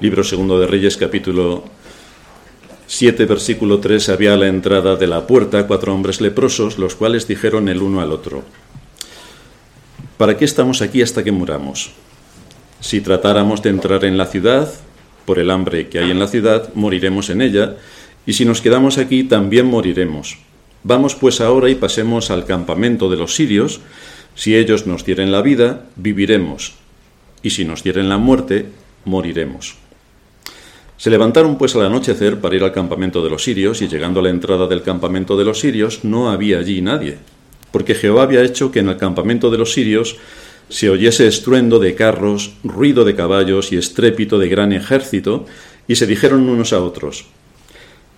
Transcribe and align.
Libro 0.00 0.24
segundo 0.24 0.58
de 0.58 0.66
Reyes, 0.66 0.96
capítulo 0.96 1.64
7, 2.86 3.26
versículo 3.26 3.78
3, 3.78 4.08
había 4.08 4.34
a 4.34 4.36
la 4.36 4.48
entrada 4.48 4.96
de 4.96 5.06
la 5.06 5.26
puerta 5.26 5.66
cuatro 5.66 5.94
hombres 5.94 6.20
leprosos, 6.20 6.78
los 6.78 6.96
cuales 6.96 7.28
dijeron 7.28 7.68
el 7.68 7.82
uno 7.82 8.00
al 8.00 8.10
otro, 8.10 8.42
¿para 10.16 10.36
qué 10.36 10.44
estamos 10.44 10.82
aquí 10.82 11.02
hasta 11.02 11.22
que 11.22 11.30
muramos? 11.30 11.92
Si 12.80 13.00
tratáramos 13.00 13.62
de 13.62 13.70
entrar 13.70 14.04
en 14.04 14.16
la 14.16 14.26
ciudad, 14.26 14.72
por 15.24 15.38
el 15.38 15.50
hambre 15.50 15.88
que 15.88 16.00
hay 16.00 16.10
en 16.10 16.18
la 16.18 16.26
ciudad, 16.26 16.72
moriremos 16.74 17.30
en 17.30 17.42
ella, 17.42 17.76
y 18.26 18.32
si 18.32 18.44
nos 18.44 18.60
quedamos 18.60 18.98
aquí, 18.98 19.24
también 19.24 19.66
moriremos. 19.66 20.38
Vamos 20.82 21.14
pues 21.14 21.40
ahora 21.40 21.70
y 21.70 21.76
pasemos 21.76 22.30
al 22.30 22.44
campamento 22.44 23.08
de 23.08 23.18
los 23.18 23.36
sirios, 23.36 23.80
si 24.34 24.56
ellos 24.56 24.86
nos 24.86 25.04
dieren 25.04 25.30
la 25.30 25.42
vida, 25.42 25.84
viviremos, 25.96 26.74
y 27.42 27.50
si 27.50 27.64
nos 27.64 27.84
dieren 27.84 28.08
la 28.08 28.18
muerte, 28.18 28.66
moriremos. 29.04 29.81
Se 31.02 31.10
levantaron 31.10 31.58
pues 31.58 31.74
al 31.74 31.84
anochecer 31.84 32.38
para 32.38 32.54
ir 32.54 32.62
al 32.62 32.70
campamento 32.70 33.24
de 33.24 33.28
los 33.28 33.42
sirios, 33.42 33.82
y 33.82 33.88
llegando 33.88 34.20
a 34.20 34.22
la 34.22 34.30
entrada 34.30 34.68
del 34.68 34.82
campamento 34.82 35.36
de 35.36 35.44
los 35.44 35.58
sirios 35.58 36.04
no 36.04 36.30
había 36.30 36.60
allí 36.60 36.80
nadie, 36.80 37.18
porque 37.72 37.96
Jehová 37.96 38.22
había 38.22 38.44
hecho 38.44 38.70
que 38.70 38.78
en 38.78 38.88
el 38.88 38.98
campamento 38.98 39.50
de 39.50 39.58
los 39.58 39.72
sirios 39.72 40.14
se 40.68 40.90
oyese 40.90 41.26
estruendo 41.26 41.80
de 41.80 41.96
carros, 41.96 42.52
ruido 42.62 43.04
de 43.04 43.16
caballos 43.16 43.72
y 43.72 43.78
estrépito 43.78 44.38
de 44.38 44.48
gran 44.48 44.72
ejército, 44.72 45.44
y 45.88 45.96
se 45.96 46.06
dijeron 46.06 46.48
unos 46.48 46.72
a 46.72 46.80
otros, 46.80 47.24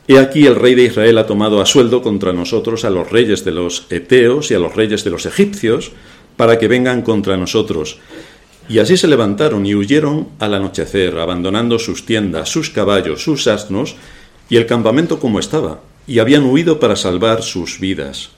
He 0.06 0.18
aquí 0.18 0.44
el 0.44 0.54
rey 0.54 0.74
de 0.74 0.84
Israel 0.84 1.16
ha 1.16 1.26
tomado 1.26 1.62
a 1.62 1.64
sueldo 1.64 2.02
contra 2.02 2.34
nosotros 2.34 2.84
a 2.84 2.90
los 2.90 3.10
reyes 3.10 3.46
de 3.46 3.52
los 3.52 3.86
Eteos 3.88 4.50
y 4.50 4.54
a 4.56 4.58
los 4.58 4.76
reyes 4.76 5.04
de 5.04 5.10
los 5.10 5.24
egipcios, 5.24 5.92
para 6.36 6.58
que 6.58 6.68
vengan 6.68 7.00
contra 7.00 7.38
nosotros, 7.38 7.98
y 8.68 8.78
así 8.78 8.96
se 8.96 9.08
levantaron 9.08 9.66
y 9.66 9.74
huyeron 9.74 10.28
al 10.38 10.54
anochecer, 10.54 11.18
abandonando 11.18 11.78
sus 11.78 12.06
tiendas, 12.06 12.48
sus 12.48 12.70
caballos, 12.70 13.22
sus 13.22 13.46
asnos 13.46 13.96
y 14.48 14.56
el 14.56 14.66
campamento 14.66 15.20
como 15.20 15.38
estaba, 15.38 15.80
y 16.06 16.18
habían 16.18 16.44
huido 16.44 16.80
para 16.80 16.96
salvar 16.96 17.42
sus 17.42 17.78
vidas. 17.78 18.30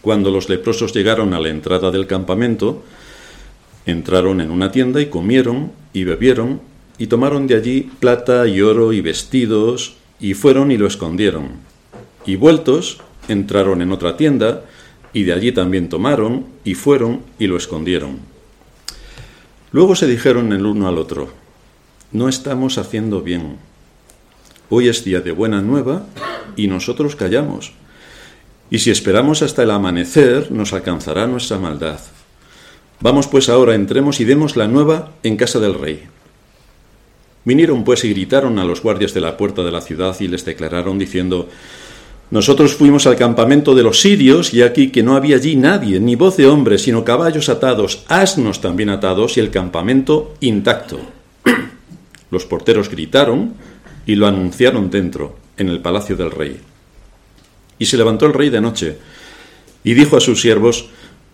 Cuando 0.00 0.30
los 0.30 0.48
leprosos 0.48 0.92
llegaron 0.92 1.34
a 1.34 1.40
la 1.40 1.48
entrada 1.48 1.90
del 1.90 2.06
campamento, 2.06 2.82
entraron 3.86 4.40
en 4.40 4.50
una 4.50 4.70
tienda 4.70 5.00
y 5.00 5.06
comieron 5.06 5.72
y 5.92 6.04
bebieron, 6.04 6.60
y 6.98 7.06
tomaron 7.06 7.46
de 7.46 7.56
allí 7.56 7.90
plata 8.00 8.46
y 8.46 8.60
oro 8.60 8.92
y 8.92 9.00
vestidos, 9.00 9.96
y 10.20 10.34
fueron 10.34 10.70
y 10.70 10.76
lo 10.76 10.86
escondieron. 10.86 11.52
Y 12.24 12.36
vueltos, 12.36 12.98
entraron 13.28 13.82
en 13.82 13.92
otra 13.92 14.16
tienda, 14.16 14.64
y 15.12 15.24
de 15.24 15.32
allí 15.32 15.52
también 15.52 15.88
tomaron, 15.88 16.46
y 16.64 16.74
fueron 16.74 17.20
y 17.38 17.46
lo 17.46 17.56
escondieron. 17.56 18.33
Luego 19.74 19.96
se 19.96 20.06
dijeron 20.06 20.52
el 20.52 20.66
uno 20.66 20.86
al 20.86 20.98
otro, 20.98 21.30
no 22.12 22.28
estamos 22.28 22.78
haciendo 22.78 23.22
bien. 23.22 23.56
Hoy 24.70 24.86
es 24.86 25.02
día 25.02 25.20
de 25.20 25.32
buena 25.32 25.62
nueva 25.62 26.06
y 26.54 26.68
nosotros 26.68 27.16
callamos. 27.16 27.72
Y 28.70 28.78
si 28.78 28.92
esperamos 28.92 29.42
hasta 29.42 29.64
el 29.64 29.72
amanecer, 29.72 30.52
nos 30.52 30.72
alcanzará 30.72 31.26
nuestra 31.26 31.58
maldad. 31.58 31.98
Vamos 33.00 33.26
pues 33.26 33.48
ahora, 33.48 33.74
entremos 33.74 34.20
y 34.20 34.24
demos 34.24 34.54
la 34.54 34.68
nueva 34.68 35.10
en 35.24 35.36
casa 35.36 35.58
del 35.58 35.74
rey. 35.74 36.04
Vinieron 37.44 37.82
pues 37.82 38.04
y 38.04 38.10
gritaron 38.10 38.60
a 38.60 38.64
los 38.64 38.80
guardias 38.80 39.12
de 39.12 39.22
la 39.22 39.36
puerta 39.36 39.64
de 39.64 39.72
la 39.72 39.80
ciudad 39.80 40.14
y 40.20 40.28
les 40.28 40.44
declararon 40.44 41.00
diciendo, 41.00 41.48
nosotros 42.30 42.74
fuimos 42.74 43.06
al 43.06 43.16
campamento 43.16 43.74
de 43.74 43.82
los 43.82 44.00
sirios 44.00 44.54
y 44.54 44.62
aquí 44.62 44.90
que 44.90 45.02
no 45.02 45.14
había 45.14 45.36
allí 45.36 45.56
nadie, 45.56 46.00
ni 46.00 46.16
voz 46.16 46.36
de 46.36 46.46
hombre, 46.46 46.78
sino 46.78 47.04
caballos 47.04 47.48
atados, 47.48 48.04
asnos 48.08 48.60
también 48.60 48.88
atados 48.88 49.36
y 49.36 49.40
el 49.40 49.50
campamento 49.50 50.34
intacto. 50.40 50.98
Los 52.30 52.46
porteros 52.46 52.88
gritaron 52.88 53.54
y 54.06 54.16
lo 54.16 54.26
anunciaron 54.26 54.90
dentro, 54.90 55.36
en 55.56 55.68
el 55.68 55.80
palacio 55.80 56.16
del 56.16 56.30
rey. 56.30 56.60
Y 57.78 57.86
se 57.86 57.96
levantó 57.96 58.26
el 58.26 58.34
rey 58.34 58.50
de 58.50 58.60
noche 58.60 58.98
y 59.82 59.94
dijo 59.94 60.16
a 60.16 60.20
sus 60.20 60.40
siervos, 60.40 60.88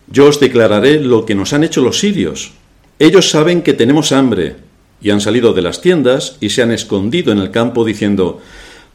yo 0.07 0.27
os 0.27 0.39
declararé 0.39 0.99
lo 0.99 1.25
que 1.25 1.35
nos 1.35 1.53
han 1.53 1.63
hecho 1.63 1.81
los 1.81 1.99
sirios. 1.99 2.51
Ellos 2.99 3.29
saben 3.29 3.61
que 3.61 3.73
tenemos 3.73 4.11
hambre 4.11 4.57
y 5.01 5.09
han 5.09 5.21
salido 5.21 5.53
de 5.53 5.61
las 5.61 5.81
tiendas 5.81 6.37
y 6.39 6.49
se 6.49 6.61
han 6.61 6.71
escondido 6.71 7.31
en 7.31 7.39
el 7.39 7.51
campo 7.51 7.85
diciendo, 7.85 8.41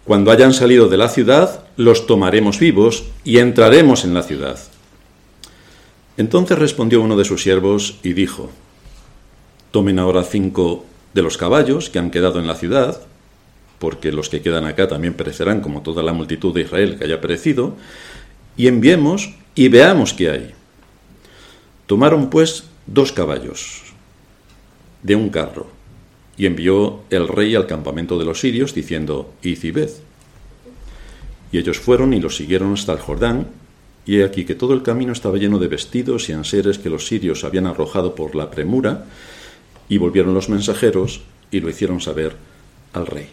cuando 0.06 0.31
hayan 0.31 0.55
salido 0.55 0.89
de 0.89 0.97
la 0.97 1.09
ciudad, 1.09 1.65
los 1.77 2.06
tomaremos 2.06 2.61
vivos 2.61 3.05
y 3.25 3.39
entraremos 3.39 4.05
en 4.05 4.15
la 4.15 4.22
ciudad. 4.22 4.56
Entonces 6.17 6.56
respondió 6.56 7.03
uno 7.03 7.17
de 7.17 7.25
sus 7.25 7.43
siervos 7.43 7.99
y 8.05 8.12
dijo, 8.12 8.50
Tomen 9.72 9.99
ahora 9.99 10.22
cinco 10.22 10.87
de 11.12 11.22
los 11.22 11.37
caballos 11.37 11.91
que 11.91 11.99
han 11.99 12.12
quedado 12.12 12.39
en 12.39 12.47
la 12.47 12.55
ciudad, 12.55 13.00
porque 13.81 14.12
los 14.12 14.28
que 14.28 14.43
quedan 14.43 14.65
acá 14.65 14.87
también 14.87 15.15
perecerán 15.15 15.61
como 15.61 15.83
toda 15.83 16.05
la 16.05 16.12
multitud 16.12 16.55
de 16.55 16.62
Israel 16.62 16.97
que 16.97 17.05
haya 17.05 17.21
perecido, 17.21 17.75
y 18.56 18.69
enviemos 18.69 19.34
y 19.56 19.69
veamos 19.69 20.15
qué 20.15 20.31
hay. 20.31 20.55
Tomaron 21.87 22.31
pues 22.31 22.65
dos 22.87 23.11
caballos 23.11 23.83
de 25.03 25.17
un 25.17 25.31
carro 25.31 25.75
y 26.36 26.47
envió 26.47 27.00
el 27.10 27.28
rey 27.28 27.54
al 27.54 27.66
campamento 27.66 28.19
de 28.19 28.24
los 28.24 28.41
sirios, 28.41 28.74
diciendo, 28.74 29.32
Id 29.42 29.64
y 31.52 31.58
ellos 31.58 31.78
fueron 31.78 32.12
y 32.12 32.20
los 32.20 32.36
siguieron 32.36 32.72
hasta 32.72 32.92
el 32.92 32.98
Jordán, 32.98 33.48
y 34.04 34.19
he 34.19 34.24
aquí 34.24 34.44
que 34.44 34.54
todo 34.54 34.75
el 34.75 34.82
camino 34.82 35.12
estaba 35.12 35.38
lleno 35.38 35.58
de 35.58 35.69
vestidos 35.69 36.28
y 36.28 36.32
anseres 36.32 36.78
que 36.78 36.91
los 36.91 37.06
sirios 37.06 37.44
habían 37.44 37.66
arrojado 37.66 38.14
por 38.14 38.34
la 38.34 38.50
premura, 38.50 39.06
y 39.88 39.98
volvieron 39.98 40.34
los 40.34 40.48
mensajeros 40.48 41.22
y 41.50 41.60
lo 41.60 41.70
hicieron 41.70 42.00
saber 42.00 42.36
al 42.92 43.06
rey. 43.06 43.28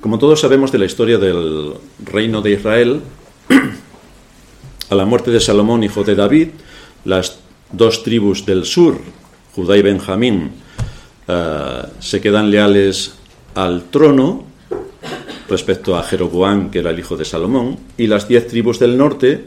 Como 0.00 0.18
todos 0.18 0.40
sabemos 0.40 0.72
de 0.72 0.78
la 0.78 0.86
historia 0.86 1.18
del 1.18 1.74
reino 2.04 2.40
de 2.40 2.52
Israel, 2.52 3.00
a 4.90 4.94
la 4.94 5.04
muerte 5.04 5.30
de 5.30 5.40
Salomón, 5.40 5.82
hijo 5.82 6.04
de 6.04 6.14
David, 6.14 6.48
las 7.04 7.40
dos 7.72 8.02
tribus 8.02 8.46
del 8.46 8.64
sur, 8.64 8.98
Judá 9.54 9.76
y 9.76 9.82
Benjamín 9.82 10.50
eh, 11.26 11.82
se 11.98 12.20
quedan 12.20 12.50
leales 12.50 13.14
al 13.54 13.84
trono 13.84 14.44
respecto 15.48 15.96
a 15.96 16.02
Jeroboam, 16.04 16.70
que 16.70 16.78
era 16.78 16.90
el 16.90 16.98
hijo 16.98 17.16
de 17.16 17.24
Salomón, 17.24 17.76
y 17.96 18.06
las 18.06 18.28
diez 18.28 18.46
tribus 18.46 18.78
del 18.78 18.96
norte 18.96 19.44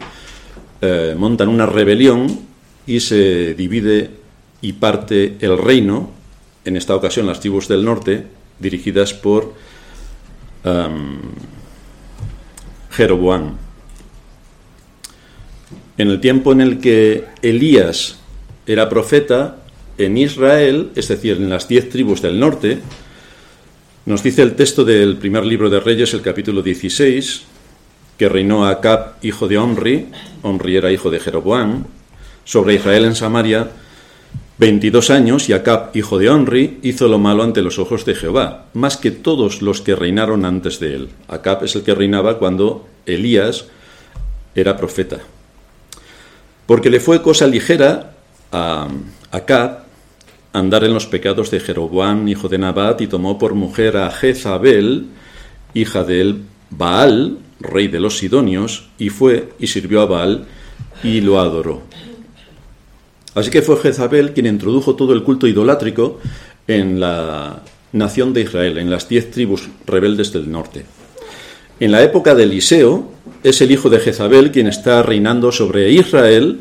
eh, 0.81 1.15
montan 1.17 1.47
una 1.47 1.65
rebelión 1.65 2.41
y 2.85 2.99
se 2.99 3.53
divide 3.53 4.11
y 4.61 4.73
parte 4.73 5.37
el 5.39 5.57
reino, 5.57 6.11
en 6.65 6.75
esta 6.75 6.95
ocasión 6.95 7.25
las 7.25 7.39
tribus 7.39 7.67
del 7.69 7.85
norte, 7.85 8.25
dirigidas 8.59 9.13
por 9.13 9.53
um, 10.63 11.19
Jeroboam. 12.91 13.57
En 15.97 16.09
el 16.09 16.19
tiempo 16.19 16.51
en 16.51 16.61
el 16.61 16.79
que 16.79 17.25
Elías 17.41 18.19
era 18.65 18.89
profeta, 18.89 19.62
en 19.97 20.17
Israel, 20.17 20.91
es 20.95 21.07
decir, 21.07 21.37
en 21.37 21.49
las 21.49 21.67
diez 21.67 21.89
tribus 21.89 22.21
del 22.21 22.39
norte, 22.39 22.79
nos 24.05 24.21
dice 24.21 24.41
el 24.41 24.55
texto 24.55 24.83
del 24.83 25.17
primer 25.17 25.45
libro 25.45 25.69
de 25.69 25.79
Reyes, 25.79 26.13
el 26.13 26.21
capítulo 26.21 26.61
16, 26.61 27.43
que 28.17 28.29
reinó 28.29 28.65
Acab, 28.65 29.13
hijo 29.21 29.47
de 29.47 29.57
Omri, 29.57 30.07
Omri 30.41 30.75
era 30.75 30.91
hijo 30.91 31.09
de 31.09 31.19
Jeroboam, 31.19 31.85
sobre 32.43 32.75
Israel 32.75 33.05
en 33.05 33.15
Samaria, 33.15 33.71
22 34.57 35.09
años, 35.09 35.47
y 35.47 35.53
Acab, 35.53 35.95
hijo 35.95 36.19
de 36.19 36.29
Omri, 36.29 36.79
hizo 36.83 37.07
lo 37.07 37.17
malo 37.17 37.43
ante 37.43 37.61
los 37.61 37.79
ojos 37.79 38.05
de 38.05 38.15
Jehová, 38.15 38.65
más 38.73 38.97
que 38.97 39.11
todos 39.11 39.61
los 39.61 39.81
que 39.81 39.95
reinaron 39.95 40.43
antes 40.45 40.79
de 40.79 40.95
él. 40.95 41.09
Acab 41.27 41.63
es 41.63 41.75
el 41.75 41.83
que 41.83 41.95
reinaba 41.95 42.39
cuando 42.39 42.87
Elías 43.05 43.65
era 44.53 44.77
profeta. 44.77 45.19
Porque 46.65 46.89
le 46.89 46.99
fue 46.99 47.21
cosa 47.21 47.47
ligera 47.47 48.13
a 48.51 48.87
Acab 49.31 49.82
andar 50.53 50.83
en 50.83 50.93
los 50.93 51.07
pecados 51.07 51.49
de 51.49 51.59
Jeroboam, 51.59 52.27
hijo 52.27 52.47
de 52.47 52.59
Nabat, 52.59 53.01
y 53.01 53.07
tomó 53.07 53.37
por 53.39 53.55
mujer 53.55 53.97
a 53.97 54.11
Jezabel, 54.11 55.07
hija 55.73 56.03
de 56.03 56.35
Baal, 56.69 57.39
rey 57.59 57.87
de 57.87 57.99
los 57.99 58.19
Sidonios, 58.19 58.87
y 58.99 59.09
fue 59.09 59.49
y 59.59 59.67
sirvió 59.67 60.01
a 60.01 60.05
Baal 60.05 60.45
y 61.03 61.21
lo 61.21 61.39
adoró. 61.39 61.81
Así 63.33 63.49
que 63.49 63.63
fue 63.63 63.77
Jezabel 63.77 64.33
quien 64.33 64.45
introdujo 64.45 64.95
todo 64.95 65.13
el 65.13 65.23
culto 65.23 65.47
idolátrico 65.47 66.19
en 66.67 66.99
la 66.99 67.63
nación 67.91 68.31
de 68.31 68.41
Israel, 68.41 68.77
en 68.77 68.91
las 68.91 69.09
diez 69.09 69.31
tribus 69.31 69.67
rebeldes 69.87 70.31
del 70.31 70.51
norte. 70.51 70.85
En 71.79 71.91
la 71.91 72.03
época 72.03 72.35
de 72.35 72.43
Eliseo, 72.43 73.11
es 73.41 73.59
el 73.61 73.71
hijo 73.71 73.89
de 73.89 73.99
Jezabel 73.99 74.51
quien 74.51 74.67
está 74.67 75.01
reinando 75.01 75.51
sobre 75.51 75.91
Israel, 75.91 76.59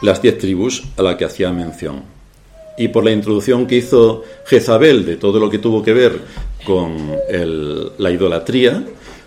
las 0.00 0.22
diez 0.22 0.38
tribus 0.38 0.84
a 0.96 1.02
la 1.02 1.18
que 1.18 1.26
hacía 1.26 1.52
mención 1.52 2.13
y 2.76 2.88
por 2.88 3.04
la 3.04 3.12
introducción 3.12 3.66
que 3.66 3.76
hizo 3.76 4.22
Jezabel 4.46 5.06
de 5.06 5.16
todo 5.16 5.38
lo 5.38 5.50
que 5.50 5.58
tuvo 5.58 5.82
que 5.82 5.92
ver 5.92 6.20
con 6.64 7.12
la 7.98 8.10
idolatría, 8.10 8.84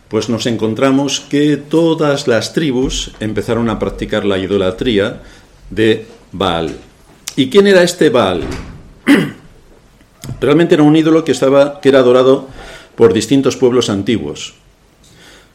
pues 0.08 0.30
nos 0.30 0.46
encontramos 0.46 1.20
que 1.20 1.58
todas 1.58 2.28
las 2.28 2.54
tribus 2.54 3.12
empezaron 3.20 3.70
a 3.70 3.80
practicar 3.80 4.26
la 4.26 4.38
idolatría 4.38 5.22
de 5.70 6.06
Baal. 6.32 6.76
¿Y 7.36 7.50
quién 7.50 7.68
era 7.68 7.84
este 7.84 8.10
Baal? 8.10 8.42
Realmente 10.42 10.76
era 10.76 10.84
un 10.84 10.96
ídolo 10.96 11.24
que, 11.24 11.32
estaba, 11.32 11.80
que 11.82 11.90
era 11.90 12.00
adorado 12.00 12.48
por 12.96 13.14
distintos 13.14 13.58
pueblos 13.58 13.90
antiguos. 13.90 14.56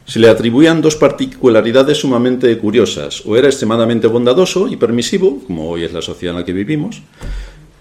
Se 0.05 0.19
le 0.19 0.29
atribuían 0.29 0.81
dos 0.81 0.97
particularidades 0.97 1.99
sumamente 1.99 2.57
curiosas. 2.57 3.23
O 3.25 3.37
era 3.37 3.47
extremadamente 3.47 4.07
bondadoso 4.07 4.67
y 4.67 4.75
permisivo, 4.75 5.39
como 5.47 5.69
hoy 5.69 5.83
es 5.83 5.93
la 5.93 6.01
sociedad 6.01 6.35
en 6.35 6.41
la 6.41 6.45
que 6.45 6.53
vivimos, 6.53 7.01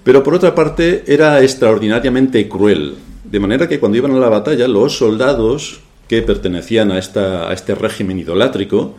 pero 0.04 0.22
por 0.22 0.34
otra 0.34 0.54
parte 0.54 1.04
era 1.06 1.43
extraordinariamente 1.43 2.49
cruel. 2.49 2.94
De 3.25 3.40
manera 3.40 3.69
que 3.69 3.78
cuando 3.78 3.99
iban 3.99 4.12
a 4.12 4.19
la 4.19 4.28
batalla, 4.28 4.69
los 4.69 4.99
soldados 4.99 5.81
que 6.08 6.22
pertenecían 6.22 6.90
a, 6.90 6.99
esta, 6.99 7.49
a 7.49 7.52
este 7.52 7.75
régimen 7.75 8.19
idolátrico 8.19 8.96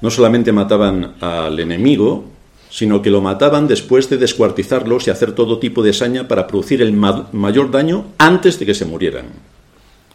no 0.00 0.10
solamente 0.10 0.52
mataban 0.52 1.14
al 1.20 1.58
enemigo, 1.58 2.24
sino 2.70 3.02
que 3.02 3.10
lo 3.10 3.20
mataban 3.20 3.68
después 3.68 4.08
de 4.08 4.18
descuartizarlos 4.18 5.06
y 5.06 5.10
hacer 5.10 5.32
todo 5.32 5.58
tipo 5.58 5.82
de 5.82 5.92
saña 5.92 6.26
para 6.26 6.46
producir 6.46 6.82
el 6.82 6.92
mayor 6.92 7.70
daño 7.70 8.06
antes 8.18 8.58
de 8.58 8.66
que 8.66 8.74
se 8.74 8.84
murieran. 8.84 9.26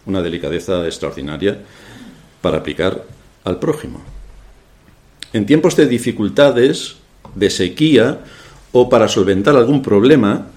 Una 0.06 0.22
delicadeza 0.22 0.86
extraordinaria 0.86 1.60
para 2.42 2.57
aplicar 2.57 3.04
al 3.44 3.60
prójimo. 3.60 4.01
En 5.34 5.45
tiempos 5.45 5.75
de 5.75 5.88
dificultades, 5.88 6.95
de 7.36 7.50
sequía 7.50 8.22
o 8.79 8.89
para 8.89 9.07
solventar 9.07 9.56
algún 9.56 9.81
problema, 9.81 10.53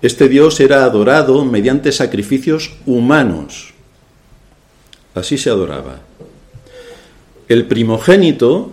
este 0.00 0.30
Dios 0.30 0.60
era 0.60 0.84
adorado 0.84 1.44
mediante 1.44 1.92
sacrificios 1.92 2.72
humanos. 2.86 3.74
Así 5.14 5.36
se 5.36 5.50
adoraba. 5.50 6.00
El 7.48 7.66
primogénito 7.66 8.72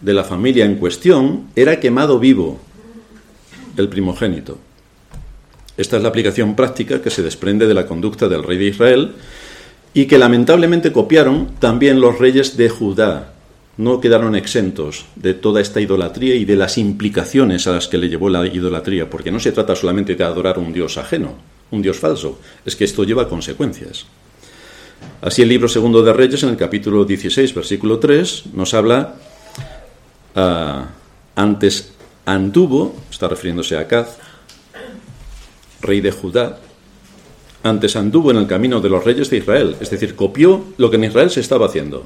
de 0.00 0.14
la 0.14 0.22
familia 0.22 0.64
en 0.64 0.76
cuestión 0.76 1.48
era 1.56 1.80
quemado 1.80 2.20
vivo, 2.20 2.60
el 3.76 3.88
primogénito. 3.88 4.58
Esta 5.76 5.96
es 5.96 6.02
la 6.04 6.10
aplicación 6.10 6.54
práctica 6.54 7.02
que 7.02 7.10
se 7.10 7.22
desprende 7.22 7.66
de 7.66 7.74
la 7.74 7.86
conducta 7.86 8.28
del 8.28 8.44
rey 8.44 8.58
de 8.58 8.66
Israel 8.66 9.12
y 9.94 10.06
que 10.06 10.18
lamentablemente 10.18 10.92
copiaron 10.92 11.54
también 11.58 12.00
los 12.00 12.20
reyes 12.20 12.56
de 12.56 12.68
Judá. 12.68 13.32
No 13.78 14.00
quedaron 14.00 14.34
exentos 14.34 15.06
de 15.16 15.34
toda 15.34 15.60
esta 15.60 15.80
idolatría 15.80 16.34
y 16.34 16.44
de 16.44 16.56
las 16.56 16.76
implicaciones 16.78 17.66
a 17.66 17.72
las 17.72 17.88
que 17.88 17.96
le 17.96 18.08
llevó 18.08 18.28
la 18.28 18.46
idolatría, 18.46 19.08
porque 19.08 19.30
no 19.30 19.40
se 19.40 19.52
trata 19.52 19.74
solamente 19.74 20.14
de 20.14 20.24
adorar 20.24 20.58
un 20.58 20.72
dios 20.72 20.98
ajeno, 20.98 21.36
un 21.70 21.80
dios 21.80 21.98
falso, 21.98 22.38
es 22.66 22.76
que 22.76 22.84
esto 22.84 23.04
lleva 23.04 23.28
consecuencias. 23.28 24.06
Así 25.22 25.42
el 25.42 25.48
libro 25.48 25.68
segundo 25.68 26.02
de 26.02 26.12
Reyes, 26.12 26.42
en 26.42 26.50
el 26.50 26.56
capítulo 26.56 27.04
16, 27.04 27.54
versículo 27.54 27.98
3, 27.98 28.46
nos 28.52 28.74
habla 28.74 29.14
Ah, 30.40 30.86
antes 31.34 31.90
anduvo, 32.24 32.94
está 33.10 33.26
refiriéndose 33.26 33.76
a 33.76 33.80
Acaz, 33.80 34.18
rey 35.80 36.00
de 36.00 36.12
Judá, 36.12 36.60
antes 37.64 37.96
anduvo 37.96 38.30
en 38.30 38.36
el 38.36 38.46
camino 38.46 38.80
de 38.80 38.88
los 38.88 39.02
reyes 39.02 39.30
de 39.30 39.38
Israel, 39.38 39.74
es 39.80 39.90
decir, 39.90 40.14
copió 40.14 40.64
lo 40.76 40.90
que 40.90 40.96
en 40.96 41.04
Israel 41.04 41.30
se 41.30 41.40
estaba 41.40 41.66
haciendo. 41.66 42.04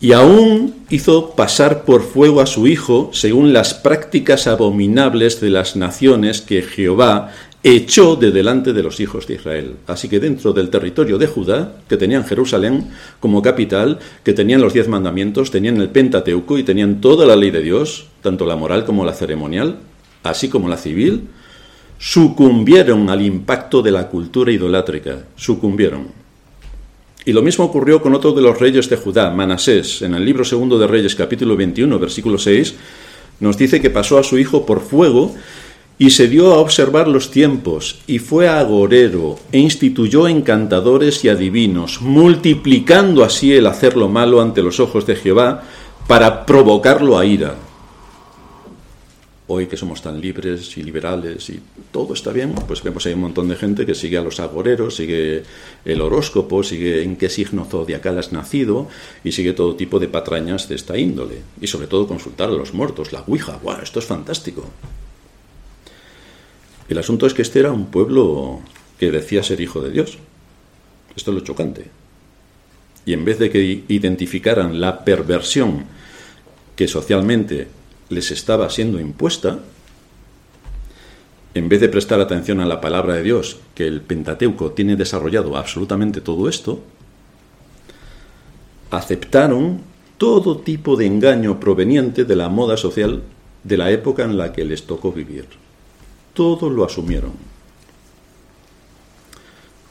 Y 0.00 0.12
aún 0.12 0.74
hizo 0.90 1.30
pasar 1.30 1.84
por 1.84 2.02
fuego 2.02 2.40
a 2.40 2.46
su 2.46 2.68
hijo 2.68 3.10
según 3.12 3.52
las 3.52 3.74
prácticas 3.74 4.46
abominables 4.46 5.40
de 5.40 5.50
las 5.50 5.74
naciones 5.74 6.40
que 6.40 6.62
Jehová 6.62 7.32
echó 7.64 8.14
de 8.14 8.30
delante 8.30 8.72
de 8.72 8.82
los 8.82 9.00
hijos 9.00 9.26
de 9.26 9.34
Israel. 9.34 9.76
Así 9.86 10.08
que 10.08 10.20
dentro 10.20 10.52
del 10.52 10.70
territorio 10.70 11.18
de 11.18 11.26
Judá, 11.26 11.72
que 11.88 11.96
tenían 11.96 12.24
Jerusalén 12.24 12.90
como 13.18 13.42
capital, 13.42 13.98
que 14.22 14.32
tenían 14.32 14.60
los 14.60 14.72
diez 14.72 14.86
mandamientos, 14.86 15.50
tenían 15.50 15.78
el 15.78 15.90
Pentateuco 15.90 16.58
y 16.58 16.62
tenían 16.62 17.00
toda 17.00 17.26
la 17.26 17.34
ley 17.34 17.50
de 17.50 17.62
Dios, 17.62 18.06
tanto 18.22 18.46
la 18.46 18.56
moral 18.56 18.84
como 18.84 19.04
la 19.04 19.12
ceremonial, 19.12 19.78
así 20.22 20.48
como 20.48 20.68
la 20.68 20.76
civil, 20.76 21.28
sucumbieron 21.98 23.10
al 23.10 23.22
impacto 23.22 23.82
de 23.82 23.90
la 23.90 24.06
cultura 24.06 24.52
idolátrica, 24.52 25.24
sucumbieron. 25.34 26.27
Y 27.28 27.32
lo 27.34 27.42
mismo 27.42 27.66
ocurrió 27.66 28.00
con 28.00 28.14
otro 28.14 28.32
de 28.32 28.40
los 28.40 28.58
reyes 28.58 28.88
de 28.88 28.96
Judá, 28.96 29.28
Manasés. 29.28 30.00
En 30.00 30.14
el 30.14 30.24
libro 30.24 30.46
segundo 30.46 30.78
de 30.78 30.86
Reyes, 30.86 31.14
capítulo 31.14 31.56
21, 31.58 31.98
versículo 31.98 32.38
6, 32.38 32.74
nos 33.40 33.58
dice 33.58 33.82
que 33.82 33.90
pasó 33.90 34.16
a 34.16 34.22
su 34.22 34.38
hijo 34.38 34.64
por 34.64 34.80
fuego 34.80 35.34
y 35.98 36.08
se 36.08 36.26
dio 36.26 36.54
a 36.54 36.58
observar 36.58 37.06
los 37.06 37.30
tiempos, 37.30 37.98
y 38.06 38.18
fue 38.18 38.48
agorero, 38.48 39.38
e 39.52 39.58
instituyó 39.58 40.26
encantadores 40.26 41.22
y 41.22 41.28
adivinos, 41.28 42.00
multiplicando 42.00 43.22
así 43.22 43.52
el 43.52 43.66
hacer 43.66 43.98
lo 43.98 44.08
malo 44.08 44.40
ante 44.40 44.62
los 44.62 44.80
ojos 44.80 45.04
de 45.04 45.16
Jehová, 45.16 45.64
para 46.06 46.46
provocarlo 46.46 47.18
a 47.18 47.26
ira. 47.26 47.56
Hoy 49.50 49.66
que 49.66 49.78
somos 49.78 50.02
tan 50.02 50.20
libres 50.20 50.76
y 50.76 50.82
liberales 50.82 51.48
y 51.48 51.58
todo 51.90 52.12
está 52.12 52.32
bien, 52.32 52.54
pues 52.66 52.82
vemos 52.82 53.06
hay 53.06 53.14
un 53.14 53.22
montón 53.22 53.48
de 53.48 53.56
gente 53.56 53.86
que 53.86 53.94
sigue 53.94 54.18
a 54.18 54.22
los 54.22 54.40
agoreros, 54.40 54.96
sigue 54.96 55.42
el 55.86 56.00
horóscopo, 56.02 56.62
sigue 56.62 57.02
en 57.02 57.16
qué 57.16 57.30
signo 57.30 57.64
zodiacal 57.64 58.18
has 58.18 58.30
nacido 58.30 58.88
y 59.24 59.32
sigue 59.32 59.54
todo 59.54 59.74
tipo 59.74 59.98
de 60.00 60.08
patrañas 60.08 60.68
de 60.68 60.74
esta 60.74 60.98
índole. 60.98 61.36
Y 61.62 61.66
sobre 61.66 61.86
todo 61.86 62.06
consultar 62.06 62.50
a 62.50 62.52
los 62.52 62.74
muertos, 62.74 63.14
la 63.14 63.24
Ouija, 63.26 63.58
¡guau! 63.62 63.80
Esto 63.82 64.00
es 64.00 64.04
fantástico. 64.04 64.66
El 66.90 66.98
asunto 66.98 67.26
es 67.26 67.32
que 67.32 67.40
este 67.40 67.60
era 67.60 67.72
un 67.72 67.86
pueblo 67.86 68.60
que 68.98 69.10
decía 69.10 69.42
ser 69.42 69.62
hijo 69.62 69.80
de 69.80 69.90
Dios. 69.90 70.18
Esto 71.16 71.30
es 71.30 71.34
lo 71.34 71.40
chocante. 71.40 71.86
Y 73.06 73.14
en 73.14 73.24
vez 73.24 73.38
de 73.38 73.48
que 73.48 73.84
identificaran 73.88 74.78
la 74.78 75.06
perversión 75.06 75.84
que 76.76 76.86
socialmente 76.86 77.68
les 78.08 78.30
estaba 78.30 78.70
siendo 78.70 79.00
impuesta, 79.00 79.60
en 81.54 81.68
vez 81.68 81.80
de 81.80 81.88
prestar 81.88 82.20
atención 82.20 82.60
a 82.60 82.66
la 82.66 82.80
palabra 82.80 83.14
de 83.14 83.22
Dios, 83.22 83.58
que 83.74 83.86
el 83.86 84.00
Pentateuco 84.00 84.72
tiene 84.72 84.96
desarrollado 84.96 85.56
absolutamente 85.56 86.20
todo 86.20 86.48
esto, 86.48 86.80
aceptaron 88.90 89.80
todo 90.18 90.58
tipo 90.58 90.96
de 90.96 91.06
engaño 91.06 91.60
proveniente 91.60 92.24
de 92.24 92.36
la 92.36 92.48
moda 92.48 92.76
social 92.76 93.22
de 93.64 93.76
la 93.76 93.90
época 93.90 94.24
en 94.24 94.38
la 94.38 94.52
que 94.52 94.64
les 94.64 94.84
tocó 94.84 95.12
vivir 95.12 95.46
todo 96.38 96.70
lo 96.70 96.84
asumieron. 96.84 97.32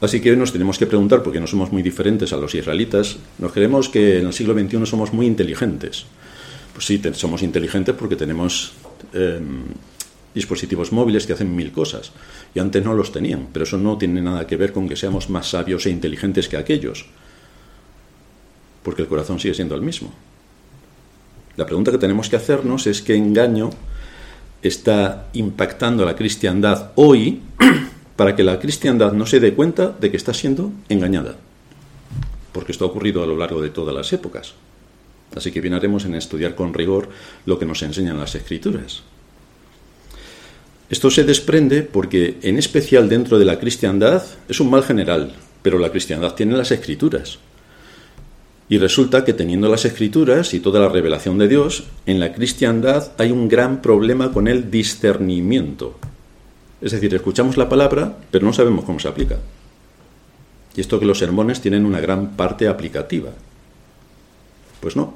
Así 0.00 0.18
que 0.22 0.30
hoy 0.30 0.38
nos 0.38 0.50
tenemos 0.50 0.78
que 0.78 0.86
preguntar, 0.86 1.22
porque 1.22 1.40
no 1.40 1.46
somos 1.46 1.70
muy 1.70 1.82
diferentes 1.82 2.32
a 2.32 2.38
los 2.38 2.54
israelitas, 2.54 3.18
nos 3.36 3.52
creemos 3.52 3.90
que 3.90 4.20
en 4.20 4.26
el 4.28 4.32
siglo 4.32 4.54
XXI 4.54 4.86
somos 4.86 5.12
muy 5.12 5.26
inteligentes. 5.26 6.06
Pues 6.78 6.86
sí, 6.86 7.02
somos 7.14 7.42
inteligentes 7.42 7.92
porque 7.98 8.14
tenemos 8.14 8.70
em, 9.12 9.64
dispositivos 10.32 10.92
móviles 10.92 11.26
que 11.26 11.32
hacen 11.32 11.50
mil 11.56 11.72
cosas. 11.72 12.12
Y 12.54 12.60
antes 12.60 12.84
no 12.84 12.94
los 12.94 13.10
tenían, 13.10 13.48
pero 13.52 13.64
eso 13.64 13.76
no 13.78 13.98
tiene 13.98 14.22
nada 14.22 14.46
que 14.46 14.54
ver 14.54 14.72
con 14.72 14.88
que 14.88 14.94
seamos 14.94 15.28
más 15.28 15.50
sabios 15.50 15.86
e 15.86 15.90
inteligentes 15.90 16.46
que 16.48 16.56
aquellos. 16.56 17.06
Porque 18.84 19.02
el 19.02 19.08
corazón 19.08 19.40
sigue 19.40 19.54
siendo 19.54 19.74
el 19.74 19.82
mismo. 19.82 20.14
La 21.56 21.66
pregunta 21.66 21.90
que 21.90 21.98
tenemos 21.98 22.28
que 22.28 22.36
hacernos 22.36 22.86
es 22.86 23.02
qué 23.02 23.16
engaño 23.16 23.70
está 24.62 25.26
impactando 25.32 26.04
a 26.04 26.06
la 26.06 26.14
cristiandad 26.14 26.92
hoy 26.94 27.42
para 28.14 28.36
que 28.36 28.44
la 28.44 28.60
cristiandad 28.60 29.14
no 29.14 29.26
se 29.26 29.40
dé 29.40 29.52
cuenta 29.52 29.88
de 29.88 30.12
que 30.12 30.16
está 30.16 30.32
siendo 30.32 30.70
engañada. 30.88 31.34
Porque 32.52 32.70
esto 32.70 32.84
ha 32.84 32.88
ocurrido 32.88 33.24
a 33.24 33.26
lo 33.26 33.36
largo 33.36 33.60
de 33.60 33.70
todas 33.70 33.92
las 33.92 34.12
épocas. 34.12 34.54
Así 35.34 35.52
que 35.52 35.60
bien 35.60 35.74
haremos 35.74 36.04
en 36.04 36.14
estudiar 36.14 36.54
con 36.54 36.74
rigor 36.74 37.08
lo 37.46 37.58
que 37.58 37.66
nos 37.66 37.82
enseñan 37.82 38.18
las 38.18 38.34
escrituras. 38.34 39.02
Esto 40.90 41.10
se 41.10 41.24
desprende 41.24 41.82
porque, 41.82 42.38
en 42.42 42.58
especial 42.58 43.08
dentro 43.08 43.38
de 43.38 43.44
la 43.44 43.58
cristiandad, 43.58 44.24
es 44.48 44.58
un 44.58 44.70
mal 44.70 44.82
general, 44.82 45.34
pero 45.62 45.78
la 45.78 45.90
cristiandad 45.90 46.34
tiene 46.34 46.56
las 46.56 46.70
escrituras. 46.70 47.38
Y 48.70 48.78
resulta 48.78 49.24
que 49.24 49.34
teniendo 49.34 49.68
las 49.68 49.84
escrituras 49.84 50.54
y 50.54 50.60
toda 50.60 50.80
la 50.80 50.88
revelación 50.88 51.38
de 51.38 51.48
Dios, 51.48 51.84
en 52.06 52.20
la 52.20 52.32
cristiandad 52.32 53.12
hay 53.18 53.32
un 53.32 53.48
gran 53.48 53.82
problema 53.82 54.32
con 54.32 54.48
el 54.48 54.70
discernimiento. 54.70 55.98
Es 56.80 56.92
decir, 56.92 57.14
escuchamos 57.14 57.56
la 57.56 57.68
palabra, 57.68 58.16
pero 58.30 58.46
no 58.46 58.52
sabemos 58.52 58.84
cómo 58.84 58.98
se 58.98 59.08
aplica. 59.08 59.38
Y 60.76 60.80
esto 60.80 61.00
que 61.00 61.06
los 61.06 61.18
sermones 61.18 61.60
tienen 61.60 61.84
una 61.84 62.00
gran 62.00 62.36
parte 62.36 62.68
aplicativa. 62.68 63.30
Pues 64.80 64.96
no. 64.96 65.14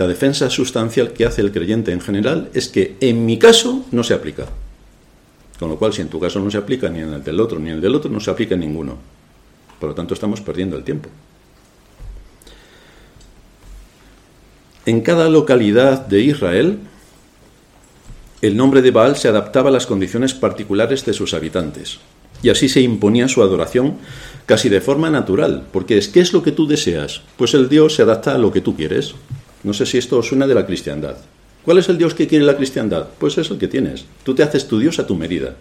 La 0.00 0.06
defensa 0.06 0.48
sustancial 0.48 1.12
que 1.12 1.26
hace 1.26 1.42
el 1.42 1.52
creyente 1.52 1.92
en 1.92 2.00
general 2.00 2.48
es 2.54 2.68
que 2.68 2.96
en 3.02 3.26
mi 3.26 3.38
caso 3.38 3.84
no 3.92 4.02
se 4.02 4.14
aplica. 4.14 4.46
Con 5.58 5.68
lo 5.68 5.76
cual, 5.76 5.92
si 5.92 6.00
en 6.00 6.08
tu 6.08 6.18
caso 6.18 6.40
no 6.40 6.50
se 6.50 6.56
aplica, 6.56 6.88
ni 6.88 7.00
en 7.00 7.12
el 7.12 7.22
del 7.22 7.38
otro, 7.38 7.58
ni 7.58 7.68
en 7.68 7.74
el 7.74 7.80
del 7.82 7.94
otro, 7.94 8.10
no 8.10 8.18
se 8.18 8.30
aplica 8.30 8.54
en 8.54 8.60
ninguno. 8.60 8.96
Por 9.78 9.90
lo 9.90 9.94
tanto, 9.94 10.14
estamos 10.14 10.40
perdiendo 10.40 10.78
el 10.78 10.84
tiempo. 10.84 11.10
En 14.86 15.02
cada 15.02 15.28
localidad 15.28 16.06
de 16.06 16.20
Israel, 16.20 16.78
el 18.40 18.56
nombre 18.56 18.80
de 18.80 18.92
Baal 18.92 19.16
se 19.16 19.28
adaptaba 19.28 19.68
a 19.68 19.72
las 19.72 19.86
condiciones 19.86 20.32
particulares 20.32 21.04
de 21.04 21.12
sus 21.12 21.34
habitantes. 21.34 21.98
Y 22.42 22.48
así 22.48 22.70
se 22.70 22.80
imponía 22.80 23.28
su 23.28 23.42
adoración 23.42 23.98
casi 24.46 24.70
de 24.70 24.80
forma 24.80 25.10
natural, 25.10 25.66
porque 25.70 25.98
es 25.98 26.08
¿qué 26.08 26.20
es 26.20 26.32
lo 26.32 26.42
que 26.42 26.52
tú 26.52 26.66
deseas? 26.66 27.20
Pues 27.36 27.52
el 27.52 27.68
Dios 27.68 27.96
se 27.96 28.00
adapta 28.00 28.34
a 28.34 28.38
lo 28.38 28.50
que 28.50 28.62
tú 28.62 28.74
quieres. 28.74 29.14
No 29.62 29.72
sé 29.72 29.86
si 29.86 29.98
esto 29.98 30.18
os 30.18 30.28
suena 30.28 30.46
de 30.46 30.54
la 30.54 30.66
cristiandad. 30.66 31.16
¿Cuál 31.64 31.78
es 31.78 31.88
el 31.88 31.98
Dios 31.98 32.14
que 32.14 32.26
quiere 32.26 32.44
la 32.44 32.56
cristiandad? 32.56 33.08
Pues 33.18 33.36
es 33.38 33.50
el 33.50 33.58
que 33.58 33.68
tienes. 33.68 34.06
Tú 34.24 34.34
te 34.34 34.42
haces 34.42 34.66
tu 34.66 34.78
Dios 34.78 34.98
a 34.98 35.06
tu 35.06 35.14
medida. 35.14 35.56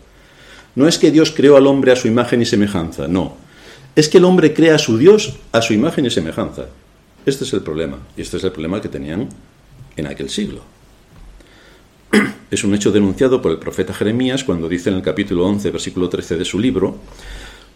No 0.75 0.87
es 0.87 0.97
que 0.97 1.11
Dios 1.11 1.31
creó 1.31 1.57
al 1.57 1.67
hombre 1.67 1.91
a 1.91 1.95
su 1.95 2.07
imagen 2.07 2.41
y 2.41 2.45
semejanza, 2.45 3.07
no. 3.07 3.35
Es 3.95 4.07
que 4.07 4.19
el 4.19 4.25
hombre 4.25 4.53
crea 4.53 4.75
a 4.75 4.79
su 4.79 4.97
Dios 4.97 5.35
a 5.51 5.61
su 5.61 5.73
imagen 5.73 6.05
y 6.05 6.09
semejanza. 6.09 6.67
Este 7.25 7.43
es 7.43 7.53
el 7.53 7.61
problema. 7.61 7.97
Y 8.15 8.21
este 8.21 8.37
es 8.37 8.43
el 8.43 8.51
problema 8.51 8.81
que 8.81 8.87
tenían 8.87 9.27
en 9.97 10.07
aquel 10.07 10.29
siglo. 10.29 10.61
Es 12.49 12.63
un 12.63 12.73
hecho 12.73 12.91
denunciado 12.91 13.43
por 13.43 13.51
el 13.51 13.59
profeta 13.59 13.93
Jeremías 13.93 14.43
cuando 14.43 14.67
dice 14.67 14.89
en 14.89 14.95
el 14.95 15.03
capítulo 15.03 15.45
11, 15.45 15.69
versículo 15.69 16.09
13 16.09 16.37
de 16.37 16.45
su 16.45 16.57
libro, 16.57 16.97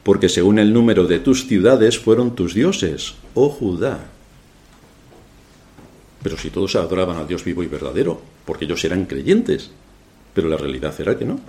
porque 0.02 0.30
según 0.30 0.58
el 0.58 0.74
número 0.74 1.06
de 1.06 1.20
tus 1.20 1.46
ciudades 1.46 2.00
fueron 2.00 2.34
tus 2.34 2.56
dioses, 2.56 3.14
oh 3.36 3.50
Judá. 3.50 4.06
Pero 6.24 6.38
si 6.38 6.50
todos 6.50 6.76
adoraban 6.76 7.18
al 7.18 7.28
Dios 7.28 7.44
vivo 7.44 7.62
y 7.64 7.68
verdadero, 7.68 8.22
porque 8.46 8.66
ellos 8.66 8.84
eran 8.86 9.06
creyentes, 9.06 9.70
pero 10.34 10.48
la 10.48 10.58
realidad 10.58 10.96
era 11.00 11.18
que 11.18 11.26
no. 11.26 11.40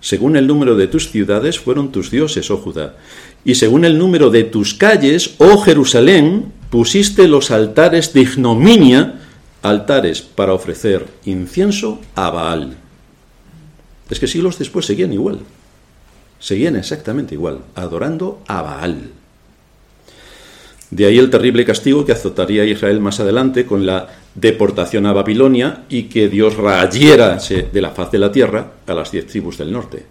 Según 0.00 0.36
el 0.36 0.46
número 0.46 0.76
de 0.76 0.88
tus 0.88 1.10
ciudades 1.10 1.58
fueron 1.58 1.92
tus 1.92 2.10
dioses, 2.10 2.50
oh 2.50 2.56
Judá, 2.56 2.96
y 3.44 3.54
según 3.54 3.84
el 3.84 3.98
número 3.98 4.30
de 4.30 4.44
tus 4.44 4.74
calles, 4.74 5.34
oh 5.38 5.58
Jerusalén, 5.58 6.52
pusiste 6.70 7.28
los 7.28 7.50
altares 7.50 8.12
de 8.12 8.22
ignominia 8.22 9.20
altares 9.62 10.22
para 10.22 10.54
ofrecer 10.54 11.06
incienso 11.24 12.00
a 12.14 12.30
Baal. 12.30 12.76
Es 14.08 14.20
que 14.20 14.26
siglos 14.26 14.58
después 14.58 14.86
seguían 14.86 15.12
igual. 15.12 15.40
Seguían 16.38 16.76
exactamente 16.76 17.34
igual, 17.34 17.60
adorando 17.74 18.42
a 18.46 18.62
Baal. 18.62 19.10
De 20.90 21.04
ahí 21.06 21.18
el 21.18 21.30
terrible 21.30 21.64
castigo 21.64 22.04
que 22.04 22.12
azotaría 22.12 22.62
a 22.62 22.66
Israel 22.66 23.00
más 23.00 23.18
adelante 23.18 23.66
con 23.66 23.86
la 23.86 24.08
deportación 24.34 25.06
a 25.06 25.12
Babilonia 25.12 25.84
y 25.88 26.04
que 26.04 26.28
Dios 26.28 26.56
rayera 26.56 27.38
de 27.38 27.80
la 27.80 27.90
faz 27.90 28.12
de 28.12 28.18
la 28.18 28.30
tierra 28.30 28.72
a 28.86 28.94
las 28.94 29.10
diez 29.10 29.26
tribus 29.26 29.58
del 29.58 29.72
norte. 29.72 30.04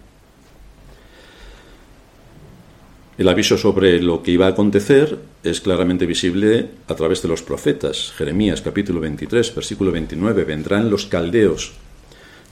El 3.16 3.28
aviso 3.28 3.56
sobre 3.56 4.02
lo 4.02 4.22
que 4.22 4.32
iba 4.32 4.44
a 4.44 4.50
acontecer 4.50 5.18
es 5.42 5.62
claramente 5.62 6.04
visible 6.04 6.68
a 6.86 6.94
través 6.94 7.22
de 7.22 7.28
los 7.28 7.42
profetas. 7.42 8.12
Jeremías 8.14 8.60
capítulo 8.60 9.00
23, 9.00 9.54
versículo 9.54 9.90
29, 9.90 10.44
vendrán 10.44 10.90
los 10.90 11.06
caldeos 11.06 11.72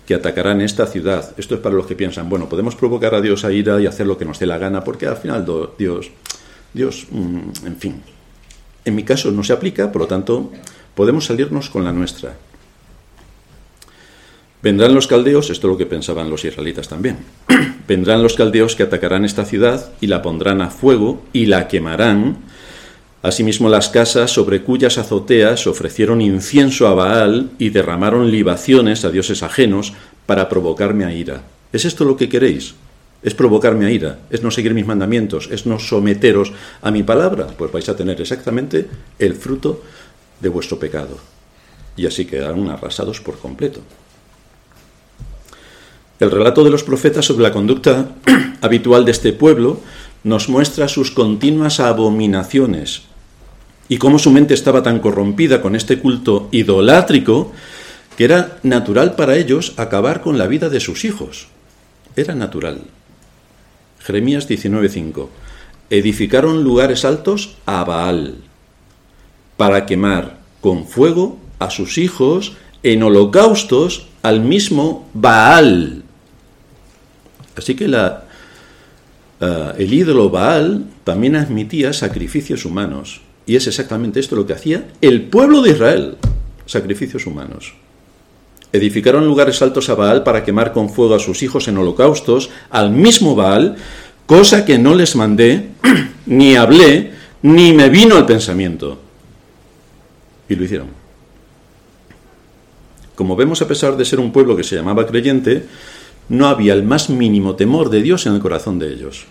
que 0.07 0.15
atacarán 0.15 0.63
esta 0.63 0.87
ciudad. 0.87 1.35
Esto 1.37 1.55
es 1.57 1.61
para 1.61 1.75
los 1.75 1.87
que 1.87 1.97
piensan, 1.97 2.31
bueno, 2.31 2.49
podemos 2.49 2.77
provocar 2.77 3.15
a 3.15 3.21
Dios 3.21 3.45
a 3.45 3.53
ira 3.53 3.81
y 3.81 3.87
hacer 3.87 4.07
lo 4.07 4.17
que 4.17 4.25
nos 4.25 4.39
dé 4.39 4.47
la 4.47 4.57
gana, 4.57 4.85
porque 4.85 5.07
al 5.07 5.19
final 5.19 5.47
Dios, 5.79 6.11
Dios, 6.75 7.07
mm, 7.11 7.67
en 7.67 7.77
fin. 7.77 8.03
En 8.85 8.95
mi 8.95 9.05
caso 9.05 9.31
no 9.31 9.43
se 9.45 9.53
aplica, 9.53 9.91
por 9.91 10.03
lo 10.03 10.09
tanto, 10.09 10.53
podemos 10.95 11.25
salirnos 11.25 11.71
con 11.71 11.85
la 11.85 11.93
nuestra. 11.93 12.37
Vendrán 14.63 14.95
los 14.95 15.07
caldeos, 15.07 15.51
esto 15.51 15.69
es 15.69 15.73
lo 15.73 15.79
que 15.79 15.87
pensaban 15.87 16.31
los 16.31 16.45
israelitas 16.45 16.89
también. 16.89 17.19
Vendrán 17.89 18.23
los 18.23 18.35
caldeos 18.35 18.75
que 18.75 18.83
atacarán 18.83 19.25
esta 19.25 19.45
ciudad 19.45 19.93
y 20.01 20.07
la 20.07 20.23
pondrán 20.23 20.63
a 20.63 20.71
fuego 20.71 21.23
y 21.33 21.47
la 21.47 21.69
quemarán. 21.69 22.39
Asimismo 23.23 23.69
las 23.69 23.89
casas 23.89 24.31
sobre 24.31 24.63
cuyas 24.63 24.99
azoteas 24.99 25.67
ofrecieron 25.67 26.21
incienso 26.21 26.89
a 26.89 26.95
Baal 26.95 27.51
y 27.59 27.71
derramaron 27.71 28.31
libaciones 28.31 29.05
a 29.05 29.11
dioses 29.11 29.43
ajenos 29.43 29.95
para 30.27 30.49
provocarme 30.49 31.05
a 31.05 31.13
ira. 31.13 31.43
¿Es 31.73 31.85
esto 31.85 32.05
lo 32.05 32.17
que 32.17 32.29
queréis? 32.29 32.75
Es 33.25 33.35
provocarme 33.35 33.87
a 33.87 33.91
ira, 33.91 34.21
es 34.31 34.43
no 34.43 34.51
seguir 34.51 34.75
mis 34.75 34.87
mandamientos, 34.87 35.49
es 35.51 35.67
no 35.67 35.81
someteros 35.81 36.53
a 36.83 36.91
mi 36.91 37.03
palabra. 37.03 37.49
Pues 37.49 37.73
vais 37.73 37.89
a 37.89 37.97
tener 37.97 38.21
exactamente 38.21 38.87
el 39.19 39.35
fruto 39.35 39.83
de 40.41 40.49
vuestro 40.51 40.79
pecado. 40.79 41.19
Y 41.97 42.07
así 42.07 42.27
quedarán 42.27 42.69
arrasados 42.69 43.21
por 43.21 43.39
completo. 43.39 43.81
El 46.21 46.31
relato 46.31 46.63
de 46.63 46.71
los 46.71 46.85
profetas 46.85 47.25
sobre 47.25 47.43
la 47.43 47.53
conducta 47.53 48.13
habitual 48.61 49.05
de 49.05 49.11
este 49.11 49.33
pueblo 49.33 49.81
nos 50.23 50.49
muestra 50.49 50.87
sus 50.87 51.11
continuas 51.11 51.81
abominaciones 51.81 53.03
y 53.89 53.99
cómo 53.99 54.19
su 54.19 54.31
mente 54.31 54.55
estaba 54.55 54.83
tan 54.83 55.01
corrompida 55.01 55.61
con 55.61 55.77
este 55.77 55.99
culto 55.99 56.49
idolátrico 56.53 57.53
que 58.17 58.25
era 58.25 58.59
natural 58.63 59.17
para 59.17 59.37
ellos 59.37 59.75
acabar 59.77 60.21
con 60.21 60.39
la 60.39 60.47
vida 60.47 60.69
de 60.69 60.81
sus 60.81 61.05
hijos. 61.05 61.49
Era 62.17 62.35
natural. 62.35 62.83
Jeremías 64.05 64.47
19:5. 64.49 65.31
Edificaron 65.89 66.63
lugares 66.63 67.05
altos 67.05 67.57
a 67.65 67.85
Baal 67.85 68.37
para 69.57 69.87
quemar 69.87 70.39
con 70.61 70.87
fuego 70.87 71.39
a 71.59 71.71
sus 71.71 71.97
hijos 71.97 72.53
en 72.83 73.03
holocaustos 73.03 74.07
al 74.23 74.41
mismo 74.41 75.09
Baal. 75.15 76.03
Así 77.57 77.75
que 77.75 77.89
la, 77.89 78.25
eh, 79.41 79.73
el 79.79 79.93
ídolo 79.93 80.29
Baal 80.29 80.85
también 81.05 81.37
admitía 81.37 81.93
sacrificios 81.93 82.65
humanos. 82.65 83.23
Y 83.47 83.57
es 83.57 83.67
exactamente 83.67 84.21
esto 84.21 84.37
lo 84.37 84.47
que 84.47 84.55
hacía 84.55 84.89
el 85.01 85.23
pueblo 85.23 85.63
de 85.63 85.71
Israel, 85.71 86.17
sacrificios 86.67 87.27
humanos. 87.27 87.75
Edificaron 88.75 89.25
lugares 89.25 89.63
altos 89.63 89.89
a 89.89 89.95
Baal 89.95 90.25
para 90.25 90.43
quemar 90.43 90.73
con 90.73 90.91
fuego 90.91 91.15
a 91.15 91.21
sus 91.21 91.45
hijos 91.45 91.69
en 91.69 91.79
holocaustos, 91.79 92.51
al 92.71 92.91
mismo 92.91 93.37
Baal, 93.37 93.77
cosa 94.27 94.65
que 94.65 94.81
no 94.81 94.97
les 94.97 95.15
mandé, 95.15 95.69
ni 96.27 96.57
hablé, 96.57 97.13
ni 97.43 97.73
me 97.73 97.89
vino 97.89 98.17
al 98.17 98.27
pensamiento. 98.27 98.99
Y 100.49 100.57
lo 100.57 100.65
hicieron. 100.65 100.89
Como 103.15 103.37
vemos, 103.37 103.63
a 103.63 103.69
pesar 103.69 103.97
de 103.97 104.05
ser 104.05 104.19
un 104.19 104.33
pueblo 104.33 104.57
que 104.57 104.65
se 104.65 104.75
llamaba 104.75 105.07
creyente, 105.07 105.67
no 106.29 106.49
había 106.49 106.73
el 106.73 106.83
más 106.83 107.11
mínimo 107.11 107.55
temor 107.55 107.91
de 107.91 108.03
Dios 108.03 108.27
en 108.27 108.35
el 108.35 108.41
corazón 108.41 108.81
de 108.81 108.93
ellos. 108.93 109.27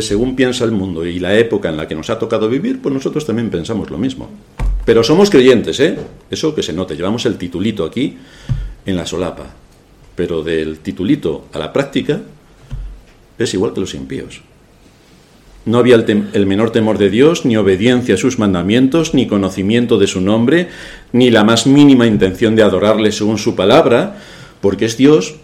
según 0.00 0.36
piensa 0.36 0.66
el 0.66 0.72
mundo 0.72 1.06
y 1.06 1.18
la 1.18 1.34
época 1.38 1.70
en 1.70 1.78
la 1.78 1.88
que 1.88 1.94
nos 1.94 2.10
ha 2.10 2.18
tocado 2.18 2.50
vivir, 2.50 2.82
pues 2.82 2.94
nosotros 2.94 3.24
también 3.24 3.48
pensamos 3.48 3.88
lo 3.88 3.96
mismo. 3.96 4.28
Pero 4.84 5.02
somos 5.02 5.30
creyentes, 5.30 5.80
¿eh? 5.80 5.96
Eso 6.30 6.54
que 6.54 6.62
se 6.62 6.72
note, 6.72 6.96
llevamos 6.96 7.24
el 7.26 7.38
titulito 7.38 7.84
aquí 7.84 8.18
en 8.84 8.96
la 8.96 9.06
solapa. 9.06 9.46
Pero 10.14 10.42
del 10.42 10.78
titulito 10.80 11.46
a 11.52 11.58
la 11.58 11.72
práctica 11.72 12.20
es 13.38 13.54
igual 13.54 13.72
que 13.72 13.80
los 13.80 13.94
impíos. 13.94 14.42
No 15.64 15.78
había 15.78 15.94
el, 15.94 16.28
el, 16.34 16.46
menor 16.46 16.70
temor 16.70 16.98
de 16.98 17.08
Dios, 17.08 17.46
ni 17.46 17.56
obediencia 17.56 18.16
a 18.16 18.18
sus 18.18 18.38
mandamientos, 18.38 19.14
ni 19.14 19.26
conocimiento 19.26 19.98
de 19.98 20.06
su 20.06 20.20
nombre, 20.20 20.68
ni 21.12 21.30
la 21.30 21.42
más 21.42 21.66
mínima 21.66 22.06
intención 22.06 22.54
de 22.54 22.62
adorarle 22.62 23.12
según 23.12 23.38
su 23.38 23.56
palabra, 23.56 24.20
porque 24.60 24.84
es 24.84 24.98
Dios 24.98 25.36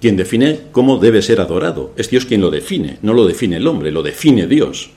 quien 0.00 0.16
define 0.16 0.60
cómo 0.72 0.98
debe 0.98 1.20
ser 1.20 1.40
adorado. 1.40 1.92
Es 1.96 2.08
Dios 2.08 2.24
quien 2.24 2.40
lo 2.40 2.50
define, 2.50 2.98
no 3.02 3.12
lo 3.12 3.26
define 3.26 3.56
el 3.56 3.66
hombre, 3.66 3.90
lo 3.90 4.02
define 4.02 4.46
Dios. 4.46 4.90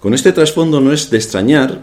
Con 0.00 0.14
este 0.14 0.32
trasfondo 0.32 0.80
no 0.80 0.92
es 0.92 1.10
de 1.10 1.16
extrañar 1.16 1.82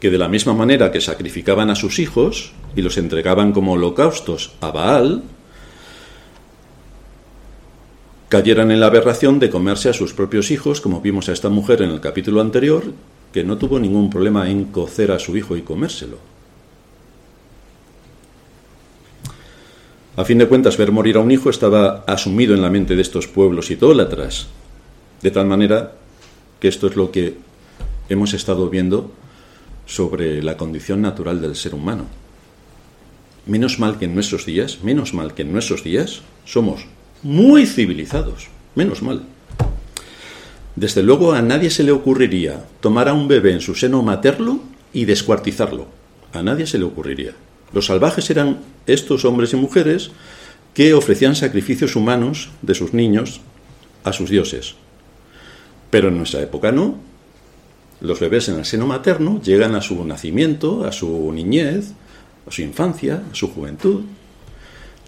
que 0.00 0.10
de 0.10 0.18
la 0.18 0.28
misma 0.28 0.54
manera 0.54 0.90
que 0.90 1.00
sacrificaban 1.00 1.70
a 1.70 1.76
sus 1.76 1.98
hijos 1.98 2.52
y 2.74 2.82
los 2.82 2.98
entregaban 2.98 3.52
como 3.52 3.72
holocaustos 3.72 4.52
a 4.60 4.70
Baal, 4.70 5.22
cayeran 8.28 8.70
en 8.70 8.80
la 8.80 8.86
aberración 8.86 9.38
de 9.38 9.50
comerse 9.50 9.88
a 9.88 9.92
sus 9.92 10.12
propios 10.12 10.50
hijos, 10.50 10.80
como 10.80 11.00
vimos 11.00 11.28
a 11.28 11.32
esta 11.32 11.48
mujer 11.48 11.82
en 11.82 11.90
el 11.90 12.00
capítulo 12.00 12.40
anterior, 12.40 12.82
que 13.32 13.44
no 13.44 13.56
tuvo 13.56 13.78
ningún 13.78 14.10
problema 14.10 14.50
en 14.50 14.64
cocer 14.66 15.12
a 15.12 15.18
su 15.18 15.36
hijo 15.36 15.56
y 15.56 15.62
comérselo. 15.62 16.18
A 20.16 20.24
fin 20.24 20.38
de 20.38 20.48
cuentas, 20.48 20.78
ver 20.78 20.92
morir 20.92 21.16
a 21.16 21.20
un 21.20 21.30
hijo 21.30 21.50
estaba 21.50 22.04
asumido 22.06 22.54
en 22.54 22.62
la 22.62 22.70
mente 22.70 22.96
de 22.96 23.02
estos 23.02 23.28
pueblos 23.28 23.70
idólatras, 23.70 24.48
de 25.20 25.30
tal 25.30 25.46
manera 25.46 25.92
que 26.60 26.68
esto 26.68 26.86
es 26.86 26.96
lo 26.96 27.10
que 27.10 27.36
hemos 28.08 28.34
estado 28.34 28.68
viendo 28.70 29.10
sobre 29.86 30.42
la 30.42 30.56
condición 30.56 31.02
natural 31.02 31.40
del 31.40 31.56
ser 31.56 31.74
humano. 31.74 32.06
Menos 33.46 33.78
mal 33.78 33.98
que 33.98 34.06
en 34.06 34.14
nuestros 34.14 34.44
días, 34.44 34.80
menos 34.82 35.14
mal 35.14 35.34
que 35.34 35.42
en 35.42 35.52
nuestros 35.52 35.84
días 35.84 36.22
somos 36.44 36.86
muy 37.22 37.66
civilizados, 37.66 38.48
menos 38.74 39.02
mal. 39.02 39.22
Desde 40.74 41.02
luego 41.02 41.32
a 41.32 41.42
nadie 41.42 41.70
se 41.70 41.84
le 41.84 41.92
ocurriría 41.92 42.64
tomar 42.80 43.08
a 43.08 43.14
un 43.14 43.28
bebé 43.28 43.52
en 43.52 43.60
su 43.60 43.74
seno 43.74 44.02
materno 44.02 44.60
y 44.92 45.04
descuartizarlo. 45.04 45.86
A 46.32 46.42
nadie 46.42 46.66
se 46.66 46.78
le 46.78 46.84
ocurriría. 46.84 47.32
Los 47.72 47.86
salvajes 47.86 48.28
eran 48.30 48.58
estos 48.86 49.24
hombres 49.24 49.52
y 49.52 49.56
mujeres 49.56 50.10
que 50.74 50.92
ofrecían 50.92 51.34
sacrificios 51.34 51.96
humanos 51.96 52.50
de 52.62 52.74
sus 52.74 52.92
niños 52.92 53.40
a 54.04 54.12
sus 54.12 54.28
dioses. 54.28 54.74
Pero 55.90 56.08
en 56.08 56.18
nuestra 56.18 56.40
época 56.42 56.72
no. 56.72 56.96
Los 58.00 58.20
bebés 58.20 58.48
en 58.48 58.58
el 58.58 58.64
seno 58.64 58.86
materno 58.86 59.40
llegan 59.42 59.74
a 59.74 59.80
su 59.80 60.04
nacimiento, 60.04 60.84
a 60.84 60.92
su 60.92 61.32
niñez, 61.32 61.92
a 62.46 62.50
su 62.50 62.62
infancia, 62.62 63.22
a 63.30 63.34
su 63.34 63.52
juventud. 63.52 64.02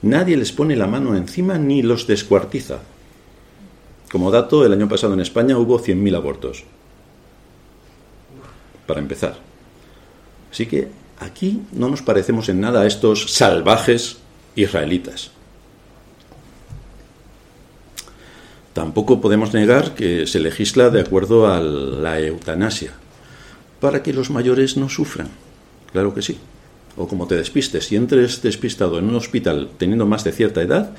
Nadie 0.02 0.36
les 0.36 0.52
pone 0.52 0.76
la 0.76 0.86
mano 0.86 1.16
encima 1.16 1.58
ni 1.58 1.82
los 1.82 2.06
descuartiza. 2.06 2.78
Como 4.10 4.30
dato, 4.30 4.64
el 4.64 4.72
año 4.72 4.88
pasado 4.88 5.14
en 5.14 5.20
España 5.20 5.58
hubo 5.58 5.78
100.000 5.78 6.16
abortos. 6.16 6.64
Para 8.86 9.00
empezar. 9.00 9.36
Así 10.50 10.64
que 10.66 10.88
Aquí 11.20 11.62
no 11.72 11.88
nos 11.88 12.02
parecemos 12.02 12.48
en 12.48 12.60
nada 12.60 12.82
a 12.82 12.86
estos 12.86 13.32
salvajes 13.32 14.18
israelitas. 14.54 15.32
Tampoco 18.72 19.20
podemos 19.20 19.54
negar 19.54 19.94
que 19.94 20.26
se 20.26 20.40
legisla 20.40 20.90
de 20.90 21.00
acuerdo 21.00 21.46
a 21.46 21.60
la 21.60 22.20
eutanasia, 22.20 22.92
para 23.80 24.02
que 24.02 24.12
los 24.12 24.30
mayores 24.30 24.76
no 24.76 24.88
sufran. 24.88 25.28
Claro 25.92 26.14
que 26.14 26.22
sí. 26.22 26.38
O 26.96 27.06
como 27.06 27.26
te 27.26 27.36
despistes, 27.36 27.86
si 27.86 27.96
entres 27.96 28.42
despistado 28.42 28.98
en 28.98 29.08
un 29.08 29.16
hospital 29.16 29.70
teniendo 29.78 30.06
más 30.06 30.24
de 30.24 30.32
cierta 30.32 30.62
edad, 30.62 30.94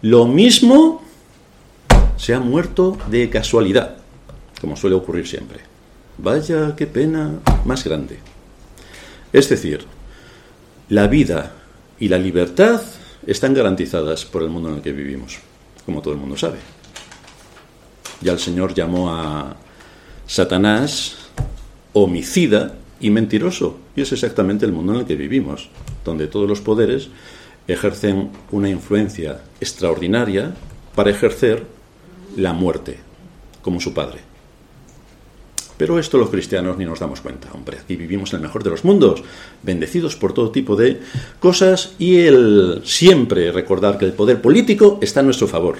lo 0.00 0.26
mismo 0.26 1.02
se 2.16 2.34
ha 2.34 2.40
muerto 2.40 2.98
de 3.10 3.28
casualidad, 3.30 3.96
como 4.60 4.76
suele 4.76 4.96
ocurrir 4.96 5.26
siempre. 5.26 5.60
Vaya, 6.18 6.74
qué 6.76 6.86
pena 6.86 7.32
más 7.64 7.84
grande. 7.84 8.18
Es 9.32 9.48
decir, 9.48 9.84
la 10.88 11.06
vida 11.06 11.52
y 11.98 12.08
la 12.08 12.18
libertad 12.18 12.82
están 13.26 13.54
garantizadas 13.54 14.24
por 14.24 14.42
el 14.42 14.48
mundo 14.48 14.68
en 14.70 14.76
el 14.76 14.82
que 14.82 14.92
vivimos, 14.92 15.38
como 15.86 16.02
todo 16.02 16.14
el 16.14 16.20
mundo 16.20 16.36
sabe. 16.36 16.58
Ya 18.22 18.32
el 18.32 18.38
Señor 18.38 18.74
llamó 18.74 19.10
a 19.10 19.56
Satanás 20.26 21.16
homicida 21.92 22.74
y 23.00 23.10
mentiroso. 23.10 23.78
Y 23.96 24.02
es 24.02 24.12
exactamente 24.12 24.64
el 24.64 24.72
mundo 24.72 24.94
en 24.94 25.00
el 25.00 25.06
que 25.06 25.16
vivimos, 25.16 25.68
donde 26.04 26.28
todos 26.28 26.48
los 26.48 26.60
poderes 26.60 27.08
ejercen 27.66 28.30
una 28.50 28.70
influencia 28.70 29.40
extraordinaria 29.60 30.54
para 30.94 31.10
ejercer 31.10 31.64
la 32.36 32.52
muerte, 32.52 32.98
como 33.60 33.80
su 33.80 33.92
padre. 33.92 34.20
Pero 35.76 35.98
esto 35.98 36.16
los 36.16 36.30
cristianos 36.30 36.78
ni 36.78 36.84
nos 36.84 37.00
damos 37.00 37.20
cuenta, 37.20 37.48
hombre. 37.52 37.78
Aquí 37.78 37.96
vivimos 37.96 38.32
en 38.32 38.36
el 38.36 38.42
mejor 38.42 38.62
de 38.62 38.70
los 38.70 38.84
mundos, 38.84 39.22
bendecidos 39.62 40.14
por 40.14 40.32
todo 40.32 40.52
tipo 40.52 40.76
de 40.76 41.00
cosas 41.40 41.94
y 41.98 42.20
el 42.20 42.82
siempre 42.84 43.50
recordar 43.50 43.98
que 43.98 44.04
el 44.04 44.12
poder 44.12 44.40
político 44.40 44.98
está 45.02 45.20
a 45.20 45.22
nuestro 45.24 45.48
favor 45.48 45.78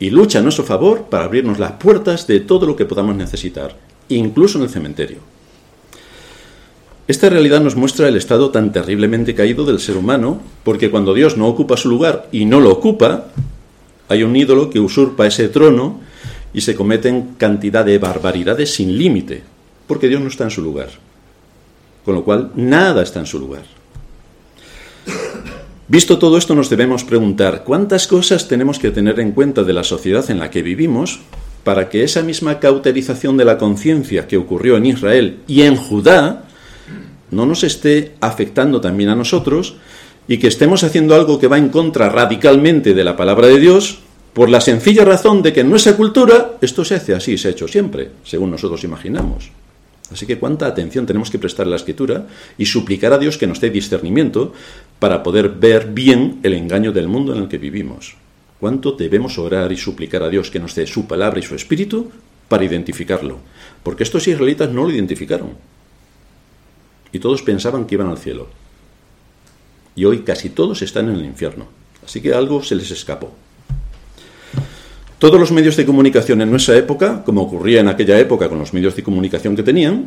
y 0.00 0.10
lucha 0.10 0.38
a 0.38 0.42
nuestro 0.42 0.64
favor 0.64 1.04
para 1.04 1.24
abrirnos 1.24 1.58
las 1.58 1.72
puertas 1.72 2.26
de 2.26 2.40
todo 2.40 2.66
lo 2.66 2.76
que 2.76 2.84
podamos 2.84 3.16
necesitar, 3.16 3.76
incluso 4.08 4.58
en 4.58 4.64
el 4.64 4.70
cementerio. 4.70 5.18
Esta 7.08 7.30
realidad 7.30 7.60
nos 7.60 7.74
muestra 7.74 8.06
el 8.08 8.16
estado 8.16 8.50
tan 8.50 8.70
terriblemente 8.70 9.34
caído 9.34 9.64
del 9.64 9.80
ser 9.80 9.96
humano, 9.96 10.40
porque 10.62 10.90
cuando 10.90 11.14
Dios 11.14 11.36
no 11.36 11.48
ocupa 11.48 11.76
su 11.76 11.88
lugar 11.88 12.28
y 12.32 12.44
no 12.44 12.60
lo 12.60 12.70
ocupa, 12.70 13.28
hay 14.08 14.22
un 14.22 14.36
ídolo 14.36 14.68
que 14.68 14.78
usurpa 14.78 15.26
ese 15.26 15.48
trono 15.48 16.00
y 16.52 16.60
se 16.60 16.74
cometen 16.74 17.34
cantidad 17.38 17.84
de 17.84 17.98
barbaridades 17.98 18.74
sin 18.74 18.96
límite, 18.98 19.42
porque 19.86 20.08
Dios 20.08 20.20
no 20.20 20.28
está 20.28 20.44
en 20.44 20.50
su 20.50 20.62
lugar. 20.62 20.90
Con 22.04 22.14
lo 22.14 22.24
cual, 22.24 22.52
nada 22.56 23.02
está 23.02 23.20
en 23.20 23.26
su 23.26 23.38
lugar. 23.38 23.77
Visto 25.90 26.18
todo 26.18 26.36
esto, 26.36 26.54
nos 26.54 26.68
debemos 26.68 27.02
preguntar 27.02 27.64
cuántas 27.64 28.06
cosas 28.06 28.46
tenemos 28.46 28.78
que 28.78 28.90
tener 28.90 29.18
en 29.20 29.32
cuenta 29.32 29.62
de 29.62 29.72
la 29.72 29.84
sociedad 29.84 30.30
en 30.30 30.38
la 30.38 30.50
que 30.50 30.60
vivimos 30.60 31.20
para 31.64 31.88
que 31.88 32.04
esa 32.04 32.22
misma 32.22 32.60
cauterización 32.60 33.38
de 33.38 33.46
la 33.46 33.56
conciencia 33.56 34.26
que 34.26 34.36
ocurrió 34.36 34.76
en 34.76 34.84
Israel 34.84 35.38
y 35.46 35.62
en 35.62 35.76
Judá 35.76 36.44
no 37.30 37.46
nos 37.46 37.64
esté 37.64 38.12
afectando 38.20 38.82
también 38.82 39.08
a 39.08 39.16
nosotros 39.16 39.76
y 40.28 40.36
que 40.36 40.48
estemos 40.48 40.84
haciendo 40.84 41.14
algo 41.14 41.38
que 41.38 41.48
va 41.48 41.56
en 41.56 41.70
contra 41.70 42.10
radicalmente 42.10 42.92
de 42.92 43.04
la 43.04 43.16
palabra 43.16 43.46
de 43.46 43.58
Dios 43.58 44.00
por 44.34 44.50
la 44.50 44.60
sencilla 44.60 45.06
razón 45.06 45.40
de 45.40 45.54
que 45.54 45.60
en 45.60 45.70
nuestra 45.70 45.96
cultura 45.96 46.58
esto 46.60 46.84
se 46.84 46.96
hace 46.96 47.14
así, 47.14 47.38
se 47.38 47.48
ha 47.48 47.52
hecho 47.52 47.66
siempre, 47.66 48.10
según 48.24 48.50
nosotros 48.50 48.84
imaginamos. 48.84 49.50
Así 50.12 50.26
que 50.26 50.38
cuánta 50.38 50.66
atención 50.66 51.04
tenemos 51.04 51.30
que 51.30 51.38
prestar 51.38 51.66
a 51.66 51.70
la 51.70 51.76
escritura 51.76 52.26
y 52.56 52.64
suplicar 52.64 53.12
a 53.12 53.18
Dios 53.18 53.36
que 53.36 53.46
nos 53.46 53.60
dé 53.60 53.68
discernimiento 53.68 54.54
para 54.98 55.22
poder 55.22 55.48
ver 55.50 55.88
bien 55.92 56.40
el 56.42 56.54
engaño 56.54 56.92
del 56.92 57.08
mundo 57.08 57.34
en 57.34 57.42
el 57.42 57.48
que 57.48 57.58
vivimos. 57.58 58.16
Cuánto 58.60 58.92
debemos 58.92 59.38
orar 59.38 59.70
y 59.70 59.76
suplicar 59.76 60.22
a 60.22 60.28
Dios 60.28 60.50
que 60.50 60.58
nos 60.58 60.74
dé 60.74 60.86
su 60.86 61.06
palabra 61.06 61.38
y 61.38 61.42
su 61.42 61.54
espíritu 61.54 62.10
para 62.48 62.64
identificarlo. 62.64 63.38
Porque 63.82 64.02
estos 64.02 64.26
israelitas 64.26 64.70
no 64.70 64.84
lo 64.84 64.90
identificaron. 64.90 65.50
Y 67.12 67.20
todos 67.20 67.42
pensaban 67.42 67.86
que 67.86 67.94
iban 67.94 68.08
al 68.08 68.18
cielo. 68.18 68.48
Y 69.94 70.04
hoy 70.04 70.20
casi 70.20 70.50
todos 70.50 70.82
están 70.82 71.08
en 71.08 71.16
el 71.16 71.24
infierno. 71.24 71.66
Así 72.04 72.20
que 72.20 72.34
algo 72.34 72.62
se 72.62 72.74
les 72.74 72.90
escapó. 72.90 73.32
Todos 75.18 75.40
los 75.40 75.50
medios 75.50 75.76
de 75.76 75.84
comunicación 75.84 76.40
en 76.42 76.50
nuestra 76.50 76.76
época, 76.76 77.24
como 77.24 77.42
ocurría 77.42 77.80
en 77.80 77.88
aquella 77.88 78.18
época 78.18 78.48
con 78.48 78.58
los 78.58 78.72
medios 78.72 78.94
de 78.94 79.02
comunicación 79.02 79.56
que 79.56 79.64
tenían, 79.64 80.06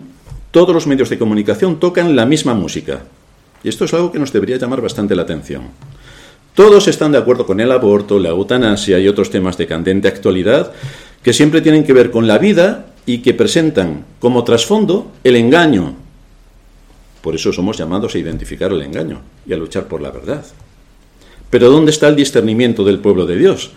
todos 0.51 0.73
los 0.73 0.87
medios 0.87 1.09
de 1.09 1.17
comunicación 1.17 1.79
tocan 1.79 2.15
la 2.15 2.25
misma 2.25 2.53
música. 2.53 3.03
Y 3.63 3.69
esto 3.69 3.85
es 3.85 3.93
algo 3.93 4.11
que 4.11 4.19
nos 4.19 4.33
debería 4.33 4.57
llamar 4.57 4.81
bastante 4.81 5.15
la 5.15 5.23
atención. 5.23 5.63
Todos 6.55 6.87
están 6.87 7.11
de 7.11 7.17
acuerdo 7.17 7.45
con 7.45 7.59
el 7.59 7.71
aborto, 7.71 8.19
la 8.19 8.29
eutanasia 8.29 8.99
y 8.99 9.07
otros 9.07 9.29
temas 9.29 9.57
de 9.57 9.67
candente 9.67 10.07
actualidad 10.07 10.71
que 11.23 11.33
siempre 11.33 11.61
tienen 11.61 11.83
que 11.83 11.93
ver 11.93 12.11
con 12.11 12.27
la 12.27 12.37
vida 12.37 12.87
y 13.05 13.19
que 13.19 13.33
presentan 13.33 14.05
como 14.19 14.43
trasfondo 14.43 15.11
el 15.23 15.35
engaño. 15.35 15.95
Por 17.21 17.35
eso 17.35 17.53
somos 17.53 17.77
llamados 17.77 18.15
a 18.15 18.17
identificar 18.17 18.71
el 18.71 18.81
engaño 18.81 19.21
y 19.45 19.53
a 19.53 19.57
luchar 19.57 19.85
por 19.85 20.01
la 20.01 20.11
verdad. 20.11 20.43
Pero 21.49 21.69
¿dónde 21.69 21.91
está 21.91 22.07
el 22.07 22.15
discernimiento 22.15 22.83
del 22.83 22.99
pueblo 22.99 23.25
de 23.25 23.37
Dios? 23.37 23.71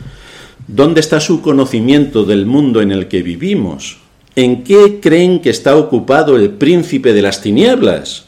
¿Dónde 0.67 1.01
está 1.01 1.21
su 1.21 1.43
conocimiento 1.43 2.25
del 2.25 2.47
mundo 2.47 2.81
en 2.81 2.91
el 2.91 3.09
que 3.09 3.23
vivimos? 3.23 3.99
¿En 4.35 4.65
qué 4.65 5.01
creen 5.01 5.41
que 5.41 5.51
está 5.51 5.77
ocupado 5.77 6.37
el 6.37 6.51
príncipe 6.51 7.13
de 7.13 7.23
las 7.23 7.43
tinieblas? 7.43 8.27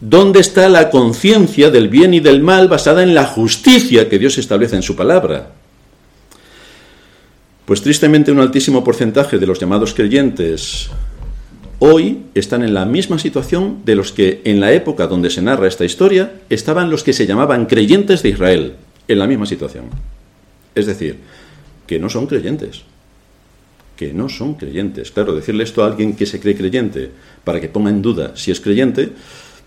¿Dónde 0.00 0.40
está 0.40 0.68
la 0.68 0.90
conciencia 0.90 1.70
del 1.70 1.88
bien 1.88 2.14
y 2.14 2.20
del 2.20 2.40
mal 2.40 2.68
basada 2.68 3.02
en 3.02 3.14
la 3.14 3.26
justicia 3.26 4.08
que 4.08 4.18
Dios 4.18 4.38
establece 4.38 4.76
en 4.76 4.82
su 4.82 4.94
palabra? 4.94 5.50
Pues 7.64 7.82
tristemente 7.82 8.30
un 8.30 8.38
altísimo 8.38 8.84
porcentaje 8.84 9.38
de 9.38 9.46
los 9.46 9.58
llamados 9.58 9.94
creyentes 9.94 10.88
hoy 11.80 12.22
están 12.34 12.62
en 12.62 12.74
la 12.74 12.84
misma 12.84 13.18
situación 13.18 13.80
de 13.84 13.94
los 13.94 14.12
que 14.12 14.40
en 14.44 14.60
la 14.60 14.72
época 14.72 15.06
donde 15.06 15.30
se 15.30 15.42
narra 15.42 15.68
esta 15.68 15.84
historia 15.84 16.32
estaban 16.48 16.90
los 16.90 17.02
que 17.02 17.12
se 17.12 17.26
llamaban 17.26 17.66
creyentes 17.66 18.22
de 18.22 18.30
Israel, 18.30 18.74
en 19.06 19.18
la 19.18 19.26
misma 19.26 19.46
situación. 19.46 19.86
Es 20.74 20.86
decir, 20.86 21.18
que 21.86 21.98
no 21.98 22.08
son 22.08 22.26
creyentes. 22.26 22.82
Que 23.96 24.12
no 24.12 24.28
son 24.28 24.54
creyentes. 24.54 25.10
Claro, 25.10 25.34
decirle 25.34 25.64
esto 25.64 25.82
a 25.82 25.86
alguien 25.86 26.14
que 26.14 26.26
se 26.26 26.38
cree 26.38 26.56
creyente 26.56 27.10
para 27.44 27.60
que 27.60 27.68
ponga 27.68 27.90
en 27.90 28.02
duda 28.02 28.32
si 28.36 28.50
es 28.50 28.60
creyente, 28.60 29.10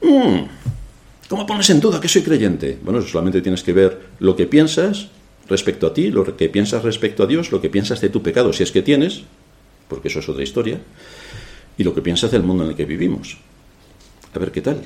mm, 0.01 1.27
¿cómo 1.29 1.45
pones 1.45 1.69
en 1.69 1.79
duda 1.79 1.99
que 1.99 2.07
soy 2.07 2.21
creyente? 2.21 2.77
Bueno, 2.83 3.01
solamente 3.01 3.41
tienes 3.41 3.63
que 3.63 3.73
ver 3.73 3.99
lo 4.19 4.35
que 4.35 4.45
piensas 4.45 5.07
respecto 5.47 5.87
a 5.87 5.93
ti, 5.93 6.11
lo 6.11 6.23
que 6.37 6.49
piensas 6.49 6.83
respecto 6.83 7.23
a 7.23 7.27
Dios, 7.27 7.51
lo 7.51 7.61
que 7.61 7.69
piensas 7.69 8.01
de 8.01 8.09
tu 8.09 8.21
pecado, 8.21 8.53
si 8.53 8.63
es 8.63 8.71
que 8.71 8.81
tienes, 8.81 9.23
porque 9.87 10.07
eso 10.07 10.19
es 10.19 10.29
otra 10.29 10.43
historia, 10.43 10.79
y 11.77 11.83
lo 11.83 11.93
que 11.93 12.01
piensas 12.01 12.31
del 12.31 12.43
mundo 12.43 12.63
en 12.63 12.71
el 12.71 12.75
que 12.75 12.85
vivimos. 12.85 13.37
A 14.33 14.39
ver 14.39 14.51
qué 14.51 14.61
tal. 14.61 14.81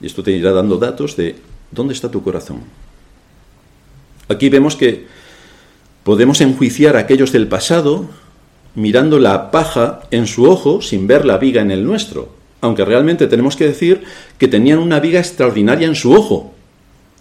Y 0.00 0.06
esto 0.06 0.22
te 0.22 0.32
irá 0.32 0.52
dando 0.52 0.78
datos 0.78 1.16
de 1.16 1.36
dónde 1.70 1.94
está 1.94 2.10
tu 2.10 2.22
corazón. 2.22 2.62
Aquí 4.28 4.48
vemos 4.48 4.76
que 4.76 5.06
Podemos 6.08 6.40
enjuiciar 6.40 6.96
a 6.96 7.00
aquellos 7.00 7.32
del 7.32 7.48
pasado 7.48 8.08
mirando 8.74 9.18
la 9.18 9.50
paja 9.50 10.00
en 10.10 10.26
su 10.26 10.46
ojo 10.46 10.80
sin 10.80 11.06
ver 11.06 11.26
la 11.26 11.36
viga 11.36 11.60
en 11.60 11.70
el 11.70 11.84
nuestro, 11.84 12.30
aunque 12.60 12.84
realmente 12.84 13.26
tenemos 13.26 13.56
que 13.56 13.66
decir 13.66 14.04
que 14.38 14.48
tenían 14.48 14.78
una 14.78 15.00
viga 15.00 15.20
extraordinaria 15.20 15.86
en 15.86 15.94
su 15.94 16.12
ojo, 16.12 16.54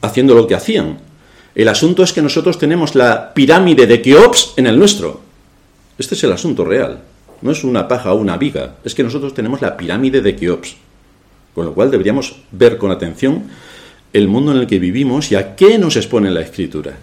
haciendo 0.02 0.36
lo 0.36 0.47
que 0.47 0.56
hacían. 0.56 1.00
El 1.56 1.67
asunto 1.67 2.04
es 2.04 2.13
que 2.13 2.21
nosotros 2.21 2.60
tenemos 2.60 2.95
la 2.95 3.34
pirámide 3.34 3.88
de 3.88 4.02
Keops 4.02 4.54
en 4.58 4.67
el 4.67 4.78
nuestro. 4.78 5.21
Este 5.97 6.15
es 6.15 6.23
el 6.23 6.32
asunto 6.32 6.63
real. 6.63 7.02
No 7.41 7.52
es 7.52 7.63
una 7.63 7.88
paja 7.88 8.13
o 8.13 8.17
una 8.17 8.38
viga, 8.38 8.76
es 8.84 8.95
que 8.95 9.04
nosotros 9.04 9.34
tenemos 9.34 9.62
la 9.62 9.78
pirámide 9.78 10.21
de 10.21 10.36
Keops. 10.36 10.76
Con 11.54 11.65
lo 11.65 11.73
cual 11.73 11.89
deberíamos 11.89 12.36
ver 12.52 12.78
con 12.78 12.91
atención 12.91 13.45
el 14.13 14.28
mundo 14.28 14.52
en 14.52 14.60
el 14.60 14.67
que 14.67 14.80
vivimos 14.80 15.32
y 15.32 15.36
a 15.36 15.56
qué 15.56 15.78
nos 15.78 15.95
expone 15.95 16.32
la 16.32 16.41
escritura. 16.41 16.97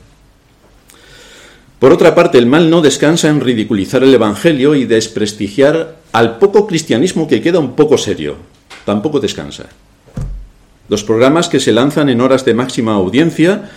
Por 1.84 1.92
otra 1.92 2.14
parte, 2.14 2.38
el 2.38 2.46
mal 2.46 2.70
no 2.70 2.80
descansa 2.80 3.28
en 3.28 3.42
ridiculizar 3.42 4.02
el 4.02 4.14
Evangelio 4.14 4.74
y 4.74 4.86
desprestigiar 4.86 5.96
al 6.12 6.38
poco 6.38 6.66
cristianismo 6.66 7.28
que 7.28 7.42
queda 7.42 7.58
un 7.58 7.76
poco 7.76 7.98
serio. 7.98 8.36
Tampoco 8.86 9.20
descansa. 9.20 9.66
Los 10.88 11.04
programas 11.04 11.50
que 11.50 11.60
se 11.60 11.72
lanzan 11.72 12.08
en 12.08 12.22
horas 12.22 12.46
de 12.46 12.54
máxima 12.54 12.94
audiencia, 12.94 13.70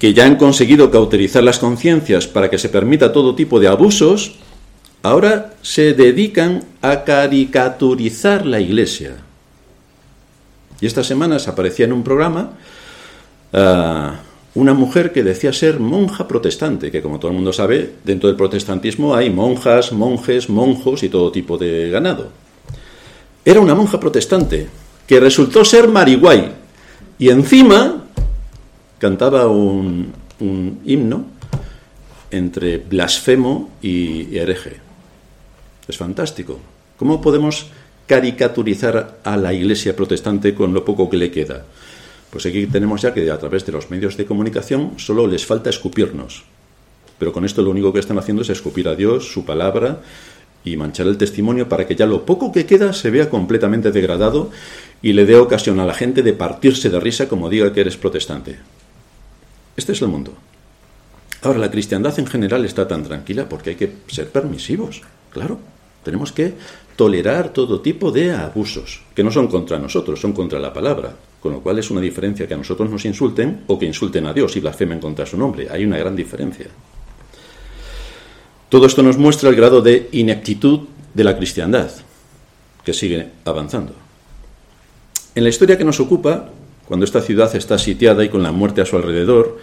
que 0.00 0.12
ya 0.12 0.26
han 0.26 0.34
conseguido 0.34 0.90
cauterizar 0.90 1.44
las 1.44 1.60
conciencias 1.60 2.26
para 2.26 2.50
que 2.50 2.58
se 2.58 2.68
permita 2.68 3.12
todo 3.12 3.36
tipo 3.36 3.60
de 3.60 3.68
abusos, 3.68 4.34
ahora 5.04 5.54
se 5.62 5.94
dedican 5.94 6.64
a 6.82 7.04
caricaturizar 7.04 8.44
la 8.44 8.58
Iglesia. 8.58 9.18
Y 10.80 10.86
estas 10.86 11.06
semanas 11.06 11.46
aparecía 11.46 11.86
en 11.86 11.92
un 11.92 12.02
programa 12.02 12.54
ah, 13.52 14.16
una 14.56 14.72
mujer 14.72 15.12
que 15.12 15.22
decía 15.22 15.52
ser 15.52 15.78
monja 15.78 16.26
protestante, 16.26 16.90
que 16.90 17.02
como 17.02 17.18
todo 17.18 17.30
el 17.30 17.36
mundo 17.36 17.52
sabe, 17.52 17.92
dentro 18.04 18.28
del 18.28 18.38
protestantismo 18.38 19.14
hay 19.14 19.28
monjas, 19.28 19.92
monjes, 19.92 20.48
monjos 20.48 21.02
y 21.02 21.10
todo 21.10 21.30
tipo 21.30 21.58
de 21.58 21.90
ganado. 21.90 22.30
Era 23.44 23.60
una 23.60 23.74
monja 23.74 24.00
protestante 24.00 24.66
que 25.06 25.20
resultó 25.20 25.62
ser 25.62 25.88
mariguay 25.88 26.52
y 27.18 27.28
encima 27.28 28.06
cantaba 28.98 29.46
un, 29.46 30.12
himno 30.86 31.26
entre 32.30 32.78
blasfemo 32.78 33.72
y 33.82 34.38
hereje. 34.38 34.76
Es 35.86 35.98
fantástico. 35.98 36.58
¿Cómo 36.96 37.20
podemos 37.20 37.66
caricaturizar 38.06 39.18
a 39.22 39.36
la 39.36 39.52
Iglesia 39.52 39.94
protestante 39.94 40.54
con 40.54 40.72
lo 40.72 40.82
poco 40.82 41.10
que 41.10 41.18
le 41.18 41.30
queda? 41.30 41.66
Pues 42.30 42.46
aquí 42.46 42.66
tenemos 42.66 43.02
ya 43.02 43.14
que 43.14 43.30
a 43.30 43.38
través 43.38 43.64
de 43.64 43.72
los 43.72 43.90
medios 43.90 44.16
de 44.16 44.26
comunicación 44.26 44.94
solo 44.98 45.26
les 45.26 45.46
falta 45.46 45.70
escupirnos. 45.70 46.44
Pero 47.18 47.32
con 47.32 47.44
esto 47.44 47.62
lo 47.62 47.70
único 47.70 47.92
que 47.92 48.00
están 48.00 48.18
haciendo 48.18 48.42
es 48.42 48.50
escupir 48.50 48.88
a 48.88 48.94
Dios, 48.94 49.32
su 49.32 49.44
palabra 49.44 50.00
y 50.64 50.76
manchar 50.76 51.06
el 51.06 51.16
testimonio 51.16 51.68
para 51.68 51.86
que 51.86 51.94
ya 51.94 52.06
lo 52.06 52.26
poco 52.26 52.52
que 52.52 52.66
queda 52.66 52.92
se 52.92 53.10
vea 53.10 53.30
completamente 53.30 53.92
degradado 53.92 54.50
y 55.00 55.12
le 55.12 55.24
dé 55.24 55.36
ocasión 55.36 55.80
a 55.80 55.86
la 55.86 55.94
gente 55.94 56.22
de 56.22 56.32
partirse 56.32 56.90
de 56.90 57.00
risa 57.00 57.28
como 57.28 57.48
diga 57.48 57.72
que 57.72 57.80
eres 57.80 57.96
protestante. 57.96 58.58
Este 59.76 59.92
es 59.92 60.02
el 60.02 60.08
mundo. 60.08 60.34
Ahora, 61.42 61.58
la 61.58 61.70
cristiandad 61.70 62.18
en 62.18 62.26
general 62.26 62.64
está 62.64 62.88
tan 62.88 63.04
tranquila 63.04 63.48
porque 63.48 63.70
hay 63.70 63.76
que 63.76 63.92
ser 64.08 64.30
permisivos, 64.30 65.02
claro. 65.30 65.58
Tenemos 66.02 66.32
que 66.32 66.54
tolerar 66.96 67.50
todo 67.50 67.80
tipo 67.80 68.10
de 68.10 68.32
abusos, 68.32 69.02
que 69.14 69.22
no 69.22 69.30
son 69.30 69.48
contra 69.48 69.78
nosotros, 69.78 70.20
son 70.20 70.32
contra 70.32 70.58
la 70.58 70.72
palabra, 70.72 71.14
con 71.46 71.54
lo 71.54 71.60
cual 71.60 71.78
es 71.78 71.92
una 71.92 72.00
diferencia 72.00 72.48
que 72.48 72.54
a 72.54 72.56
nosotros 72.56 72.90
nos 72.90 73.04
insulten 73.04 73.60
o 73.68 73.78
que 73.78 73.86
insulten 73.86 74.26
a 74.26 74.32
Dios 74.32 74.56
y 74.56 74.60
blasfemen 74.60 74.98
contra 74.98 75.24
su 75.24 75.38
nombre. 75.38 75.68
Hay 75.70 75.84
una 75.84 75.96
gran 75.96 76.16
diferencia. 76.16 76.66
Todo 78.68 78.86
esto 78.86 79.00
nos 79.00 79.16
muestra 79.16 79.48
el 79.48 79.54
grado 79.54 79.80
de 79.80 80.08
ineptitud 80.10 80.80
de 81.14 81.22
la 81.22 81.36
cristiandad, 81.36 81.88
que 82.82 82.92
sigue 82.92 83.28
avanzando. 83.44 83.92
En 85.36 85.44
la 85.44 85.50
historia 85.50 85.78
que 85.78 85.84
nos 85.84 86.00
ocupa, 86.00 86.50
cuando 86.88 87.04
esta 87.04 87.20
ciudad 87.20 87.54
está 87.54 87.78
sitiada 87.78 88.24
y 88.24 88.28
con 88.28 88.42
la 88.42 88.50
muerte 88.50 88.80
a 88.80 88.86
su 88.86 88.96
alrededor, 88.96 89.60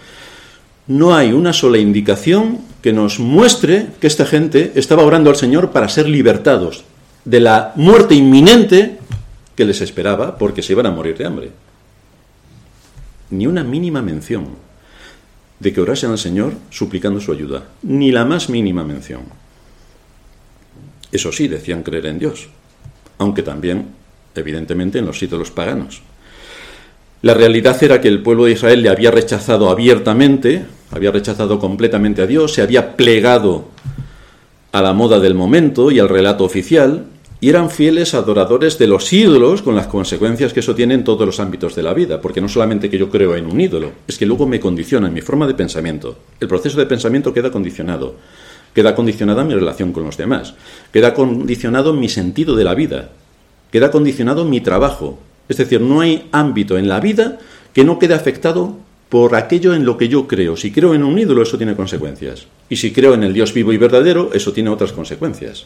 no 0.88 1.14
hay 1.14 1.34
una 1.34 1.52
sola 1.52 1.80
indicación 1.80 2.60
que 2.82 2.94
nos 2.94 3.20
muestre 3.20 3.88
que 4.00 4.08
esta 4.08 4.26
gente 4.26 4.72
estaba 4.76 5.04
orando 5.04 5.30
al 5.30 5.36
Señor 5.36 5.72
para 5.72 5.90
ser 5.90 6.08
libertados 6.08 6.86
de 7.26 7.42
la 7.42 7.74
muerte 7.76 8.16
inminente 8.16 9.00
que 9.54 9.66
les 9.66 9.82
esperaba 9.82 10.38
porque 10.38 10.62
se 10.62 10.72
iban 10.72 10.86
a 10.86 10.92
morir 10.92 11.18
de 11.18 11.26
hambre. 11.26 11.52
Ni 13.34 13.48
una 13.48 13.64
mínima 13.64 14.04
mención 14.04 14.48
de 15.60 15.74
que 15.74 15.82
orasen 15.82 16.12
al 16.12 16.20
Señor 16.20 16.54
suplicando 16.70 17.20
su 17.20 17.32
ayuda, 17.32 17.64
ni 17.82 18.12
la 18.12 18.26
más 18.26 18.50
mínima 18.50 18.84
mención. 18.84 19.22
Eso 21.12 21.32
sí, 21.32 21.48
decían 21.48 21.82
creer 21.82 22.06
en 22.06 22.20
Dios, 22.20 22.50
aunque 23.18 23.42
también, 23.42 23.88
evidentemente, 24.36 25.00
en 25.00 25.08
los 25.08 25.22
ídolos 25.24 25.50
paganos. 25.50 26.02
La 27.24 27.34
realidad 27.34 27.82
era 27.84 28.02
que 28.02 28.08
el 28.08 28.22
pueblo 28.22 28.46
de 28.46 28.52
Israel 28.52 28.84
le 28.84 28.90
había 28.90 29.10
rechazado 29.10 29.70
abiertamente, 29.70 30.66
había 30.92 31.10
rechazado 31.10 31.58
completamente 31.58 32.22
a 32.22 32.28
Dios, 32.28 32.54
se 32.54 32.62
había 32.62 32.96
plegado 32.96 33.70
a 34.72 34.82
la 34.82 34.94
moda 34.94 35.20
del 35.20 35.34
momento 35.34 35.90
y 35.90 36.00
al 36.00 36.10
relato 36.10 36.44
oficial, 36.44 37.06
y 37.44 37.50
eran 37.50 37.70
fieles 37.70 38.14
adoradores 38.14 38.80
de 38.80 38.88
los 38.88 39.12
ídolos 39.12 39.62
con 39.62 39.76
las 39.76 39.88
consecuencias 39.88 40.54
que 40.54 40.62
eso 40.62 40.76
tiene 40.76 40.94
en 40.94 41.04
todos 41.04 41.26
los 41.26 41.42
ámbitos 41.42 41.76
de 41.76 41.84
la 41.84 41.94
vida, 41.94 42.22
porque 42.22 42.40
no 42.40 42.48
solamente 42.48 42.90
que 42.90 42.98
yo 42.98 43.10
creo 43.10 43.36
en 43.36 43.48
un 43.48 43.60
ídolo, 43.60 43.92
es 44.08 44.18
que 44.18 44.26
luego 44.26 44.48
me 44.48 44.62
condiciona 44.62 45.10
en 45.10 45.14
mi 45.14 45.20
forma 45.20 45.46
de 45.46 45.54
pensamiento. 45.54 46.16
El 46.40 46.48
proceso 46.48 46.80
de 46.80 46.86
pensamiento 46.86 47.34
queda 47.34 47.52
condicionado, 47.52 48.16
queda 48.74 48.96
condicionada 48.96 49.44
mi 49.44 49.54
relación 49.56 49.92
con 49.92 50.06
los 50.06 50.16
demás, 50.16 50.54
queda 50.94 51.14
condicionado 51.14 51.92
mi 51.92 52.08
sentido 52.08 52.56
de 52.56 52.64
la 52.64 52.76
vida, 52.76 53.10
queda 53.74 53.92
condicionado 53.92 54.46
mi 54.46 54.62
trabajo, 54.62 55.20
es 55.50 55.58
decir, 55.58 55.82
no 55.82 56.00
hay 56.00 56.30
ámbito 56.32 56.78
en 56.78 56.88
la 56.88 57.02
vida 57.02 57.40
que 57.74 57.84
no 57.84 58.00
quede 58.00 58.14
afectado 58.14 58.78
por 59.10 59.36
aquello 59.36 59.74
en 59.74 59.84
lo 59.84 59.98
que 59.98 60.08
yo 60.08 60.30
creo. 60.30 60.56
Si 60.56 60.72
creo 60.72 60.94
en 60.94 61.04
un 61.04 61.20
ídolo, 61.20 61.44
eso 61.44 61.58
tiene 61.58 61.76
consecuencias. 61.76 62.48
Y 62.70 62.78
si 62.78 62.94
creo 62.94 63.16
en 63.16 63.24
el 63.24 63.34
Dios 63.34 63.54
vivo 63.54 63.74
y 63.74 63.78
verdadero, 63.78 64.30
eso 64.34 64.54
tiene 64.54 64.70
otras 64.70 64.94
consecuencias. 64.94 65.66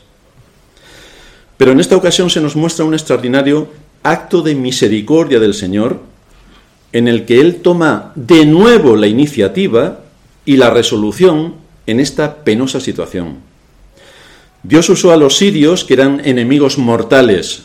Pero 1.57 1.71
en 1.71 1.79
esta 1.79 1.97
ocasión 1.97 2.29
se 2.29 2.41
nos 2.41 2.55
muestra 2.55 2.85
un 2.85 2.93
extraordinario 2.93 3.67
acto 4.03 4.41
de 4.41 4.55
misericordia 4.55 5.39
del 5.39 5.53
Señor, 5.53 5.99
en 6.93 7.07
el 7.07 7.25
que 7.25 7.41
Él 7.41 7.57
toma 7.57 8.11
de 8.15 8.45
nuevo 8.45 8.95
la 8.95 9.07
iniciativa 9.07 9.99
y 10.45 10.57
la 10.57 10.69
resolución 10.69 11.55
en 11.87 11.99
esta 11.99 12.43
penosa 12.43 12.79
situación. 12.79 13.37
Dios 14.63 14.89
usó 14.89 15.11
a 15.11 15.17
los 15.17 15.37
sirios, 15.37 15.83
que 15.83 15.93
eran 15.93 16.21
enemigos 16.25 16.77
mortales 16.77 17.63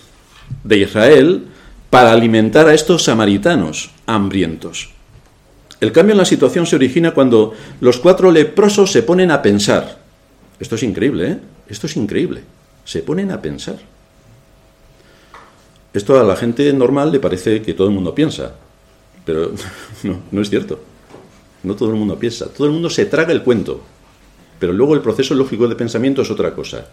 de 0.65 0.79
Israel, 0.79 1.45
para 1.91 2.13
alimentar 2.13 2.69
a 2.69 2.75
estos 2.75 3.05
samaritanos 3.05 3.91
hambrientos. 4.07 4.91
El 5.81 5.93
cambio 5.93 6.13
en 6.13 6.19
la 6.19 6.25
situación 6.25 6.65
se 6.65 6.77
origina 6.77 7.13
cuando 7.13 7.55
los 7.81 7.99
cuatro 7.99 8.31
leprosos 8.31 8.93
se 8.93 9.03
ponen 9.03 9.31
a 9.31 9.43
pensar. 9.43 9.99
Esto 10.61 10.77
es 10.77 10.83
increíble, 10.85 11.33
¿eh? 11.33 11.39
Esto 11.69 11.87
es 11.87 11.97
increíble. 11.97 12.43
Se 12.85 13.03
ponen 13.03 13.31
a 13.31 13.40
pensar. 13.40 13.79
Esto 15.92 16.18
a 16.18 16.25
la 16.25 16.37
gente 16.37 16.73
normal 16.73 17.12
le 17.12 17.21
parece 17.21 17.61
que 17.62 17.75
todo 17.75 17.88
el 17.88 17.95
mundo 17.95 18.14
piensa, 18.14 18.55
pero 19.25 19.53
no, 20.03 20.21
no 20.31 20.40
es 20.40 20.51
cierto. 20.51 20.81
No 21.62 21.77
todo 21.77 21.90
el 21.90 21.97
mundo 21.97 22.18
piensa. 22.18 22.49
Todo 22.49 22.66
el 22.66 22.73
mundo 22.73 22.90
se 22.90 23.07
traga 23.07 23.33
el 23.33 23.42
cuento, 23.42 23.81
pero 24.59 24.73
luego 24.73 24.95
el 24.95 25.01
proceso 25.01 25.35
lógico 25.35 25.68
de 25.68 25.77
pensamiento 25.77 26.23
es 26.23 26.31
otra 26.31 26.55
cosa. 26.55 26.87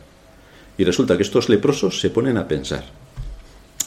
Y 0.77 0.83
resulta 0.83 1.17
que 1.17 1.23
estos 1.23 1.49
leprosos 1.49 1.99
se 1.99 2.09
ponen 2.09 2.37
a 2.37 2.47
pensar. 2.47 2.85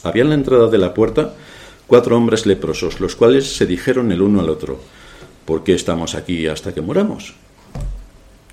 Había 0.02 0.22
en 0.22 0.30
la 0.30 0.34
entrada 0.34 0.68
de 0.68 0.78
la 0.78 0.92
puerta 0.92 1.34
cuatro 1.86 2.16
hombres 2.16 2.46
leprosos, 2.46 3.00
los 3.00 3.16
cuales 3.16 3.56
se 3.56 3.66
dijeron 3.66 4.10
el 4.12 4.22
uno 4.22 4.40
al 4.40 4.48
otro, 4.48 4.80
¿por 5.44 5.62
qué 5.62 5.74
estamos 5.74 6.14
aquí 6.14 6.46
hasta 6.46 6.74
que 6.74 6.80
moramos? 6.80 7.34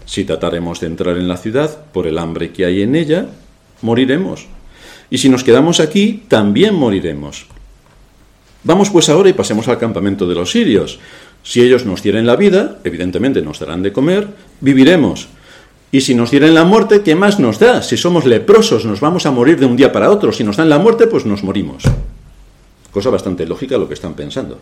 Si 0.10 0.26
trataremos 0.26 0.80
de 0.80 0.88
entrar 0.88 1.18
en 1.18 1.28
la 1.28 1.38
ciudad 1.38 1.86
por 1.94 2.08
el 2.08 2.18
hambre 2.18 2.52
que 2.52 2.66
hay 2.66 2.82
en 2.82 2.96
ella, 2.96 3.28
moriremos. 3.84 4.48
Y 5.12 5.20
si 5.20 5.30
nos 5.30 5.44
quedamos 5.44 5.80
aquí, 5.80 6.24
también 6.28 6.74
moriremos. 6.74 7.46
Vamos 8.64 8.90
pues 8.90 9.08
ahora 9.10 9.30
y 9.30 9.34
pasemos 9.34 9.68
al 9.68 9.78
campamento 9.78 10.28
de 10.28 10.34
los 10.34 10.50
sirios. 10.50 10.98
Si 11.44 11.62
ellos 11.62 11.86
nos 11.86 12.02
dieren 12.02 12.26
la 12.26 12.36
vida, 12.36 12.80
evidentemente 12.84 13.44
nos 13.44 13.60
darán 13.60 13.84
de 13.84 13.94
comer, 13.94 14.28
viviremos. 14.62 15.28
Y 15.92 16.02
si 16.02 16.16
nos 16.16 16.32
dieran 16.32 16.56
la 16.56 16.64
muerte, 16.64 17.04
¿qué 17.04 17.14
más 17.14 17.40
nos 17.40 17.60
da? 17.60 17.84
Si 17.84 17.96
somos 17.96 18.26
leprosos, 18.26 18.86
nos 18.86 19.02
vamos 19.02 19.28
a 19.28 19.32
morir 19.32 19.60
de 19.60 19.68
un 19.68 19.78
día 19.78 19.92
para 19.92 20.10
otro. 20.10 20.32
Si 20.32 20.44
nos 20.44 20.58
dan 20.58 20.70
la 20.70 20.80
muerte, 20.80 21.06
pues 21.06 21.28
nos 21.28 21.44
morimos. 21.44 21.84
Cosa 22.90 23.12
bastante 23.12 23.46
lógica 23.46 23.78
lo 23.78 23.88
que 23.88 23.94
están 23.94 24.16
pensando. 24.16 24.60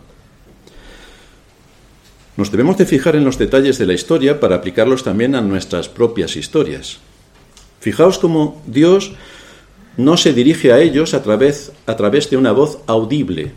Nos 2.37 2.51
debemos 2.51 2.77
de 2.77 2.85
fijar 2.85 3.15
en 3.15 3.25
los 3.25 3.39
detalles 3.39 3.79
de 3.79 3.87
la 3.87 3.93
historia 3.93 4.39
para 4.39 4.55
aplicarlos 4.55 5.03
también 5.03 5.33
a 5.33 5.41
nuestras 5.41 5.89
propias 5.89 6.35
historias. 6.35 6.99
Fijaos 7.79 8.19
cómo 8.19 8.61
Dios 8.67 9.13
no 9.97 10.17
se 10.17 10.33
dirige 10.33 10.71
a 10.71 10.79
ellos 10.79 11.15
a 11.15 11.23
través, 11.23 11.71
a 11.87 11.95
través 11.95 12.29
de 12.29 12.37
una 12.37 12.51
voz 12.51 12.77
audible. 12.85 13.53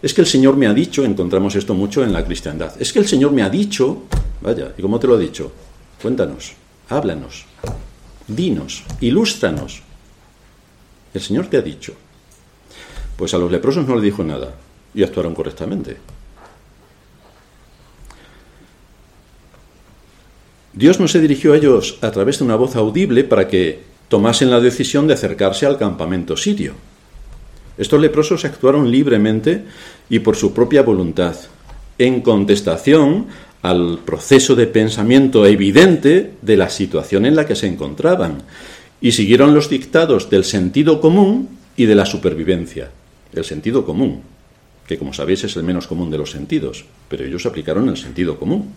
Es 0.00 0.14
que 0.14 0.22
el 0.22 0.26
Señor 0.26 0.56
me 0.56 0.66
ha 0.66 0.72
dicho, 0.72 1.04
encontramos 1.04 1.54
esto 1.54 1.74
mucho 1.74 2.02
en 2.02 2.14
la 2.14 2.24
cristiandad, 2.24 2.72
es 2.80 2.94
que 2.94 2.98
el 2.98 3.06
Señor 3.06 3.32
me 3.32 3.42
ha 3.42 3.50
dicho, 3.50 4.04
vaya, 4.40 4.72
¿y 4.78 4.80
cómo 4.80 4.98
te 4.98 5.06
lo 5.06 5.16
ha 5.16 5.18
dicho? 5.18 5.52
Cuéntanos, 6.00 6.54
háblanos, 6.88 7.44
dinos, 8.26 8.84
ilústranos. 9.02 9.82
El 11.12 11.20
Señor 11.20 11.48
te 11.48 11.58
ha 11.58 11.62
dicho. 11.62 11.92
Pues 13.18 13.34
a 13.34 13.38
los 13.38 13.52
leprosos 13.52 13.86
no 13.86 13.96
le 13.96 14.00
dijo 14.00 14.24
nada 14.24 14.54
y 14.94 15.02
actuaron 15.02 15.34
correctamente. 15.34 15.98
Dios 20.72 21.00
no 21.00 21.08
se 21.08 21.20
dirigió 21.20 21.52
a 21.52 21.56
ellos 21.56 21.98
a 22.00 22.10
través 22.10 22.38
de 22.38 22.44
una 22.44 22.56
voz 22.56 22.76
audible 22.76 23.24
para 23.24 23.48
que 23.48 23.80
tomasen 24.08 24.50
la 24.50 24.60
decisión 24.60 25.06
de 25.06 25.14
acercarse 25.14 25.66
al 25.66 25.78
campamento 25.78 26.36
sirio. 26.36 26.74
Estos 27.76 28.00
leprosos 28.00 28.44
actuaron 28.44 28.90
libremente 28.90 29.64
y 30.08 30.18
por 30.18 30.36
su 30.36 30.52
propia 30.52 30.82
voluntad, 30.82 31.34
en 31.98 32.20
contestación 32.20 33.26
al 33.62 34.00
proceso 34.04 34.54
de 34.54 34.66
pensamiento 34.66 35.44
evidente 35.46 36.32
de 36.40 36.56
la 36.56 36.70
situación 36.70 37.26
en 37.26 37.36
la 37.36 37.46
que 37.46 37.56
se 37.56 37.66
encontraban 37.66 38.42
y 39.00 39.12
siguieron 39.12 39.54
los 39.54 39.68
dictados 39.68 40.30
del 40.30 40.44
sentido 40.44 41.00
común 41.00 41.48
y 41.76 41.86
de 41.86 41.94
la 41.94 42.06
supervivencia. 42.06 42.90
El 43.32 43.44
sentido 43.44 43.84
común, 43.84 44.22
que 44.86 44.98
como 44.98 45.12
sabéis 45.12 45.44
es 45.44 45.56
el 45.56 45.62
menos 45.62 45.86
común 45.86 46.10
de 46.10 46.18
los 46.18 46.30
sentidos, 46.30 46.84
pero 47.08 47.24
ellos 47.24 47.46
aplicaron 47.46 47.88
el 47.88 47.96
sentido 47.96 48.38
común. 48.38 48.74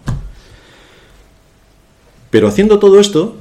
Pero 2.33 2.47
haciendo 2.47 2.79
todo 2.79 2.99
esto, 2.99 3.35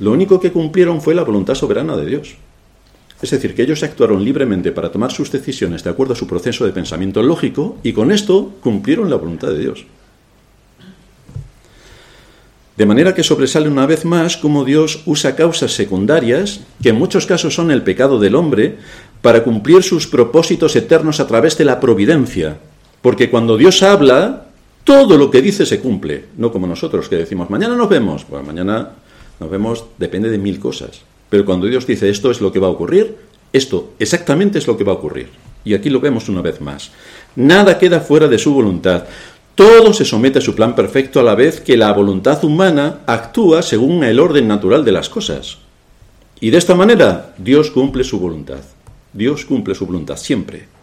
lo 0.00 0.10
único 0.10 0.40
que 0.40 0.50
cumplieron 0.50 1.02
fue 1.02 1.14
la 1.14 1.22
voluntad 1.22 1.54
soberana 1.54 1.98
de 1.98 2.06
Dios. 2.06 2.36
Es 3.20 3.30
decir, 3.30 3.54
que 3.54 3.60
ellos 3.60 3.82
actuaron 3.82 4.24
libremente 4.24 4.72
para 4.72 4.90
tomar 4.90 5.12
sus 5.12 5.30
decisiones 5.30 5.84
de 5.84 5.90
acuerdo 5.90 6.14
a 6.14 6.16
su 6.16 6.26
proceso 6.26 6.64
de 6.64 6.72
pensamiento 6.72 7.22
lógico 7.22 7.76
y 7.82 7.92
con 7.92 8.10
esto 8.10 8.54
cumplieron 8.62 9.10
la 9.10 9.16
voluntad 9.16 9.48
de 9.48 9.58
Dios. 9.58 9.84
De 12.78 12.86
manera 12.86 13.14
que 13.14 13.22
sobresale 13.22 13.68
una 13.68 13.84
vez 13.84 14.06
más 14.06 14.38
cómo 14.38 14.64
Dios 14.64 15.02
usa 15.04 15.36
causas 15.36 15.72
secundarias, 15.72 16.62
que 16.82 16.88
en 16.88 16.96
muchos 16.96 17.26
casos 17.26 17.54
son 17.54 17.70
el 17.70 17.82
pecado 17.82 18.18
del 18.18 18.34
hombre, 18.34 18.78
para 19.20 19.44
cumplir 19.44 19.82
sus 19.82 20.06
propósitos 20.06 20.74
eternos 20.74 21.20
a 21.20 21.26
través 21.26 21.58
de 21.58 21.66
la 21.66 21.80
providencia, 21.80 22.56
Porque 23.02 23.28
cuando 23.28 23.58
Dios 23.58 23.82
habla, 23.82 24.45
todo 24.86 25.18
lo 25.18 25.32
que 25.32 25.42
dice 25.42 25.66
se 25.66 25.80
cumple, 25.80 26.26
no 26.36 26.52
como 26.52 26.68
nosotros 26.68 27.08
que 27.08 27.16
decimos, 27.16 27.50
mañana 27.50 27.74
nos 27.74 27.88
vemos. 27.88 28.24
Bueno, 28.28 28.46
mañana 28.46 28.90
nos 29.40 29.50
vemos 29.50 29.84
depende 29.98 30.30
de 30.30 30.38
mil 30.38 30.60
cosas. 30.60 31.00
Pero 31.28 31.44
cuando 31.44 31.66
Dios 31.66 31.88
dice 31.88 32.08
esto 32.08 32.30
es 32.30 32.40
lo 32.40 32.52
que 32.52 32.60
va 32.60 32.68
a 32.68 32.70
ocurrir, 32.70 33.16
esto 33.52 33.94
exactamente 33.98 34.58
es 34.58 34.68
lo 34.68 34.76
que 34.76 34.84
va 34.84 34.92
a 34.92 34.94
ocurrir. 34.94 35.28
Y 35.64 35.74
aquí 35.74 35.90
lo 35.90 35.98
vemos 35.98 36.28
una 36.28 36.40
vez 36.40 36.60
más. 36.60 36.92
Nada 37.34 37.80
queda 37.80 37.98
fuera 37.98 38.28
de 38.28 38.38
su 38.38 38.54
voluntad. 38.54 39.06
Todo 39.56 39.92
se 39.92 40.04
somete 40.04 40.38
a 40.38 40.42
su 40.42 40.54
plan 40.54 40.76
perfecto 40.76 41.18
a 41.18 41.24
la 41.24 41.34
vez 41.34 41.60
que 41.60 41.76
la 41.76 41.92
voluntad 41.92 42.44
humana 42.44 43.00
actúa 43.06 43.62
según 43.62 44.04
el 44.04 44.20
orden 44.20 44.46
natural 44.46 44.84
de 44.84 44.92
las 44.92 45.08
cosas. 45.08 45.58
Y 46.38 46.50
de 46.50 46.58
esta 46.58 46.76
manera 46.76 47.34
Dios 47.38 47.72
cumple 47.72 48.04
su 48.04 48.20
voluntad. 48.20 48.60
Dios 49.12 49.44
cumple 49.46 49.74
su 49.74 49.84
voluntad 49.84 50.16
siempre. 50.16 50.75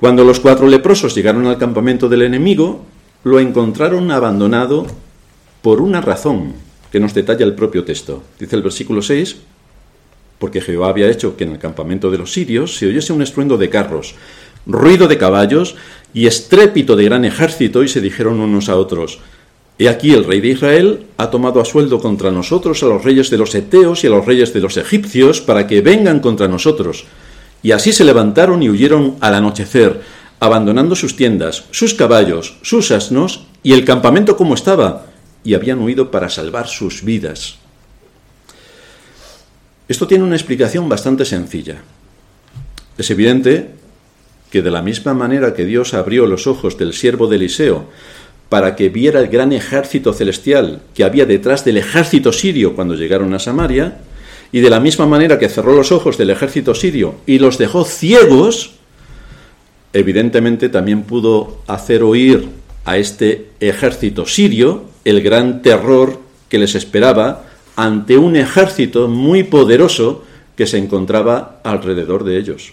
Cuando 0.00 0.22
los 0.22 0.38
cuatro 0.38 0.68
leprosos 0.68 1.14
llegaron 1.14 1.46
al 1.46 1.58
campamento 1.58 2.08
del 2.08 2.22
enemigo, 2.22 2.84
lo 3.24 3.40
encontraron 3.40 4.10
abandonado 4.12 4.86
por 5.60 5.80
una 5.80 6.00
razón 6.00 6.54
que 6.92 7.00
nos 7.00 7.14
detalla 7.14 7.44
el 7.44 7.54
propio 7.54 7.84
texto. 7.84 8.22
Dice 8.38 8.54
el 8.54 8.62
versículo 8.62 9.02
6, 9.02 9.36
porque 10.38 10.60
Jehová 10.60 10.88
había 10.88 11.10
hecho 11.10 11.36
que 11.36 11.44
en 11.44 11.52
el 11.52 11.58
campamento 11.58 12.10
de 12.12 12.18
los 12.18 12.32
sirios 12.32 12.76
se 12.76 12.86
oyese 12.86 13.12
un 13.12 13.22
estruendo 13.22 13.58
de 13.58 13.70
carros, 13.70 14.14
ruido 14.66 15.08
de 15.08 15.18
caballos 15.18 15.74
y 16.14 16.26
estrépito 16.26 16.94
de 16.94 17.04
gran 17.04 17.24
ejército, 17.24 17.82
y 17.82 17.88
se 17.88 18.00
dijeron 18.00 18.38
unos 18.38 18.68
a 18.68 18.76
otros, 18.76 19.18
He 19.80 19.88
aquí 19.88 20.12
el 20.12 20.24
rey 20.24 20.40
de 20.40 20.48
Israel 20.48 21.06
ha 21.18 21.30
tomado 21.30 21.60
a 21.60 21.64
sueldo 21.64 22.00
contra 22.00 22.30
nosotros 22.30 22.82
a 22.82 22.86
los 22.86 23.04
reyes 23.04 23.30
de 23.30 23.38
los 23.38 23.54
Eteos 23.54 24.02
y 24.02 24.06
a 24.06 24.10
los 24.10 24.26
reyes 24.26 24.52
de 24.52 24.60
los 24.60 24.76
egipcios 24.76 25.40
para 25.40 25.66
que 25.66 25.80
vengan 25.80 26.20
contra 26.20 26.48
nosotros. 26.48 27.04
Y 27.62 27.72
así 27.72 27.92
se 27.92 28.04
levantaron 28.04 28.62
y 28.62 28.70
huyeron 28.70 29.16
al 29.20 29.34
anochecer, 29.34 30.00
abandonando 30.40 30.94
sus 30.94 31.16
tiendas, 31.16 31.64
sus 31.70 31.94
caballos, 31.94 32.58
sus 32.62 32.90
asnos 32.90 33.46
y 33.62 33.72
el 33.72 33.84
campamento 33.84 34.36
como 34.36 34.54
estaba, 34.54 35.06
y 35.44 35.54
habían 35.54 35.80
huido 35.80 36.10
para 36.10 36.28
salvar 36.28 36.68
sus 36.68 37.02
vidas. 37.02 37.56
Esto 39.88 40.06
tiene 40.06 40.24
una 40.24 40.36
explicación 40.36 40.88
bastante 40.88 41.24
sencilla. 41.24 41.82
Es 42.98 43.10
evidente 43.10 43.70
que 44.50 44.62
de 44.62 44.70
la 44.70 44.82
misma 44.82 45.14
manera 45.14 45.54
que 45.54 45.64
Dios 45.64 45.94
abrió 45.94 46.26
los 46.26 46.46
ojos 46.46 46.76
del 46.78 46.92
siervo 46.92 47.26
de 47.26 47.36
Eliseo 47.36 47.88
para 48.48 48.76
que 48.76 48.88
viera 48.88 49.20
el 49.20 49.28
gran 49.28 49.52
ejército 49.52 50.12
celestial 50.12 50.82
que 50.94 51.04
había 51.04 51.26
detrás 51.26 51.64
del 51.64 51.76
ejército 51.76 52.32
sirio 52.32 52.74
cuando 52.74 52.94
llegaron 52.94 53.32
a 53.34 53.38
Samaria, 53.38 53.98
y 54.52 54.60
de 54.60 54.70
la 54.70 54.80
misma 54.80 55.06
manera 55.06 55.38
que 55.38 55.48
cerró 55.48 55.74
los 55.74 55.92
ojos 55.92 56.16
del 56.16 56.30
ejército 56.30 56.74
sirio 56.74 57.16
y 57.26 57.38
los 57.38 57.58
dejó 57.58 57.84
ciegos, 57.84 58.72
evidentemente 59.92 60.68
también 60.68 61.02
pudo 61.02 61.58
hacer 61.66 62.02
oír 62.02 62.48
a 62.84 62.96
este 62.96 63.50
ejército 63.60 64.26
sirio 64.26 64.84
el 65.04 65.22
gran 65.22 65.60
terror 65.62 66.20
que 66.48 66.58
les 66.58 66.74
esperaba 66.74 67.44
ante 67.76 68.16
un 68.16 68.36
ejército 68.36 69.08
muy 69.08 69.44
poderoso 69.44 70.24
que 70.56 70.66
se 70.66 70.78
encontraba 70.78 71.60
alrededor 71.62 72.24
de 72.24 72.38
ellos. 72.38 72.72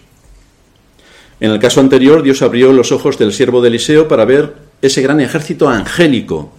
En 1.39 1.51
el 1.51 1.59
caso 1.59 1.81
anterior, 1.81 2.23
Dios 2.23 2.41
abrió 2.41 2.71
los 2.71 2.91
ojos 2.91 3.17
del 3.17 3.33
siervo 3.33 3.61
de 3.61 3.67
Eliseo 3.67 4.07
para 4.07 4.25
ver 4.25 4.55
ese 4.81 5.01
gran 5.01 5.19
ejército 5.19 5.67
angélico. 5.67 6.53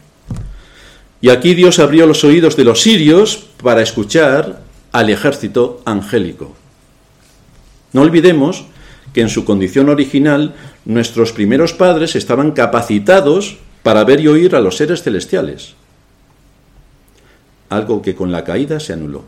Y 1.22 1.30
aquí 1.30 1.54
Dios 1.54 1.78
abrió 1.78 2.06
los 2.06 2.22
oídos 2.24 2.56
de 2.56 2.64
los 2.64 2.82
sirios 2.82 3.46
para 3.62 3.82
escuchar 3.82 4.65
al 4.96 5.10
ejército 5.10 5.82
angélico. 5.84 6.56
No 7.92 8.00
olvidemos 8.00 8.64
que 9.12 9.20
en 9.20 9.28
su 9.28 9.44
condición 9.44 9.90
original 9.90 10.54
nuestros 10.86 11.32
primeros 11.32 11.74
padres 11.74 12.16
estaban 12.16 12.52
capacitados 12.52 13.58
para 13.82 14.04
ver 14.04 14.20
y 14.20 14.28
oír 14.28 14.56
a 14.56 14.60
los 14.60 14.78
seres 14.78 15.02
celestiales 15.02 15.74
algo 17.68 18.00
que 18.00 18.14
con 18.14 18.32
la 18.32 18.42
caída 18.42 18.80
se 18.80 18.94
anuló. 18.94 19.24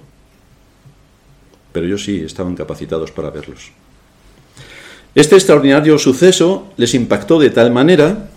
Pero 1.73 1.85
ellos 1.85 2.03
sí 2.03 2.23
estaban 2.25 2.55
capacitados 2.55 3.11
para 3.11 3.29
verlos. 3.29 3.73
Este 5.15 5.35
extraordinario 5.35 5.99
suceso 5.99 6.73
les 6.79 6.95
impactó 6.95 7.39
de 7.39 7.51
tal 7.51 7.73
manera 7.73 8.31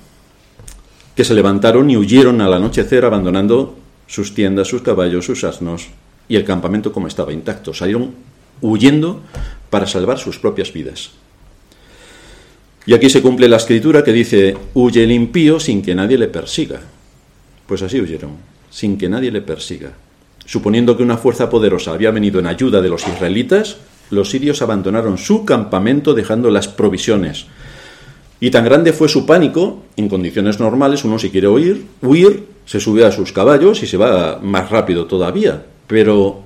que 1.15 1.23
se 1.23 1.33
levantaron 1.33 1.89
y 1.89 1.95
huyeron 1.95 2.41
al 2.41 2.55
anochecer 2.55 3.05
abandonando 3.05 3.77
sus 4.07 4.33
tiendas, 4.33 4.67
sus 4.67 4.81
caballos, 4.81 5.25
sus 5.27 5.45
asnos 5.45 5.87
y 6.31 6.37
el 6.37 6.45
campamento 6.45 6.93
como 6.93 7.09
estaba 7.09 7.33
intacto. 7.33 7.73
Salieron 7.73 8.15
huyendo 8.61 9.19
para 9.69 9.85
salvar 9.85 10.17
sus 10.17 10.39
propias 10.39 10.71
vidas. 10.71 11.11
Y 12.85 12.93
aquí 12.93 13.09
se 13.09 13.21
cumple 13.21 13.49
la 13.49 13.57
escritura 13.57 14.01
que 14.01 14.13
dice, 14.13 14.55
huye 14.73 15.03
el 15.03 15.11
impío 15.11 15.59
sin 15.59 15.81
que 15.81 15.93
nadie 15.93 16.17
le 16.17 16.29
persiga. 16.29 16.79
Pues 17.67 17.81
así 17.81 17.99
huyeron 17.99 18.31
sin 18.69 18.97
que 18.97 19.09
nadie 19.09 19.29
le 19.29 19.41
persiga. 19.41 19.91
Suponiendo 20.45 20.95
que 20.95 21.03
una 21.03 21.17
fuerza 21.17 21.49
poderosa 21.49 21.91
había 21.91 22.11
venido 22.11 22.39
en 22.39 22.47
ayuda 22.47 22.81
de 22.81 22.87
los 22.87 23.05
israelitas, 23.09 23.75
los 24.09 24.29
sirios 24.29 24.61
abandonaron 24.61 25.17
su 25.17 25.43
campamento 25.43 26.13
dejando 26.13 26.49
las 26.49 26.69
provisiones. 26.69 27.47
Y 28.39 28.51
tan 28.51 28.63
grande 28.63 28.93
fue 28.93 29.09
su 29.09 29.25
pánico, 29.25 29.83
en 29.97 30.07
condiciones 30.07 30.61
normales 30.61 31.03
uno 31.03 31.19
si 31.19 31.29
quiere 31.29 31.49
huir, 31.49 31.87
huir, 32.01 32.45
se 32.65 32.79
sube 32.79 33.03
a 33.03 33.11
sus 33.11 33.33
caballos 33.33 33.83
y 33.83 33.87
se 33.87 33.97
va 33.97 34.39
más 34.41 34.69
rápido 34.69 35.07
todavía. 35.07 35.65
Pero 35.91 36.39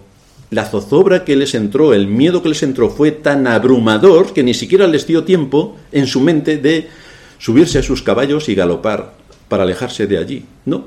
la 0.49 0.65
zozobra 0.65 1.23
que 1.23 1.35
les 1.35 1.53
entró, 1.53 1.93
el 1.93 2.07
miedo 2.07 2.41
que 2.41 2.49
les 2.49 2.63
entró 2.63 2.89
fue 2.89 3.11
tan 3.11 3.45
abrumador 3.45 4.33
que 4.33 4.41
ni 4.41 4.55
siquiera 4.55 4.87
les 4.87 5.05
dio 5.05 5.23
tiempo 5.23 5.75
en 5.91 6.07
su 6.07 6.19
mente 6.19 6.57
de 6.57 6.89
subirse 7.37 7.77
a 7.77 7.83
sus 7.83 8.01
caballos 8.01 8.49
y 8.49 8.55
galopar 8.55 9.13
para 9.47 9.61
alejarse 9.61 10.07
de 10.07 10.17
allí. 10.17 10.45
No, 10.65 10.85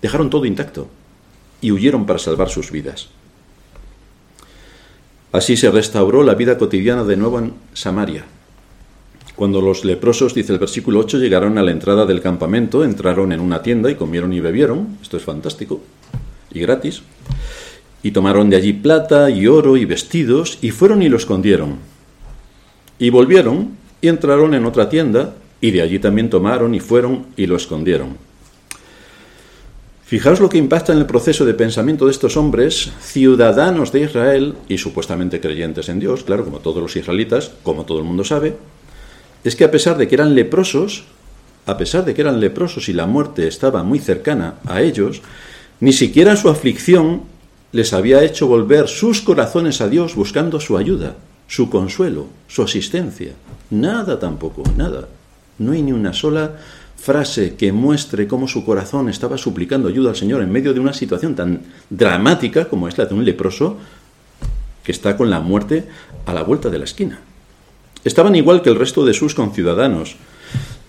Dejaron 0.00 0.30
todo 0.30 0.46
intacto 0.46 0.88
y 1.60 1.70
huyeron 1.70 2.06
para 2.06 2.18
salvar 2.18 2.48
sus 2.48 2.70
vidas. 2.70 3.08
Así 5.30 5.58
se 5.58 5.70
restauró 5.70 6.22
la 6.22 6.34
vida 6.34 6.56
cotidiana 6.56 7.04
de 7.04 7.18
nuevo 7.18 7.40
en 7.40 7.52
Samaria. 7.74 8.24
Cuando 9.36 9.60
los 9.60 9.84
leprosos, 9.84 10.32
dice 10.32 10.54
el 10.54 10.58
versículo 10.58 11.00
8, 11.00 11.18
llegaron 11.18 11.58
a 11.58 11.62
la 11.62 11.72
entrada 11.72 12.06
del 12.06 12.22
campamento, 12.22 12.84
entraron 12.84 13.32
en 13.32 13.40
una 13.40 13.60
tienda 13.60 13.90
y 13.90 13.96
comieron 13.96 14.32
y 14.32 14.40
bebieron, 14.40 14.96
esto 15.02 15.18
es 15.18 15.24
fantástico, 15.24 15.82
y 16.52 16.60
gratis, 16.60 17.02
y 18.02 18.10
tomaron 18.12 18.50
de 18.50 18.56
allí 18.56 18.72
plata 18.72 19.30
y 19.30 19.46
oro 19.46 19.76
y 19.76 19.84
vestidos, 19.84 20.58
y 20.62 20.70
fueron 20.70 21.02
y 21.02 21.08
lo 21.08 21.16
escondieron. 21.16 21.76
Y 22.98 23.10
volvieron 23.10 23.76
y 24.00 24.08
entraron 24.08 24.54
en 24.54 24.64
otra 24.64 24.88
tienda, 24.88 25.34
y 25.60 25.70
de 25.72 25.82
allí 25.82 25.98
también 25.98 26.30
tomaron 26.30 26.74
y 26.74 26.80
fueron 26.80 27.26
y 27.36 27.46
lo 27.46 27.56
escondieron. 27.56 28.16
Fijaos 30.08 30.40
lo 30.40 30.48
que 30.48 30.56
impacta 30.56 30.94
en 30.94 31.00
el 31.00 31.06
proceso 31.06 31.44
de 31.44 31.52
pensamiento 31.52 32.06
de 32.06 32.12
estos 32.12 32.38
hombres, 32.38 32.90
ciudadanos 32.98 33.92
de 33.92 34.00
Israel 34.04 34.54
y 34.66 34.78
supuestamente 34.78 35.38
creyentes 35.38 35.90
en 35.90 36.00
Dios, 36.00 36.24
claro, 36.24 36.46
como 36.46 36.60
todos 36.60 36.80
los 36.80 36.96
israelitas, 36.96 37.50
como 37.62 37.84
todo 37.84 37.98
el 37.98 38.04
mundo 38.04 38.24
sabe, 38.24 38.56
es 39.44 39.54
que 39.54 39.64
a 39.64 39.70
pesar 39.70 39.98
de 39.98 40.08
que 40.08 40.14
eran 40.14 40.34
leprosos, 40.34 41.04
a 41.66 41.76
pesar 41.76 42.06
de 42.06 42.14
que 42.14 42.22
eran 42.22 42.40
leprosos 42.40 42.88
y 42.88 42.94
la 42.94 43.06
muerte 43.06 43.46
estaba 43.46 43.82
muy 43.82 43.98
cercana 43.98 44.54
a 44.66 44.80
ellos, 44.80 45.20
ni 45.80 45.92
siquiera 45.92 46.36
su 46.36 46.48
aflicción 46.48 47.22
les 47.72 47.92
había 47.92 48.24
hecho 48.24 48.46
volver 48.46 48.88
sus 48.88 49.20
corazones 49.20 49.80
a 49.80 49.88
Dios 49.88 50.14
buscando 50.14 50.60
su 50.60 50.76
ayuda, 50.76 51.16
su 51.46 51.68
consuelo, 51.70 52.26
su 52.48 52.62
asistencia. 52.62 53.32
Nada 53.70 54.18
tampoco, 54.18 54.62
nada. 54.76 55.08
No 55.58 55.72
hay 55.72 55.82
ni 55.82 55.92
una 55.92 56.12
sola 56.12 56.56
frase 56.96 57.54
que 57.54 57.72
muestre 57.72 58.26
cómo 58.26 58.48
su 58.48 58.64
corazón 58.64 59.08
estaba 59.08 59.38
suplicando 59.38 59.88
ayuda 59.88 60.10
al 60.10 60.16
Señor 60.16 60.42
en 60.42 60.50
medio 60.50 60.74
de 60.74 60.80
una 60.80 60.92
situación 60.92 61.34
tan 61.34 61.62
dramática 61.90 62.68
como 62.68 62.88
es 62.88 62.98
la 62.98 63.06
de 63.06 63.14
un 63.14 63.24
leproso 63.24 63.76
que 64.82 64.92
está 64.92 65.16
con 65.16 65.30
la 65.30 65.40
muerte 65.40 65.84
a 66.26 66.32
la 66.32 66.42
vuelta 66.42 66.70
de 66.70 66.78
la 66.78 66.84
esquina. 66.84 67.20
Estaban 68.04 68.34
igual 68.34 68.62
que 68.62 68.70
el 68.70 68.78
resto 68.78 69.04
de 69.04 69.12
sus 69.12 69.34
conciudadanos, 69.34 70.16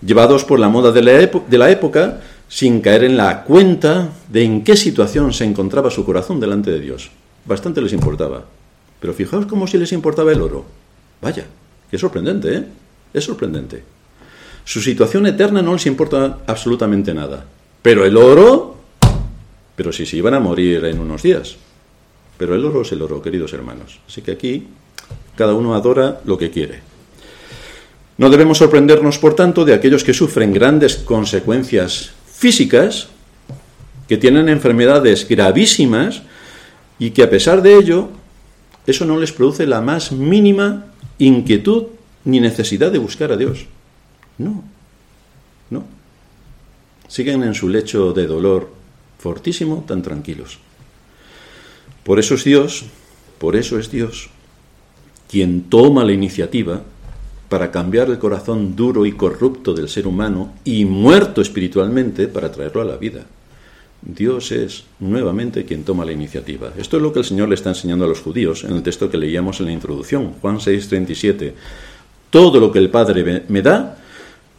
llevados 0.04 0.44
por 0.44 0.58
la 0.58 0.68
moda 0.68 0.92
de 0.92 1.02
la, 1.02 1.12
de 1.12 1.58
la 1.58 1.70
época, 1.70 2.20
sin 2.50 2.80
caer 2.80 3.04
en 3.04 3.16
la 3.16 3.44
cuenta 3.44 4.10
de 4.28 4.42
en 4.42 4.64
qué 4.64 4.76
situación 4.76 5.32
se 5.32 5.44
encontraba 5.44 5.88
su 5.88 6.04
corazón 6.04 6.40
delante 6.40 6.72
de 6.72 6.80
Dios. 6.80 7.10
Bastante 7.46 7.80
les 7.80 7.92
importaba. 7.92 8.44
Pero 8.98 9.14
fijaos 9.14 9.46
cómo 9.46 9.68
si 9.68 9.78
les 9.78 9.92
importaba 9.92 10.32
el 10.32 10.42
oro. 10.42 10.66
Vaya, 11.22 11.46
qué 11.88 11.96
sorprendente, 11.96 12.56
¿eh? 12.56 12.64
Es 13.14 13.24
sorprendente. 13.24 13.84
Su 14.64 14.82
situación 14.82 15.26
eterna 15.26 15.62
no 15.62 15.74
les 15.74 15.86
importa 15.86 16.38
absolutamente 16.44 17.14
nada. 17.14 17.44
Pero 17.82 18.04
el 18.04 18.16
oro, 18.16 18.76
pero 19.76 19.92
si 19.92 20.04
se 20.04 20.16
iban 20.16 20.34
a 20.34 20.40
morir 20.40 20.84
en 20.84 20.98
unos 20.98 21.22
días. 21.22 21.54
Pero 22.36 22.56
el 22.56 22.64
oro 22.64 22.82
es 22.82 22.90
el 22.90 23.00
oro, 23.00 23.22
queridos 23.22 23.52
hermanos. 23.52 24.00
Así 24.08 24.22
que 24.22 24.32
aquí 24.32 24.66
cada 25.36 25.54
uno 25.54 25.76
adora 25.76 26.20
lo 26.24 26.36
que 26.36 26.50
quiere. 26.50 26.80
No 28.18 28.28
debemos 28.28 28.58
sorprendernos, 28.58 29.18
por 29.18 29.34
tanto, 29.34 29.64
de 29.64 29.72
aquellos 29.72 30.02
que 30.02 30.12
sufren 30.12 30.52
grandes 30.52 30.96
consecuencias 30.96 32.12
físicas, 32.40 33.08
que 34.08 34.16
tienen 34.16 34.48
enfermedades 34.48 35.28
gravísimas 35.28 36.22
y 36.98 37.10
que 37.10 37.22
a 37.22 37.28
pesar 37.28 37.60
de 37.60 37.76
ello, 37.76 38.08
eso 38.86 39.04
no 39.04 39.18
les 39.18 39.30
produce 39.30 39.66
la 39.66 39.82
más 39.82 40.10
mínima 40.10 40.86
inquietud 41.18 41.88
ni 42.24 42.40
necesidad 42.40 42.90
de 42.90 42.98
buscar 42.98 43.30
a 43.30 43.36
Dios. 43.36 43.66
No, 44.38 44.64
no. 45.68 45.84
Siguen 47.08 47.42
en 47.42 47.52
su 47.52 47.68
lecho 47.68 48.14
de 48.14 48.26
dolor 48.26 48.72
fortísimo, 49.18 49.84
tan 49.86 50.00
tranquilos. 50.00 50.58
Por 52.04 52.18
eso 52.18 52.36
es 52.36 52.44
Dios, 52.44 52.86
por 53.38 53.54
eso 53.54 53.78
es 53.78 53.90
Dios 53.90 54.30
quien 55.28 55.64
toma 55.64 56.04
la 56.04 56.12
iniciativa 56.12 56.82
para 57.50 57.72
cambiar 57.72 58.08
el 58.08 58.18
corazón 58.20 58.76
duro 58.76 59.04
y 59.04 59.12
corrupto 59.12 59.74
del 59.74 59.88
ser 59.88 60.06
humano 60.06 60.54
y 60.64 60.84
muerto 60.84 61.42
espiritualmente 61.42 62.28
para 62.28 62.52
traerlo 62.52 62.80
a 62.80 62.84
la 62.84 62.96
vida. 62.96 63.26
Dios 64.02 64.52
es 64.52 64.84
nuevamente 65.00 65.64
quien 65.64 65.82
toma 65.82 66.04
la 66.04 66.12
iniciativa. 66.12 66.72
Esto 66.78 66.96
es 66.96 67.02
lo 67.02 67.12
que 67.12 67.18
el 67.18 67.24
Señor 67.24 67.48
le 67.48 67.56
está 67.56 67.70
enseñando 67.70 68.04
a 68.04 68.08
los 68.08 68.20
judíos 68.20 68.62
en 68.62 68.76
el 68.76 68.84
texto 68.84 69.10
que 69.10 69.18
leíamos 69.18 69.58
en 69.58 69.66
la 69.66 69.72
introducción, 69.72 70.34
Juan 70.40 70.60
6:37. 70.60 71.52
Todo 72.30 72.60
lo 72.60 72.70
que 72.70 72.78
el 72.78 72.88
Padre 72.88 73.44
me 73.48 73.62
da, 73.62 73.98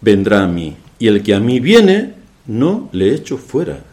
vendrá 0.01 0.43
a 0.43 0.47
mí, 0.47 0.75
y 0.99 1.08
el 1.08 1.23
que 1.23 1.34
a 1.34 1.39
mí 1.39 1.62
viene, 1.62 2.13
no 2.45 2.89
le 2.91 3.15
echo 3.15 3.38
fuera. 3.38 3.86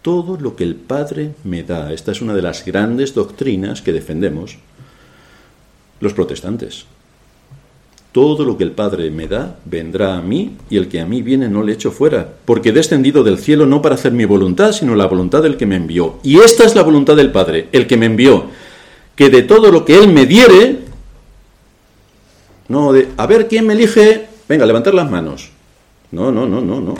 Todo 0.00 0.38
lo 0.40 0.56
que 0.56 0.64
el 0.64 0.74
Padre 0.74 1.34
me 1.44 1.62
da. 1.64 1.92
Esta 1.92 2.12
es 2.12 2.22
una 2.22 2.34
de 2.34 2.40
las 2.40 2.64
grandes 2.64 3.12
doctrinas 3.12 3.82
que 3.82 3.92
defendemos 3.92 4.56
los 6.00 6.14
protestantes. 6.14 6.86
Todo 8.16 8.46
lo 8.46 8.56
que 8.56 8.64
el 8.64 8.70
Padre 8.72 9.10
me 9.10 9.28
da 9.28 9.58
vendrá 9.66 10.16
a 10.16 10.22
mí, 10.22 10.56
y 10.70 10.78
el 10.78 10.88
que 10.88 11.02
a 11.02 11.04
mí 11.04 11.20
viene 11.20 11.50
no 11.50 11.62
le 11.62 11.74
echo 11.74 11.90
fuera, 11.90 12.26
porque 12.46 12.70
he 12.70 12.72
descendido 12.72 13.22
del 13.22 13.36
cielo 13.36 13.66
no 13.66 13.82
para 13.82 13.96
hacer 13.96 14.12
mi 14.12 14.24
voluntad, 14.24 14.72
sino 14.72 14.94
la 14.94 15.04
voluntad 15.04 15.42
del 15.42 15.58
que 15.58 15.66
me 15.66 15.76
envió. 15.76 16.18
Y 16.22 16.38
esta 16.38 16.64
es 16.64 16.74
la 16.74 16.82
voluntad 16.82 17.14
del 17.14 17.30
Padre, 17.30 17.68
el 17.72 17.86
que 17.86 17.98
me 17.98 18.06
envió, 18.06 18.46
que 19.16 19.28
de 19.28 19.42
todo 19.42 19.70
lo 19.70 19.84
que 19.84 19.98
Él 19.98 20.14
me 20.14 20.24
diere, 20.24 20.78
no 22.68 22.94
de, 22.94 23.08
a 23.18 23.26
ver 23.26 23.48
quién 23.48 23.66
me 23.66 23.74
elige, 23.74 24.28
venga, 24.48 24.64
levantar 24.64 24.94
las 24.94 25.10
manos. 25.10 25.50
No, 26.10 26.32
no, 26.32 26.46
no, 26.46 26.62
no, 26.62 26.80
no. 26.80 26.94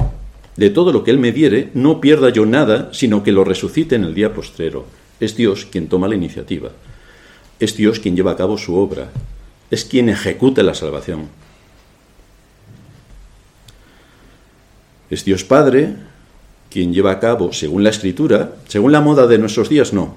De 0.54 0.68
todo 0.68 0.92
lo 0.92 1.02
que 1.02 1.12
Él 1.12 1.18
me 1.18 1.32
diere, 1.32 1.70
no 1.72 1.98
pierda 1.98 2.28
yo 2.28 2.44
nada, 2.44 2.90
sino 2.92 3.22
que 3.22 3.32
lo 3.32 3.42
resucite 3.42 3.94
en 3.94 4.04
el 4.04 4.12
día 4.12 4.34
postrero. 4.34 4.84
Es 5.18 5.34
Dios 5.34 5.64
quien 5.64 5.88
toma 5.88 6.08
la 6.08 6.14
iniciativa. 6.14 6.72
Es 7.58 7.74
Dios 7.74 8.00
quien 8.00 8.16
lleva 8.16 8.32
a 8.32 8.36
cabo 8.36 8.58
su 8.58 8.76
obra 8.76 9.08
es 9.70 9.84
quien 9.84 10.08
ejecuta 10.08 10.62
la 10.62 10.74
salvación. 10.74 11.28
Es 15.10 15.24
Dios 15.24 15.44
Padre 15.44 15.94
quien 16.70 16.92
lleva 16.92 17.12
a 17.12 17.20
cabo, 17.20 17.52
según 17.52 17.84
la 17.84 17.90
Escritura, 17.90 18.56
según 18.68 18.92
la 18.92 19.00
moda 19.00 19.26
de 19.26 19.38
nuestros 19.38 19.68
días, 19.68 19.92
no. 19.92 20.16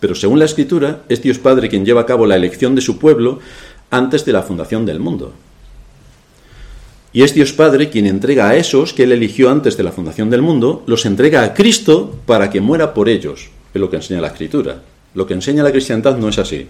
Pero 0.00 0.14
según 0.14 0.38
la 0.38 0.46
Escritura, 0.46 1.02
es 1.08 1.22
Dios 1.22 1.38
Padre 1.38 1.68
quien 1.68 1.84
lleva 1.84 2.02
a 2.02 2.06
cabo 2.06 2.26
la 2.26 2.36
elección 2.36 2.74
de 2.74 2.80
su 2.80 2.98
pueblo 2.98 3.40
antes 3.90 4.24
de 4.24 4.32
la 4.32 4.42
fundación 4.42 4.86
del 4.86 5.00
mundo. 5.00 5.34
Y 7.12 7.22
es 7.22 7.34
Dios 7.34 7.52
Padre 7.52 7.88
quien 7.88 8.06
entrega 8.06 8.48
a 8.48 8.56
esos 8.56 8.92
que 8.92 9.04
Él 9.04 9.12
eligió 9.12 9.50
antes 9.50 9.76
de 9.76 9.82
la 9.82 9.92
fundación 9.92 10.30
del 10.30 10.42
mundo, 10.42 10.82
los 10.86 11.06
entrega 11.06 11.42
a 11.42 11.54
Cristo 11.54 12.18
para 12.26 12.50
que 12.50 12.60
muera 12.60 12.94
por 12.94 13.08
ellos. 13.08 13.50
Es 13.72 13.80
lo 13.80 13.90
que 13.90 13.96
enseña 13.96 14.20
la 14.20 14.28
Escritura. 14.28 14.82
Lo 15.14 15.26
que 15.26 15.34
enseña 15.34 15.62
la 15.62 15.72
cristiandad 15.72 16.16
no 16.16 16.28
es 16.28 16.38
así 16.38 16.68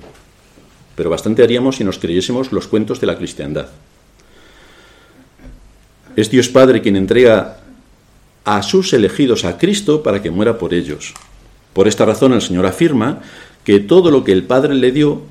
pero 0.99 1.11
bastante 1.11 1.45
haríamos 1.45 1.77
si 1.77 1.85
nos 1.85 2.01
creyésemos 2.01 2.51
los 2.51 2.67
cuentos 2.67 3.01
de 3.01 3.07
la 3.07 3.17
cristiandad. 3.17 3.69
Es 6.17 6.29
Dios 6.29 6.49
Padre 6.49 6.83
quien 6.83 6.97
entrega 6.97 7.59
a 8.45 8.61
sus 8.65 8.93
elegidos 8.93 9.45
a 9.45 9.59
Cristo 9.59 10.03
para 10.03 10.21
que 10.21 10.33
muera 10.33 10.59
por 10.59 10.75
ellos. 10.75 11.15
Por 11.73 11.87
esta 11.87 12.05
razón 12.05 12.33
el 12.33 12.43
Señor 12.43 12.67
afirma 12.67 13.23
que 13.63 13.79
todo 13.79 14.11
lo 14.11 14.25
que 14.25 14.33
el 14.33 14.43
Padre 14.43 14.75
le 14.75 14.91
dio, 14.91 15.23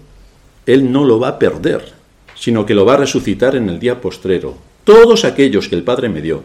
Él 0.65 0.89
no 0.89 1.03
lo 1.03 1.19
va 1.19 1.27
a 1.27 1.39
perder, 1.39 1.91
sino 2.34 2.65
que 2.65 2.73
lo 2.73 2.86
va 2.86 2.93
a 2.93 2.97
resucitar 3.03 3.58
en 3.58 3.67
el 3.67 3.77
día 3.77 3.99
postrero. 3.99 4.56
Todos 4.86 5.25
aquellos 5.25 5.67
que 5.67 5.75
el 5.75 5.84
Padre 5.84 6.08
me 6.08 6.21
dio. 6.21 6.43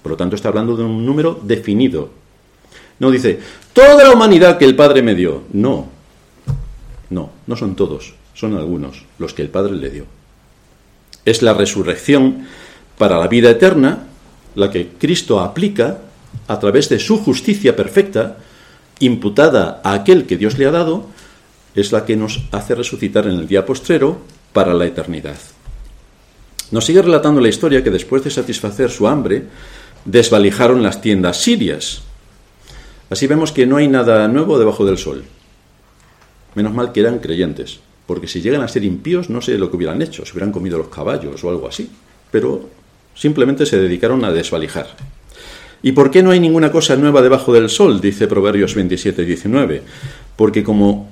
Por 0.00 0.12
lo 0.12 0.16
tanto 0.16 0.36
está 0.36 0.46
hablando 0.46 0.76
de 0.76 0.84
un 0.84 1.04
número 1.04 1.40
definido. 1.42 2.10
No 3.00 3.10
dice, 3.10 3.40
toda 3.72 4.04
la 4.04 4.12
humanidad 4.12 4.58
que 4.58 4.64
el 4.64 4.76
Padre 4.76 5.02
me 5.02 5.16
dio. 5.16 5.42
No, 5.52 5.88
no, 7.12 7.30
no 7.46 7.56
son 7.56 7.76
todos, 7.76 8.14
son 8.34 8.56
algunos 8.56 9.04
los 9.18 9.34
que 9.34 9.42
el 9.42 9.48
Padre 9.48 9.74
le 9.74 9.90
dio. 9.90 10.06
Es 11.24 11.42
la 11.42 11.54
resurrección 11.54 12.46
para 12.98 13.18
la 13.18 13.28
vida 13.28 13.50
eterna 13.50 14.06
la 14.54 14.70
que 14.70 14.88
Cristo 14.98 15.40
aplica 15.40 15.98
a 16.48 16.58
través 16.58 16.88
de 16.88 16.98
su 16.98 17.18
justicia 17.18 17.76
perfecta, 17.76 18.38
imputada 19.00 19.80
a 19.84 19.94
aquel 19.94 20.26
que 20.26 20.36
Dios 20.36 20.58
le 20.58 20.66
ha 20.66 20.70
dado, 20.70 21.06
es 21.74 21.92
la 21.92 22.04
que 22.04 22.16
nos 22.16 22.42
hace 22.52 22.74
resucitar 22.74 23.26
en 23.26 23.38
el 23.38 23.48
día 23.48 23.64
postrero 23.64 24.18
para 24.52 24.74
la 24.74 24.86
eternidad. 24.86 25.36
Nos 26.70 26.84
sigue 26.84 27.02
relatando 27.02 27.40
la 27.40 27.48
historia 27.48 27.82
que 27.82 27.90
después 27.90 28.24
de 28.24 28.30
satisfacer 28.30 28.90
su 28.90 29.08
hambre, 29.08 29.44
desvalijaron 30.04 30.82
las 30.82 31.00
tiendas 31.00 31.40
sirias. 31.40 32.02
Así 33.10 33.26
vemos 33.26 33.52
que 33.52 33.66
no 33.66 33.76
hay 33.76 33.88
nada 33.88 34.26
nuevo 34.28 34.58
debajo 34.58 34.84
del 34.84 34.98
sol. 34.98 35.24
Menos 36.54 36.74
mal 36.74 36.92
que 36.92 37.00
eran 37.00 37.18
creyentes, 37.18 37.80
porque 38.06 38.28
si 38.28 38.40
llegan 38.40 38.62
a 38.62 38.68
ser 38.68 38.84
impíos 38.84 39.30
no 39.30 39.40
sé 39.40 39.56
lo 39.58 39.70
que 39.70 39.76
hubieran 39.76 40.02
hecho, 40.02 40.24
se 40.24 40.32
hubieran 40.32 40.52
comido 40.52 40.78
los 40.78 40.88
caballos 40.88 41.42
o 41.42 41.50
algo 41.50 41.66
así, 41.66 41.88
pero 42.30 42.68
simplemente 43.14 43.66
se 43.66 43.78
dedicaron 43.78 44.24
a 44.24 44.32
desvalijar. 44.32 44.88
¿Y 45.82 45.92
por 45.92 46.10
qué 46.10 46.22
no 46.22 46.30
hay 46.30 46.38
ninguna 46.38 46.70
cosa 46.70 46.96
nueva 46.96 47.22
debajo 47.22 47.52
del 47.52 47.68
sol? 47.68 48.00
dice 48.00 48.28
Proverbios 48.28 48.74
27 48.74 49.24
19. 49.24 49.82
Porque 50.36 50.62
como 50.62 51.10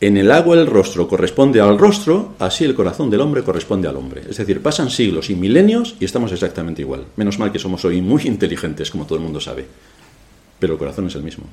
en 0.00 0.16
el 0.16 0.32
agua 0.32 0.56
el 0.56 0.66
rostro 0.66 1.06
corresponde 1.06 1.60
al 1.60 1.78
rostro, 1.78 2.34
así 2.40 2.64
el 2.64 2.74
corazón 2.74 3.10
del 3.10 3.20
hombre 3.20 3.44
corresponde 3.44 3.86
al 3.86 3.94
hombre. 3.94 4.22
Es 4.28 4.38
decir, 4.38 4.60
pasan 4.60 4.90
siglos 4.90 5.30
y 5.30 5.36
milenios 5.36 5.94
y 6.00 6.04
estamos 6.04 6.32
exactamente 6.32 6.82
igual. 6.82 7.04
Menos 7.14 7.38
mal 7.38 7.52
que 7.52 7.60
somos 7.60 7.84
hoy 7.84 8.00
muy 8.00 8.22
inteligentes, 8.26 8.90
como 8.90 9.06
todo 9.06 9.18
el 9.18 9.24
mundo 9.24 9.40
sabe. 9.40 9.64
Pero 10.58 10.72
el 10.72 10.78
corazón 10.80 11.06
es 11.06 11.14
el 11.14 11.22
mismo. 11.22 11.44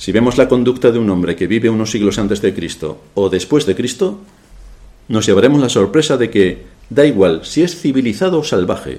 Si 0.00 0.12
vemos 0.12 0.38
la 0.38 0.48
conducta 0.48 0.90
de 0.90 0.98
un 0.98 1.10
hombre 1.10 1.36
que 1.36 1.46
vive 1.46 1.68
unos 1.68 1.90
siglos 1.90 2.18
antes 2.18 2.40
de 2.40 2.54
Cristo 2.54 3.02
o 3.12 3.28
después 3.28 3.66
de 3.66 3.76
Cristo, 3.76 4.18
nos 5.08 5.26
llevaremos 5.26 5.60
la 5.60 5.68
sorpresa 5.68 6.16
de 6.16 6.30
que 6.30 6.64
da 6.88 7.04
igual 7.04 7.44
si 7.44 7.62
es 7.62 7.78
civilizado 7.78 8.38
o 8.38 8.42
salvaje. 8.42 8.98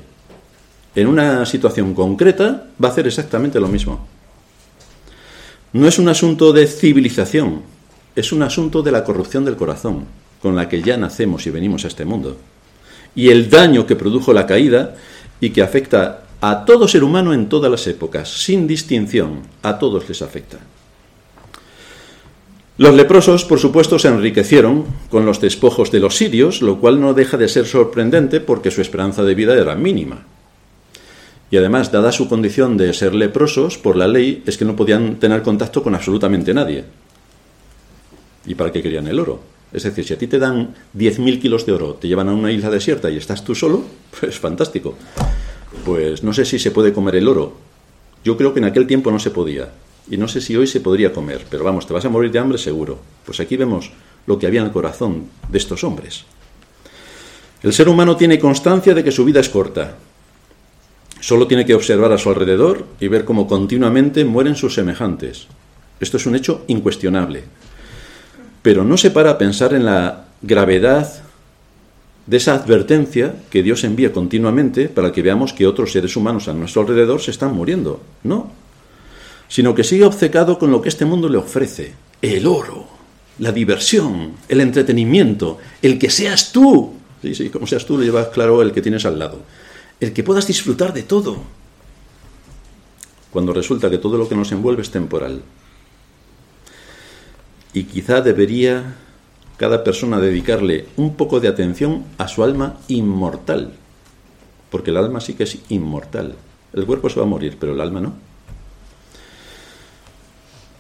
En 0.94 1.08
una 1.08 1.44
situación 1.48 1.96
concreta 1.96 2.68
va 2.78 2.90
a 2.90 2.92
hacer 2.92 3.08
exactamente 3.08 3.60
lo 3.60 3.68
mismo. 3.68 4.06
No 5.74 5.88
es 5.88 5.98
un 5.98 6.08
asunto 6.08 6.54
de 6.54 6.68
civilización, 6.68 7.64
es 8.16 8.32
un 8.32 8.44
asunto 8.44 8.84
de 8.84 8.92
la 8.92 9.04
corrupción 9.04 9.44
del 9.44 9.56
corazón, 9.56 10.06
con 10.40 10.56
la 10.56 10.70
que 10.70 10.84
ya 10.84 10.98
nacemos 10.98 11.48
y 11.48 11.50
venimos 11.50 11.84
a 11.84 11.88
este 11.88 12.06
mundo. 12.06 12.38
Y 13.16 13.30
el 13.30 13.50
daño 13.50 13.88
que 13.88 13.96
produjo 13.96 14.34
la 14.34 14.46
caída 14.46 14.94
y 15.40 15.50
que 15.50 15.64
afecta 15.64 16.26
a 16.42 16.64
todo 16.64 16.88
ser 16.88 17.04
humano 17.04 17.34
en 17.34 17.50
todas 17.50 17.72
las 17.72 17.88
épocas, 17.88 18.30
sin 18.30 18.68
distinción, 18.68 19.40
a 19.64 19.80
todos 19.80 20.08
les 20.08 20.22
afecta. 20.22 20.60
Los 22.82 22.96
leprosos, 22.96 23.46
por 23.46 23.60
supuesto, 23.60 24.00
se 24.00 24.08
enriquecieron 24.08 24.86
con 25.12 25.24
los 25.24 25.39
despojos 25.39 25.91
de 25.91 26.00
los 26.00 26.15
sirios, 26.15 26.63
lo 26.63 26.80
cual 26.80 27.00
no 27.00 27.13
deja 27.13 27.38
de 27.38 27.48
ser 27.48 27.67
sorprendente 27.67 28.39
porque 28.39 28.72
su 28.72 28.82
esperanza 28.82 29.24
de 29.24 29.36
vida 29.36 29.54
era 29.54 29.76
mínima. 29.76 30.26
Y 31.52 31.58
además, 31.58 31.91
dada 31.91 32.12
su 32.12 32.28
condición 32.28 32.78
de 32.78 32.91
ser 32.96 33.13
leprosos, 33.13 33.78
por 33.78 33.98
la 33.98 34.08
ley 34.08 34.41
es 34.48 34.58
que 34.58 34.65
no 34.65 34.76
podían 34.76 35.17
tener 35.17 35.44
contacto 35.44 35.84
con 35.84 35.94
absolutamente 35.94 36.56
nadie. 36.56 36.86
¿Y 38.48 38.56
para 38.56 38.72
qué 38.72 38.82
querían 38.82 39.06
el 39.06 39.20
oro? 39.20 39.41
Es 39.72 39.84
decir, 39.84 40.04
si 40.04 40.15
a 40.15 40.17
ti 40.17 40.26
te 40.26 40.39
dan 40.39 40.74
10.000 40.98 41.39
kilos 41.39 41.67
de 41.67 41.74
oro, 41.74 41.94
te 41.94 42.08
llevan 42.08 42.30
a 42.30 42.34
una 42.34 42.52
isla 42.52 42.72
desierta 42.72 43.12
y 43.12 43.17
estás 43.17 43.46
tú 43.46 43.54
solo, 43.54 43.84
pues 44.20 44.39
fantástico. 44.39 44.96
Pues 45.86 46.24
no 46.24 46.34
sé 46.34 46.46
si 46.46 46.58
se 46.58 46.72
puede 46.72 46.94
comer 46.94 47.17
el 47.17 47.28
oro. 47.28 47.54
Yo 48.26 48.38
creo 48.38 48.56
que 48.56 48.60
en 48.60 48.65
aquel 48.65 48.88
tiempo 48.88 49.12
no 49.12 49.20
se 49.20 49.30
podía 49.30 49.70
y 50.12 50.17
no 50.17 50.28
sé 50.28 50.41
si 50.41 50.58
hoy 50.58 50.67
se 50.67 50.82
podría 50.82 51.13
comer, 51.13 51.45
pero 51.50 51.63
vamos, 51.63 51.88
te 51.88 51.93
vas 51.93 52.04
a 52.04 52.10
morir 52.10 52.31
de 52.31 52.38
hambre 52.38 52.58
seguro. 52.58 53.00
Pues 53.25 53.40
aquí 53.40 53.56
vemos 53.56 53.92
lo 54.27 54.38
que 54.38 54.46
había 54.46 54.60
en 54.60 54.67
el 54.67 54.73
corazón 54.73 55.29
de 55.48 55.58
estos 55.58 55.86
hombres. 55.86 56.25
El 57.63 57.71
ser 57.71 57.88
humano 57.88 58.17
tiene 58.17 58.38
constancia 58.38 58.94
de 58.94 59.06
que 59.06 59.12
su 59.12 59.23
vida 59.23 59.40
es 59.40 59.48
corta. 59.48 59.96
Solo 61.21 61.48
tiene 61.48 61.65
que 61.65 61.75
observar 61.75 62.12
a 62.12 62.17
su 62.17 62.29
alrededor 62.29 62.88
y 63.00 63.08
ver 63.08 63.23
cómo 63.23 63.48
continuamente 63.48 64.25
mueren 64.25 64.58
sus 64.58 64.73
semejantes. 64.73 65.48
Esto 66.02 66.17
es 66.17 66.25
un 66.25 66.36
hecho 66.36 66.65
incuestionable. 66.67 67.46
Pero 68.62 68.83
no 68.83 68.98
se 68.98 69.12
para 69.12 69.31
a 69.31 69.38
pensar 69.38 69.73
en 69.73 69.86
la 69.86 70.25
gravedad 70.42 71.23
de 72.27 72.38
esa 72.38 72.56
advertencia 72.56 73.36
que 73.50 73.63
Dios 73.63 73.86
envía 73.86 74.12
continuamente 74.12 74.90
para 74.90 75.13
que 75.13 75.21
veamos 75.21 75.54
que 75.54 75.67
otros 75.67 75.94
seres 75.94 76.17
humanos 76.17 76.50
a 76.50 76.54
nuestro 76.54 76.81
alrededor 76.81 77.21
se 77.21 77.31
están 77.31 77.56
muriendo. 77.56 78.02
No, 78.23 78.52
sino 79.52 79.75
que 79.75 79.83
sigue 79.83 80.06
obcecado 80.06 80.58
con 80.58 80.71
lo 80.71 80.81
que 80.81 80.87
este 80.87 81.04
mundo 81.04 81.27
le 81.27 81.37
ofrece, 81.37 81.91
el 82.21 82.47
oro, 82.47 82.87
la 83.39 83.52
diversión, 83.52 84.31
el 84.47 84.62
entretenimiento, 84.62 85.58
el 85.81 85.99
que 85.99 86.10
seas 86.10 86.54
tú. 86.54 86.93
Sí, 87.21 87.35
sí, 87.35 87.49
como 87.49 87.67
seas 87.67 87.85
tú, 87.85 87.97
le 87.97 88.06
llevas 88.06 88.29
claro 88.29 88.62
el 88.62 88.71
que 88.71 88.81
tienes 88.81 89.04
al 89.04 89.19
lado. 89.19 89.39
El 89.99 90.13
que 90.13 90.23
puedas 90.23 90.47
disfrutar 90.47 90.93
de 90.93 91.04
todo. 91.04 91.35
Cuando 93.29 93.52
resulta 93.52 93.89
que 93.89 93.97
todo 93.97 94.17
lo 94.17 94.29
que 94.29 94.35
nos 94.35 94.54
envuelve 94.54 94.83
es 94.83 94.89
temporal. 94.89 95.41
Y 97.73 97.83
quizá 97.83 98.21
debería 98.21 98.95
cada 99.58 99.83
persona 99.83 100.21
dedicarle 100.21 100.85
un 100.95 101.15
poco 101.17 101.41
de 101.41 101.49
atención 101.49 102.06
a 102.17 102.29
su 102.29 102.41
alma 102.41 102.77
inmortal, 102.87 103.73
porque 104.69 104.91
el 104.91 104.97
alma 104.97 105.19
sí 105.19 105.33
que 105.33 105.43
es 105.43 105.58
inmortal. 105.67 106.35
El 106.71 106.85
cuerpo 106.85 107.10
se 107.10 107.19
va 107.19 107.25
a 107.25 107.29
morir, 107.29 107.58
pero 107.60 107.73
el 107.73 107.81
alma 107.81 107.99
no. 107.99 108.31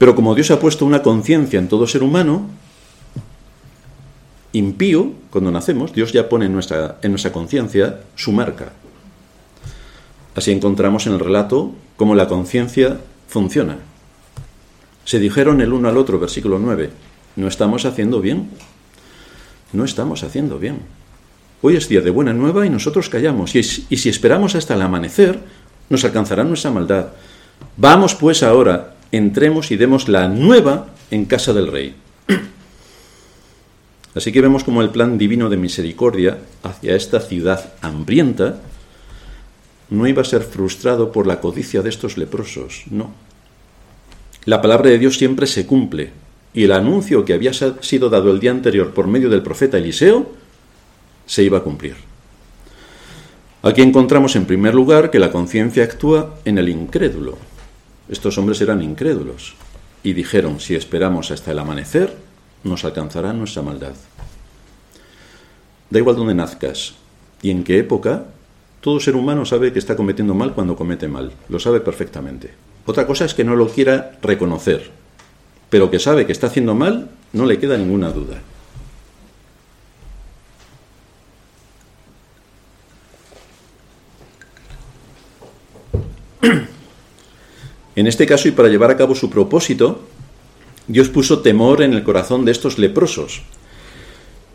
Pero 0.01 0.15
como 0.15 0.33
Dios 0.33 0.49
ha 0.49 0.59
puesto 0.59 0.83
una 0.83 1.03
conciencia 1.03 1.59
en 1.59 1.67
todo 1.67 1.85
ser 1.85 2.01
humano, 2.01 2.49
impío, 4.51 5.11
cuando 5.29 5.51
nacemos, 5.51 5.93
Dios 5.93 6.11
ya 6.11 6.27
pone 6.27 6.47
en 6.47 6.53
nuestra, 6.53 6.97
en 7.03 7.11
nuestra 7.11 7.31
conciencia 7.31 7.99
su 8.15 8.31
marca. 8.31 8.71
Así 10.33 10.51
encontramos 10.51 11.05
en 11.05 11.13
el 11.13 11.19
relato 11.19 11.73
cómo 11.97 12.15
la 12.15 12.27
conciencia 12.27 12.97
funciona. 13.27 13.77
Se 15.05 15.19
dijeron 15.19 15.61
el 15.61 15.71
uno 15.71 15.87
al 15.87 15.97
otro, 15.97 16.17
versículo 16.17 16.57
9, 16.57 16.89
no 17.35 17.47
estamos 17.47 17.85
haciendo 17.85 18.21
bien, 18.21 18.49
no 19.71 19.85
estamos 19.85 20.23
haciendo 20.23 20.57
bien. 20.57 20.79
Hoy 21.61 21.75
es 21.75 21.87
día 21.87 22.01
de 22.01 22.09
buena 22.09 22.33
nueva 22.33 22.65
y 22.65 22.71
nosotros 22.71 23.07
callamos, 23.07 23.53
y, 23.53 23.59
y 23.59 23.97
si 23.97 24.09
esperamos 24.09 24.55
hasta 24.55 24.73
el 24.73 24.81
amanecer, 24.81 25.39
nos 25.91 26.03
alcanzará 26.03 26.43
nuestra 26.43 26.71
maldad. 26.71 27.09
Vamos 27.77 28.15
pues 28.15 28.41
ahora, 28.41 28.95
entremos 29.11 29.71
y 29.71 29.77
demos 29.77 30.07
la 30.07 30.27
nueva 30.27 30.87
en 31.09 31.25
casa 31.25 31.53
del 31.53 31.67
rey. 31.67 31.95
Así 34.15 34.31
que 34.31 34.41
vemos 34.41 34.63
como 34.63 34.81
el 34.81 34.89
plan 34.89 35.17
divino 35.17 35.49
de 35.49 35.57
misericordia 35.57 36.39
hacia 36.63 36.95
esta 36.95 37.19
ciudad 37.19 37.73
hambrienta 37.81 38.61
no 39.89 40.07
iba 40.07 40.21
a 40.21 40.25
ser 40.25 40.41
frustrado 40.41 41.11
por 41.11 41.27
la 41.27 41.41
codicia 41.41 41.81
de 41.81 41.89
estos 41.89 42.17
leprosos, 42.17 42.83
no. 42.89 43.11
La 44.45 44.61
palabra 44.61 44.89
de 44.89 44.97
Dios 44.97 45.17
siempre 45.17 45.45
se 45.45 45.67
cumple, 45.67 46.11
y 46.53 46.63
el 46.63 46.71
anuncio 46.71 47.25
que 47.25 47.33
había 47.33 47.51
sido 47.53 48.09
dado 48.09 48.31
el 48.31 48.39
día 48.39 48.51
anterior 48.51 48.93
por 48.93 49.07
medio 49.07 49.29
del 49.29 49.43
profeta 49.43 49.77
Eliseo 49.77 50.31
se 51.25 51.43
iba 51.43 51.59
a 51.59 51.63
cumplir. 51.63 51.95
Aquí 53.63 53.81
encontramos 53.81 54.35
en 54.35 54.45
primer 54.45 54.73
lugar 54.73 55.11
que 55.11 55.19
la 55.19 55.31
conciencia 55.31 55.83
actúa 55.83 56.35
en 56.45 56.57
el 56.57 56.69
incrédulo. 56.69 57.37
Estos 58.09 58.37
hombres 58.37 58.61
eran 58.61 58.81
incrédulos 58.81 59.55
y 60.03 60.13
dijeron, 60.13 60.59
si 60.59 60.75
esperamos 60.75 61.31
hasta 61.31 61.51
el 61.51 61.59
amanecer, 61.59 62.15
nos 62.63 62.83
alcanzará 62.85 63.33
nuestra 63.33 63.61
maldad. 63.61 63.93
Da 65.89 65.99
igual 65.99 66.15
dónde 66.15 66.33
nazcas 66.33 66.95
y 67.41 67.51
en 67.51 67.63
qué 67.63 67.79
época, 67.79 68.25
todo 68.81 68.99
ser 68.99 69.15
humano 69.15 69.45
sabe 69.45 69.73
que 69.73 69.79
está 69.79 69.95
cometiendo 69.95 70.33
mal 70.33 70.53
cuando 70.53 70.75
comete 70.75 71.07
mal, 71.07 71.31
lo 71.49 71.59
sabe 71.59 71.81
perfectamente. 71.81 72.53
Otra 72.85 73.05
cosa 73.05 73.25
es 73.25 73.33
que 73.33 73.43
no 73.43 73.55
lo 73.55 73.69
quiera 73.69 74.17
reconocer, 74.21 74.89
pero 75.69 75.91
que 75.91 75.99
sabe 75.99 76.25
que 76.25 76.31
está 76.31 76.47
haciendo 76.47 76.75
mal, 76.75 77.09
no 77.33 77.45
le 77.45 77.59
queda 77.59 77.77
ninguna 77.77 78.11
duda. 78.11 78.41
En 87.95 88.07
este 88.07 88.25
caso, 88.25 88.47
y 88.47 88.51
para 88.51 88.69
llevar 88.69 88.91
a 88.91 88.97
cabo 88.97 89.15
su 89.15 89.29
propósito, 89.29 90.01
Dios 90.87 91.09
puso 91.09 91.39
temor 91.39 91.81
en 91.81 91.93
el 91.93 92.03
corazón 92.03 92.45
de 92.45 92.51
estos 92.51 92.77
leprosos 92.77 93.43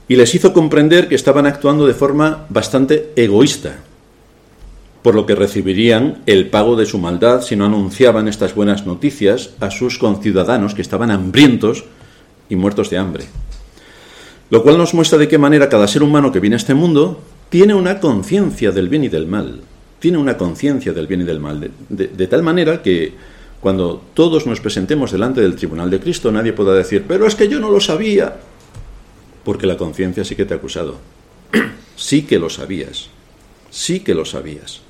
y 0.09 0.17
les 0.17 0.35
hizo 0.35 0.53
comprender 0.53 1.09
que 1.09 1.15
estaban 1.15 1.47
actuando 1.47 1.87
de 1.87 1.95
forma 1.95 2.47
bastante 2.49 3.13
egoísta, 3.17 3.79
por 5.03 5.15
lo 5.15 5.27
que 5.27 5.35
recibirían 5.35 6.23
el 6.27 6.49
pago 6.49 6.77
de 6.77 6.87
su 6.87 6.99
maldad 6.99 7.43
si 7.43 7.57
no 7.57 7.67
anunciaban 7.67 8.29
estas 8.29 8.55
buenas 8.55 8.87
noticias 8.87 9.51
a 9.61 9.71
sus 9.71 9.99
conciudadanos 9.99 10.75
que 10.75 10.83
estaban 10.83 11.11
hambrientos 11.11 11.85
y 12.49 12.57
muertos 12.57 12.91
de 12.91 12.99
hambre. 12.99 13.25
Lo 14.51 14.63
cual 14.63 14.79
nos 14.79 14.95
muestra 14.95 15.19
de 15.19 15.29
qué 15.29 15.39
manera 15.39 15.69
cada 15.69 15.89
ser 15.89 16.03
humano 16.03 16.31
que 16.31 16.41
viene 16.41 16.55
a 16.55 16.59
este 16.59 16.75
mundo 16.75 17.21
tiene 17.49 17.75
una 17.75 17.99
conciencia 18.01 18.71
del 18.71 18.89
bien 18.89 19.05
y 19.05 19.09
del 19.09 19.27
mal. 19.27 19.61
Tiene 20.07 20.19
una 20.19 20.37
conciencia 20.37 20.93
del 20.93 21.09
bien 21.09 21.23
y 21.23 21.25
del 21.25 21.41
mal. 21.41 21.69
De, 21.89 22.27
tal 22.29 22.41
manera 22.45 22.81
que 22.81 23.13
cuando 23.61 24.05
todos 24.15 24.47
nos 24.47 24.61
presentemos 24.61 25.11
delante 25.11 25.41
del 25.41 25.57
tribunal 25.57 25.91
de 25.91 25.99
Cristo, 25.99 26.31
nadie 26.31 26.53
pueda 26.53 26.75
decir, 26.75 27.05
pero 27.09 27.27
es 27.27 27.35
que 27.35 27.49
yo 27.49 27.59
no 27.59 27.73
lo 27.73 27.81
sabía. 27.81 28.37
Porque 29.43 29.67
la 29.67 29.77
conciencia 29.77 30.25
sí 30.25 30.37
que 30.37 30.45
te 30.45 30.55
ha 30.55 30.59
acusado. 30.59 30.99
sí 31.97 32.23
que 32.23 32.39
lo 32.39 32.49
sabías. 32.49 33.09
Sí 33.69 33.99
que 33.99 34.15
lo 34.15 34.25
sabías. 34.25 34.81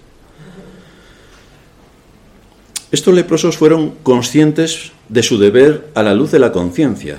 Estos 2.93 3.15
leprosos 3.15 3.57
fueron 3.57 3.93
conscientes 4.03 4.93
de 5.09 5.23
su 5.23 5.39
deber 5.39 5.89
a 5.95 6.03
la 6.03 6.13
luz 6.13 6.31
de 6.31 6.41
la 6.41 6.53
conciencia, 6.53 7.17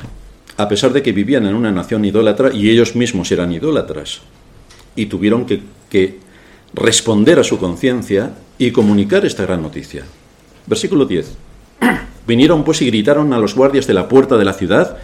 a 0.55 0.69
pesar 0.69 0.93
de 0.93 1.01
que 1.01 1.13
vivían 1.13 1.47
en 1.47 1.55
una 1.55 1.71
nación 1.71 2.05
idólatra 2.05 2.53
y 2.53 2.69
ellos 2.69 2.95
mismos 2.95 3.31
eran 3.31 3.53
idólatras, 3.53 4.21
y 4.95 5.07
tuvieron 5.07 5.47
que, 5.47 6.26
responder 6.78 7.39
a 7.39 7.43
su 7.43 7.57
conciencia 7.57 8.34
y 8.57 8.71
comunicar 8.71 9.25
esta 9.25 9.43
gran 9.43 9.61
noticia. 9.61 10.05
Versículo 10.67 11.05
10. 11.05 11.36
Vinieron 12.28 12.63
pues 12.63 12.82
y 12.82 12.86
gritaron 12.86 13.34
a 13.34 13.39
los 13.39 13.55
guardias 13.55 13.88
de 13.88 13.93
la 13.93 14.07
puerta 14.07 14.38
de 14.38 14.45
la 14.45 14.53
ciudad 14.53 14.97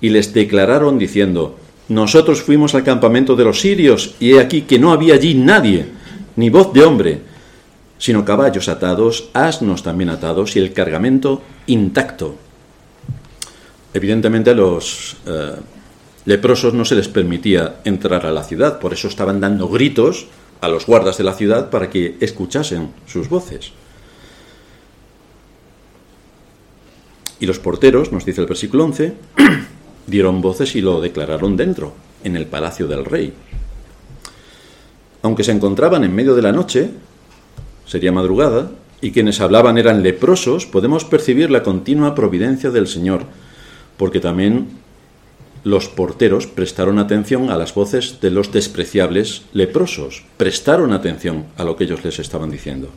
y 0.00 0.08
les 0.08 0.34
declararon 0.34 0.98
diciendo, 0.98 1.56
nosotros 1.88 2.42
fuimos 2.42 2.74
al 2.74 2.82
campamento 2.82 3.36
de 3.36 3.44
los 3.44 3.60
sirios 3.60 4.16
y 4.18 4.32
he 4.32 4.40
aquí 4.40 4.62
que 4.62 4.78
no 4.78 4.92
había 4.92 5.14
allí 5.14 5.34
nadie, 5.34 5.86
ni 6.36 6.50
voz 6.50 6.72
de 6.72 6.82
hombre, 6.82 7.20
sino 7.98 8.24
caballos 8.24 8.68
atados, 8.68 9.28
asnos 9.34 9.82
también 9.82 10.10
atados 10.10 10.56
y 10.56 10.58
el 10.58 10.72
cargamento 10.72 11.42
intacto. 11.66 12.34
Evidentemente 13.92 14.50
a 14.50 14.54
los 14.54 15.16
eh, 15.26 15.52
leprosos 16.24 16.74
no 16.74 16.84
se 16.84 16.96
les 16.96 17.06
permitía 17.06 17.76
entrar 17.84 18.26
a 18.26 18.32
la 18.32 18.42
ciudad, 18.42 18.80
por 18.80 18.92
eso 18.92 19.06
estaban 19.06 19.40
dando 19.40 19.68
gritos 19.68 20.26
a 20.64 20.68
los 20.68 20.86
guardas 20.86 21.18
de 21.18 21.24
la 21.24 21.34
ciudad 21.34 21.70
para 21.70 21.90
que 21.90 22.16
escuchasen 22.20 22.90
sus 23.06 23.28
voces. 23.28 23.72
Y 27.40 27.46
los 27.46 27.58
porteros, 27.58 28.12
nos 28.12 28.24
dice 28.24 28.40
el 28.40 28.46
versículo 28.46 28.84
11, 28.84 29.12
dieron 30.06 30.40
voces 30.40 30.74
y 30.76 30.80
lo 30.80 31.00
declararon 31.00 31.56
dentro, 31.56 31.92
en 32.22 32.36
el 32.36 32.46
palacio 32.46 32.86
del 32.86 33.04
rey. 33.04 33.32
Aunque 35.22 35.44
se 35.44 35.52
encontraban 35.52 36.04
en 36.04 36.14
medio 36.14 36.34
de 36.34 36.42
la 36.42 36.52
noche, 36.52 36.90
sería 37.86 38.12
madrugada, 38.12 38.70
y 39.00 39.10
quienes 39.10 39.40
hablaban 39.40 39.76
eran 39.76 40.02
leprosos, 40.02 40.64
podemos 40.64 41.04
percibir 41.04 41.50
la 41.50 41.62
continua 41.62 42.14
providencia 42.14 42.70
del 42.70 42.86
Señor, 42.86 43.24
porque 43.98 44.20
también 44.20 44.68
los 45.64 45.88
porteros 45.88 46.46
prestaron 46.46 46.98
atención 46.98 47.50
a 47.50 47.56
las 47.56 47.74
voces 47.74 48.20
de 48.20 48.30
los 48.30 48.52
despreciables 48.52 49.42
leprosos, 49.54 50.24
prestaron 50.36 50.92
atención 50.92 51.46
a 51.56 51.64
lo 51.64 51.76
que 51.76 51.84
ellos 51.84 52.04
les 52.04 52.18
estaban 52.18 52.50
diciendo. 52.50 52.90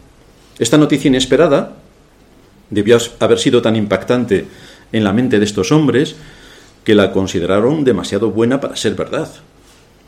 Esta 0.59 0.77
noticia 0.77 1.07
inesperada 1.07 1.77
debió 2.69 2.97
haber 3.19 3.39
sido 3.39 3.61
tan 3.61 3.77
impactante 3.77 4.45
en 4.91 5.03
la 5.05 5.13
mente 5.13 5.39
de 5.39 5.45
estos 5.45 5.71
hombres 5.71 6.17
que 6.83 6.93
la 6.93 7.11
consideraron 7.11 7.85
demasiado 7.85 8.31
buena 8.31 8.59
para 8.59 8.75
ser 8.75 8.95
verdad. 8.95 9.29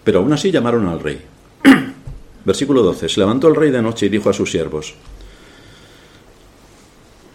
Pero 0.03 0.19
aún 0.19 0.33
así 0.33 0.51
llamaron 0.51 0.87
al 0.87 0.99
rey. 0.99 1.21
Versículo 2.45 2.83
12. 2.83 3.09
Se 3.09 3.19
levantó 3.19 3.47
el 3.47 3.55
rey 3.55 3.71
de 3.71 3.81
noche 3.81 4.07
y 4.07 4.09
dijo 4.09 4.29
a 4.29 4.33
sus 4.33 4.51
siervos, 4.51 4.95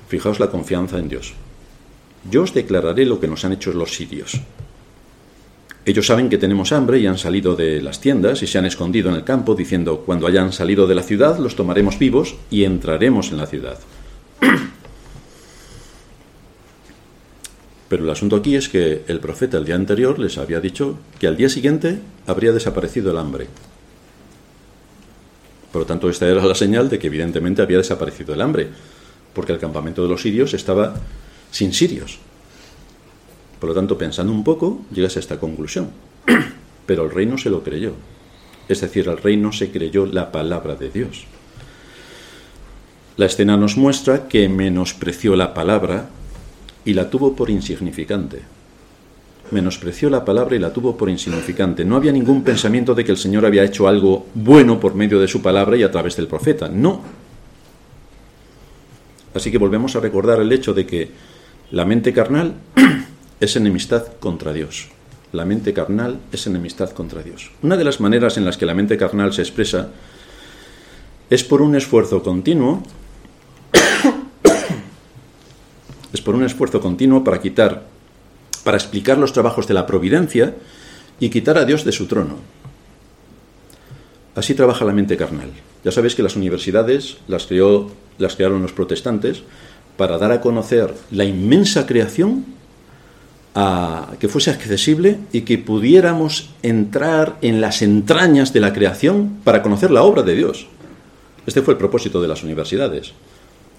fijaos 0.09 0.39
la 0.39 0.51
confianza 0.51 0.99
en 0.99 1.09
Dios, 1.09 1.35
yo 2.31 2.43
os 2.43 2.55
declararé 2.55 3.05
lo 3.07 3.20
que 3.20 3.29
nos 3.29 3.45
han 3.45 3.53
hecho 3.53 3.72
los 3.72 3.95
sirios. 3.95 4.41
Ellos 5.87 6.07
saben 6.07 6.30
que 6.30 6.39
tenemos 6.39 6.72
hambre 6.72 6.99
y 6.99 7.07
han 7.07 7.18
salido 7.18 7.57
de 7.57 7.82
las 7.82 8.01
tiendas 8.01 8.43
y 8.43 8.47
se 8.47 8.57
han 8.57 8.64
escondido 8.64 9.11
en 9.11 9.16
el 9.16 9.24
campo 9.24 9.55
diciendo, 9.55 10.01
cuando 10.07 10.26
hayan 10.26 10.51
salido 10.51 10.87
de 10.87 10.95
la 10.95 11.03
ciudad 11.03 11.39
los 11.39 11.57
tomaremos 11.57 11.99
vivos 11.99 12.37
y 12.51 12.64
entraremos 12.64 13.30
en 13.30 13.37
la 13.37 13.47
ciudad. 13.47 13.78
Pero 17.91 18.05
el 18.05 18.11
asunto 18.11 18.37
aquí 18.37 18.57
es 18.57 18.70
que 18.70 19.03
el 19.09 19.20
profeta 19.20 19.59
el 19.59 19.66
día 19.66 19.74
anterior 19.74 20.18
les 20.18 20.39
había 20.39 20.59
dicho 20.59 20.99
que 21.18 21.26
al 21.26 21.37
día 21.37 21.51
siguiente 21.51 21.99
habría 22.26 22.53
desaparecido 22.53 23.11
el 23.11 23.18
hambre. 23.18 23.47
Por 25.70 25.82
lo 25.82 25.87
tanto, 25.87 26.09
esta 26.09 26.26
era 26.26 26.47
la 26.47 26.55
señal 26.55 26.89
de 26.89 26.99
que 26.99 27.09
evidentemente 27.09 27.61
había 27.61 27.76
desaparecido 27.76 28.32
el 28.32 28.41
hambre, 28.41 28.68
porque 29.35 29.53
el 29.53 29.59
campamento 29.59 30.03
de 30.03 30.09
los 30.09 30.22
sirios 30.22 30.55
estaba 30.55 30.95
sin 31.51 31.74
sirios. 31.74 32.20
Por 33.65 33.71
lo 33.71 33.75
tanto, 33.75 33.97
pensando 33.97 34.31
un 34.31 34.45
poco, 34.45 34.83
llegas 34.93 35.17
a 35.17 35.21
esta 35.21 35.41
conclusión. 35.41 35.89
Pero 36.87 37.05
el 37.05 37.11
rey 37.11 37.25
no 37.25 37.39
se 37.39 37.49
lo 37.49 37.65
creyó. 37.65 37.95
Es 38.69 38.83
decir, 38.83 39.09
el 39.09 39.17
rey 39.17 39.39
no 39.39 39.53
se 39.53 39.71
creyó 39.71 40.05
la 40.05 40.31
palabra 40.31 40.75
de 40.75 40.91
Dios. 40.91 41.25
La 43.17 43.25
escena 43.25 43.57
nos 43.57 43.79
muestra 43.79 44.29
que 44.29 44.51
menospreció 44.51 45.35
la 45.35 45.55
palabra 45.55 46.11
y 46.85 46.93
la 46.93 47.09
tuvo 47.09 47.35
por 47.35 47.49
insignificante 47.49 48.43
menospreció 49.51 50.11
la 50.11 50.27
palabra 50.27 50.57
y 50.57 50.59
la 50.59 50.71
tuvo 50.71 50.95
por 50.95 51.09
insignificante. 51.09 51.87
No 51.87 51.97
había 51.97 52.12
ningún 52.12 52.43
pensamiento 52.43 52.95
de 52.95 53.03
que 53.03 53.12
el 53.12 53.19
Señor 53.19 53.47
había 53.47 53.65
hecho 53.65 53.89
algo 53.89 54.27
bueno 54.35 54.79
por 54.79 54.95
medio 54.95 55.19
de 55.19 55.29
su 55.29 55.41
palabra 55.41 55.77
y 55.79 55.83
a 55.83 55.91
través 55.91 56.17
del 56.17 56.27
profeta. 56.27 56.69
No. 56.69 57.01
Así 59.35 59.51
que 59.51 59.57
volvemos 59.57 59.97
a 59.97 60.01
recordar 60.01 60.41
el 60.41 60.53
hecho 60.53 60.75
de 60.75 60.85
que 60.85 61.11
la 61.71 61.87
mente 61.87 62.12
carnal 62.12 62.57
es 63.41 63.57
enemistad 63.57 64.07
contra 64.20 64.53
Dios. 64.53 64.89
la 65.32 65.45
mente 65.45 65.72
carnal 65.72 66.20
es 66.30 66.47
enemistad 66.47 66.91
contra 66.91 67.22
Dios. 67.22 67.51
Una 67.61 67.76
de 67.76 67.82
las 67.82 68.01
maneras 68.01 68.37
en 68.37 68.45
las 68.45 68.57
que 68.57 68.66
la 68.66 68.74
mente 68.74 68.97
carnal 68.97 69.32
se 69.32 69.43
expresa 69.43 69.89
es 71.28 71.43
por 71.43 71.61
un 71.61 71.74
esfuerzo 71.74 72.22
continuo, 72.22 72.85
es 76.12 76.20
por 76.20 76.37
un 76.37 76.45
esfuerzo 76.45 76.80
continuo 76.80 77.24
para 77.24 77.41
quitar, 77.41 77.82
para 78.62 78.76
explicar 78.76 79.18
los 79.18 79.32
trabajos 79.32 79.66
de 79.66 79.74
la 79.74 79.87
providencia 79.87 80.55
y 81.18 81.30
quitar 81.30 81.59
a 81.59 81.64
Dios 81.64 81.85
de 81.85 81.91
su 81.91 82.07
trono. 82.07 82.37
Así 84.37 84.55
trabaja 84.55 84.85
la 84.85 84.93
mente 84.93 85.16
carnal. 85.16 85.51
Ya 85.85 85.91
sabéis 85.91 86.14
que 86.14 86.22
las 86.22 86.37
universidades 86.37 87.18
las, 87.28 87.49
las 88.18 88.37
crearon 88.37 88.62
los 88.62 88.72
protestantes 88.72 89.43
para 89.97 90.18
dar 90.18 90.32
a 90.32 90.41
conocer 90.41 90.95
la 91.11 91.24
inmensa 91.24 91.87
creación 91.87 92.45
a, 93.55 94.12
que 94.18 94.28
fuese 94.28 94.50
accesible 94.50 95.18
y 95.32 95.42
que 95.42 95.59
pudiéramos 95.59 96.50
entrar 96.62 97.38
en 97.40 97.61
las 97.61 97.82
entrañas 97.82 98.52
de 98.52 98.61
la 98.61 98.72
creación 98.72 99.38
para 99.44 99.62
conocer 99.62 99.90
la 99.90 100.02
obra 100.02 100.22
de 100.22 100.34
Dios. 100.34 100.66
Este 101.46 101.62
fue 101.62 101.74
el 101.74 101.78
propósito 101.78 102.20
de 102.20 102.28
las 102.28 102.42
universidades. 102.42 103.12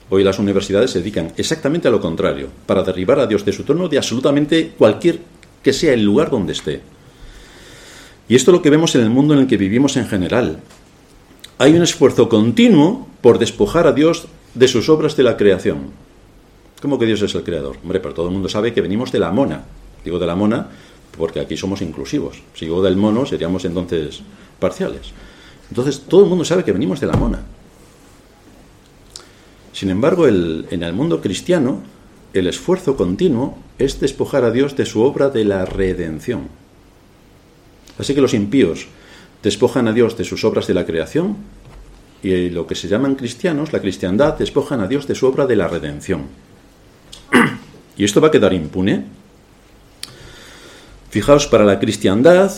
Hoy 0.09 0.23
las 0.23 0.39
universidades 0.39 0.91
se 0.91 0.99
dedican 0.99 1.34
exactamente 1.36 1.88
a 1.88 1.91
lo 1.91 1.99
contrario, 1.99 2.49
para 2.65 2.84
derribar 2.84 3.19
a 3.19 3.28
Dios 3.28 3.43
de 3.43 3.51
su 3.51 3.63
trono 3.63 3.88
de 3.88 3.97
absolutamente 3.97 4.73
cualquier 4.78 5.19
que 5.63 5.73
sea 5.73 5.93
el 5.93 6.03
lugar 6.03 6.30
donde 6.30 6.53
esté. 6.53 6.82
Y 8.30 8.36
esto 8.36 8.51
es 8.51 8.57
lo 8.57 8.61
que 8.61 8.69
vemos 8.69 8.93
en 8.95 9.01
el 9.01 9.09
mundo 9.09 9.34
en 9.34 9.41
el 9.41 9.47
que 9.47 9.57
vivimos 9.57 9.97
en 9.97 10.07
general. 10.07 10.59
Hay 11.57 11.73
un 11.73 11.84
esfuerzo 11.84 12.30
continuo 12.30 13.07
por 13.21 13.39
despojar 13.39 13.88
a 13.88 13.93
Dios 13.93 14.28
de 14.53 14.67
sus 14.67 14.89
obras 14.89 15.15
de 15.17 15.23
la 15.23 15.38
creación. 15.38 15.91
¿Cómo 16.86 17.00
que 17.00 17.08
Dios 17.08 17.24
es 17.24 17.34
el 17.34 17.42
creador? 17.42 17.78
Hombre, 17.82 18.00
pero 18.00 18.14
todo 18.14 18.28
el 18.28 18.32
mundo 18.32 18.48
sabe 18.48 18.72
que 18.72 18.80
venimos 18.80 19.12
de 19.12 19.18
la 19.18 19.32
mona. 19.32 19.64
Digo 20.04 20.20
de 20.20 20.28
la 20.28 20.36
mona 20.36 20.70
porque 21.18 21.40
aquí 21.40 21.58
somos 21.58 21.82
inclusivos. 21.82 22.44
Si 22.54 22.66
digo 22.66 22.84
del 22.84 22.96
mono, 22.96 23.26
seríamos 23.26 23.66
entonces 23.66 24.22
parciales. 24.60 25.12
Entonces, 25.68 26.02
todo 26.02 26.26
el 26.26 26.30
mundo 26.30 26.46
sabe 26.46 26.64
que 26.64 26.72
venimos 26.72 27.00
de 27.00 27.08
la 27.08 27.14
mona. 27.14 27.42
Sin 29.74 29.90
embargo, 29.90 30.28
en 30.28 30.84
el 30.84 30.94
mundo 30.94 31.22
cristiano, 31.22 31.82
el 32.34 32.46
esfuerzo 32.46 32.96
continuo 32.96 33.58
es 33.80 34.00
despojar 34.00 34.44
a 34.44 34.52
Dios 34.52 34.76
de 34.76 34.86
su 34.86 35.02
obra 35.02 35.30
de 35.30 35.44
la 35.44 35.66
redención. 35.66 36.50
Así 37.98 38.14
que 38.14 38.22
los 38.22 38.36
impíos 38.36 38.86
despojan 39.42 39.88
a 39.88 39.92
Dios 39.92 40.18
de 40.18 40.24
sus 40.24 40.44
obras 40.44 40.68
de 40.68 40.76
la 40.76 40.86
creación 40.86 41.38
y 42.22 42.52
lo 42.52 42.68
que 42.68 42.76
se 42.76 42.88
llaman 42.88 43.16
cristianos, 43.16 43.74
la 43.74 43.82
cristiandad, 43.82 44.38
despojan 44.38 44.82
a 44.82 44.88
Dios 44.88 45.08
de 45.08 45.16
su 45.16 45.26
obra 45.26 45.48
de 45.48 45.56
la 45.56 45.68
redención. 45.68 46.46
¿Y 47.98 48.04
esto 48.04 48.22
va 48.22 48.30
a 48.30 48.32
quedar 48.32 48.54
impune? 48.54 49.06
Fijaos, 51.10 51.48
para 51.48 51.64
la 51.64 51.80
cristiandad 51.80 52.52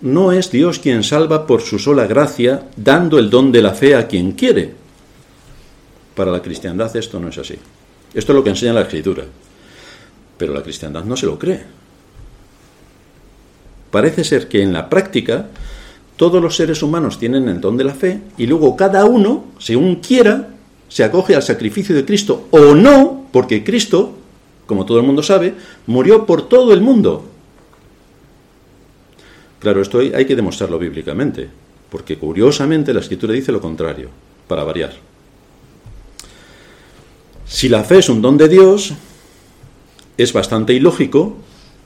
no 0.00 0.32
es 0.32 0.50
Dios 0.50 0.78
quien 0.78 1.02
salva 1.02 1.46
por 1.46 1.60
su 1.60 1.78
sola 1.78 2.06
gracia, 2.06 2.62
dando 2.76 3.18
el 3.18 3.30
don 3.30 3.52
de 3.52 3.62
la 3.62 3.74
fe 3.74 3.94
a 3.94 4.06
quien 4.06 4.32
quiere. 4.32 4.74
Para 6.14 6.30
la 6.30 6.40
cristiandad 6.40 6.94
esto 6.96 7.18
no 7.18 7.28
es 7.28 7.38
así. 7.38 7.56
Esto 8.14 8.32
es 8.32 8.36
lo 8.36 8.44
que 8.44 8.50
enseña 8.50 8.72
la 8.72 8.82
escritura. 8.82 9.24
Pero 10.38 10.54
la 10.54 10.62
cristiandad 10.62 11.04
no 11.04 11.16
se 11.16 11.26
lo 11.26 11.38
cree. 11.38 11.62
Parece 13.90 14.24
ser 14.24 14.48
que 14.48 14.62
en 14.62 14.72
la 14.72 14.88
práctica 14.88 15.48
todos 16.16 16.42
los 16.42 16.56
seres 16.56 16.82
humanos 16.82 17.18
tienen 17.18 17.48
el 17.48 17.60
don 17.60 17.76
de 17.76 17.84
la 17.84 17.94
fe 17.94 18.20
y 18.38 18.46
luego 18.46 18.76
cada 18.76 19.04
uno, 19.04 19.46
según 19.58 19.96
quiera, 19.96 20.48
se 20.90 21.04
acoge 21.04 21.34
al 21.34 21.42
sacrificio 21.42 21.94
de 21.94 22.04
Cristo 22.04 22.48
o 22.50 22.74
no, 22.74 23.24
porque 23.32 23.64
Cristo, 23.64 24.12
como 24.66 24.84
todo 24.84 24.98
el 24.98 25.06
mundo 25.06 25.22
sabe, 25.22 25.54
murió 25.86 26.26
por 26.26 26.46
todo 26.46 26.74
el 26.74 26.82
mundo. 26.82 27.24
Claro, 29.60 29.80
esto 29.80 30.00
hay 30.00 30.26
que 30.26 30.36
demostrarlo 30.36 30.78
bíblicamente, 30.78 31.48
porque 31.88 32.18
curiosamente 32.18 32.92
la 32.92 33.00
escritura 33.00 33.32
dice 33.32 33.52
lo 33.52 33.62
contrario, 33.62 34.10
para 34.46 34.64
variar. 34.64 34.92
Si 37.46 37.70
la 37.70 37.84
fe 37.84 38.00
es 38.00 38.10
un 38.10 38.20
don 38.20 38.36
de 38.36 38.48
Dios, 38.48 38.92
es 40.18 40.34
bastante 40.34 40.74
ilógico 40.74 41.38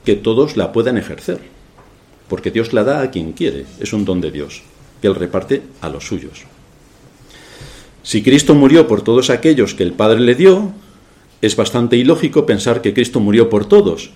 que 0.03 0.15
todos 0.15 0.57
la 0.57 0.73
puedan 0.73 0.97
ejercer 0.97 1.55
porque 2.27 2.51
Dios 2.51 2.73
la 2.73 2.83
da 2.83 3.01
a 3.01 3.11
quien 3.11 3.33
quiere, 3.33 3.65
es 3.79 3.93
un 3.93 4.05
don 4.05 4.21
de 4.21 4.31
Dios, 4.31 4.63
que 5.01 5.07
Él 5.07 5.15
reparte 5.15 5.63
a 5.81 5.89
los 5.89 6.07
suyos. 6.07 6.45
Si 8.05 8.21
Cristo 8.21 8.53
murió 8.53 8.87
por 8.87 9.01
todos 9.01 9.31
aquellos 9.31 9.73
que 9.73 9.81
el 9.81 9.91
Padre 9.91 10.19
le 10.19 10.35
dio, 10.35 10.71
es 11.41 11.55
bastante 11.55 11.97
ilógico 11.97 12.45
pensar 12.45 12.83
que 12.83 12.93
Cristo 12.93 13.19
murió 13.19 13.49
por 13.49 13.67
todos, 13.67 14.11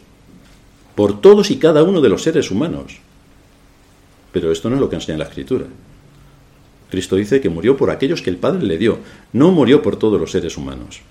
por 0.93 1.19
todos 1.19 1.49
y 1.49 1.57
cada 1.57 1.81
uno 1.81 1.99
de 1.99 2.09
los 2.09 2.21
seres 2.21 2.51
humanos. 2.51 2.99
Pero 4.31 4.51
esto 4.51 4.69
no 4.69 4.75
es 4.75 4.81
lo 4.81 4.89
que 4.89 4.97
enseña 4.97 5.17
la 5.17 5.23
Escritura. 5.23 5.65
Cristo 6.91 7.15
dice 7.15 7.41
que 7.41 7.49
murió 7.49 7.75
por 7.75 7.89
aquellos 7.89 8.21
que 8.21 8.29
el 8.29 8.37
Padre 8.37 8.61
le 8.61 8.77
dio, 8.77 8.99
no 9.33 9.49
murió 9.49 9.81
por 9.81 9.97
todos 9.97 10.21
los 10.21 10.31
seres 10.31 10.55
humanos. 10.55 11.01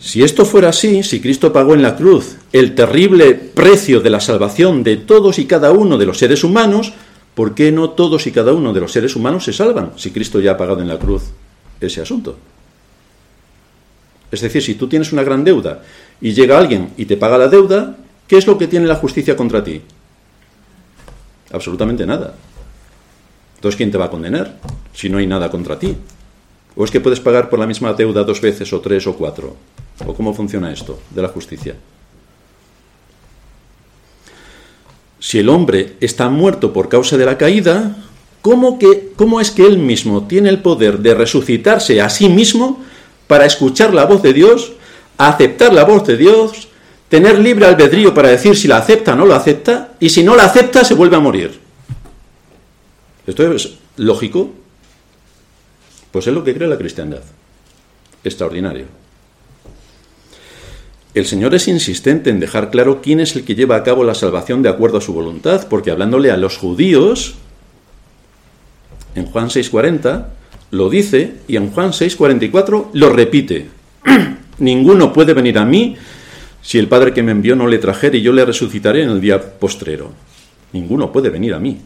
Si 0.00 0.22
esto 0.22 0.46
fuera 0.46 0.70
así, 0.70 1.02
si 1.02 1.20
Cristo 1.20 1.52
pagó 1.52 1.74
en 1.74 1.82
la 1.82 1.94
cruz 1.94 2.36
el 2.54 2.74
terrible 2.74 3.34
precio 3.34 4.00
de 4.00 4.08
la 4.08 4.20
salvación 4.20 4.82
de 4.82 4.96
todos 4.96 5.38
y 5.38 5.44
cada 5.44 5.72
uno 5.72 5.98
de 5.98 6.06
los 6.06 6.18
seres 6.18 6.42
humanos, 6.42 6.94
¿por 7.34 7.54
qué 7.54 7.72
no 7.72 7.90
todos 7.90 8.26
y 8.26 8.32
cada 8.32 8.52
uno 8.52 8.72
de 8.72 8.80
los 8.80 8.92
seres 8.92 9.16
humanos 9.16 9.44
se 9.44 9.52
salvan 9.52 9.92
si 9.96 10.10
Cristo 10.10 10.40
ya 10.40 10.52
ha 10.52 10.56
pagado 10.56 10.80
en 10.80 10.88
la 10.88 10.98
cruz 10.98 11.24
ese 11.80 12.00
asunto? 12.00 12.36
Es 14.30 14.40
decir, 14.40 14.62
si 14.62 14.74
tú 14.74 14.88
tienes 14.88 15.12
una 15.12 15.22
gran 15.22 15.44
deuda 15.44 15.82
y 16.20 16.32
llega 16.32 16.58
alguien 16.58 16.92
y 16.96 17.04
te 17.04 17.16
paga 17.16 17.38
la 17.38 17.48
deuda, 17.48 17.96
¿qué 18.26 18.36
es 18.36 18.46
lo 18.46 18.58
que 18.58 18.66
tiene 18.66 18.86
la 18.86 18.96
justicia 18.96 19.36
contra 19.36 19.62
ti? 19.62 19.80
Absolutamente 21.52 22.04
nada. 22.04 22.34
Entonces, 23.56 23.76
¿quién 23.76 23.90
te 23.90 23.98
va 23.98 24.06
a 24.06 24.10
condenar 24.10 24.58
si 24.92 25.08
no 25.08 25.18
hay 25.18 25.26
nada 25.26 25.50
contra 25.50 25.78
ti? 25.78 25.96
¿O 26.76 26.84
es 26.84 26.90
que 26.90 27.00
puedes 27.00 27.20
pagar 27.20 27.48
por 27.48 27.58
la 27.58 27.66
misma 27.66 27.92
deuda 27.92 28.24
dos 28.24 28.40
veces 28.40 28.72
o 28.72 28.80
tres 28.80 29.06
o 29.06 29.14
cuatro? 29.14 29.56
¿O 30.04 30.14
cómo 30.14 30.34
funciona 30.34 30.72
esto 30.72 30.98
de 31.10 31.22
la 31.22 31.28
justicia? 31.28 31.76
Si 35.24 35.38
el 35.38 35.48
hombre 35.48 35.94
está 36.00 36.28
muerto 36.28 36.74
por 36.74 36.90
causa 36.90 37.16
de 37.16 37.24
la 37.24 37.38
caída, 37.38 37.96
¿cómo, 38.42 38.78
que, 38.78 39.14
¿cómo 39.16 39.40
es 39.40 39.50
que 39.50 39.64
él 39.64 39.78
mismo 39.78 40.26
tiene 40.26 40.50
el 40.50 40.60
poder 40.60 40.98
de 40.98 41.14
resucitarse 41.14 42.02
a 42.02 42.10
sí 42.10 42.28
mismo 42.28 42.84
para 43.26 43.46
escuchar 43.46 43.94
la 43.94 44.04
voz 44.04 44.20
de 44.22 44.34
Dios, 44.34 44.74
aceptar 45.16 45.72
la 45.72 45.84
voz 45.84 46.06
de 46.06 46.18
Dios, 46.18 46.68
tener 47.08 47.38
libre 47.38 47.64
albedrío 47.64 48.12
para 48.12 48.28
decir 48.28 48.54
si 48.54 48.68
la 48.68 48.76
acepta 48.76 49.14
o 49.14 49.16
no 49.16 49.24
la 49.24 49.36
acepta, 49.36 49.94
y 49.98 50.10
si 50.10 50.22
no 50.22 50.36
la 50.36 50.44
acepta 50.44 50.84
se 50.84 50.92
vuelve 50.92 51.16
a 51.16 51.20
morir? 51.20 51.58
¿Esto 53.26 53.50
es 53.50 53.78
lógico? 53.96 54.50
Pues 56.10 56.26
es 56.26 56.34
lo 56.34 56.44
que 56.44 56.52
cree 56.52 56.68
la 56.68 56.76
cristiandad. 56.76 57.22
Extraordinario. 58.22 59.03
El 61.14 61.26
Señor 61.26 61.54
es 61.54 61.68
insistente 61.68 62.30
en 62.30 62.40
dejar 62.40 62.70
claro 62.70 63.00
quién 63.00 63.20
es 63.20 63.36
el 63.36 63.44
que 63.44 63.54
lleva 63.54 63.76
a 63.76 63.84
cabo 63.84 64.02
la 64.02 64.16
salvación 64.16 64.62
de 64.62 64.68
acuerdo 64.68 64.98
a 64.98 65.00
su 65.00 65.12
voluntad, 65.12 65.68
porque 65.70 65.92
hablándole 65.92 66.32
a 66.32 66.36
los 66.36 66.56
judíos, 66.56 67.36
en 69.14 69.26
Juan 69.26 69.48
6:40, 69.48 70.26
lo 70.72 70.90
dice 70.90 71.36
y 71.46 71.54
en 71.54 71.70
Juan 71.70 71.92
6:44 71.92 72.90
lo 72.92 73.10
repite. 73.10 73.68
Ninguno 74.58 75.12
puede 75.12 75.34
venir 75.34 75.56
a 75.58 75.64
mí 75.64 75.96
si 76.60 76.78
el 76.78 76.88
Padre 76.88 77.14
que 77.14 77.22
me 77.22 77.30
envió 77.30 77.54
no 77.54 77.68
le 77.68 77.78
trajera 77.78 78.16
y 78.16 78.22
yo 78.22 78.32
le 78.32 78.44
resucitaré 78.44 79.04
en 79.04 79.10
el 79.10 79.20
día 79.20 79.40
postrero. 79.40 80.10
Ninguno 80.72 81.12
puede 81.12 81.30
venir 81.30 81.54
a 81.54 81.60
mí. 81.60 81.80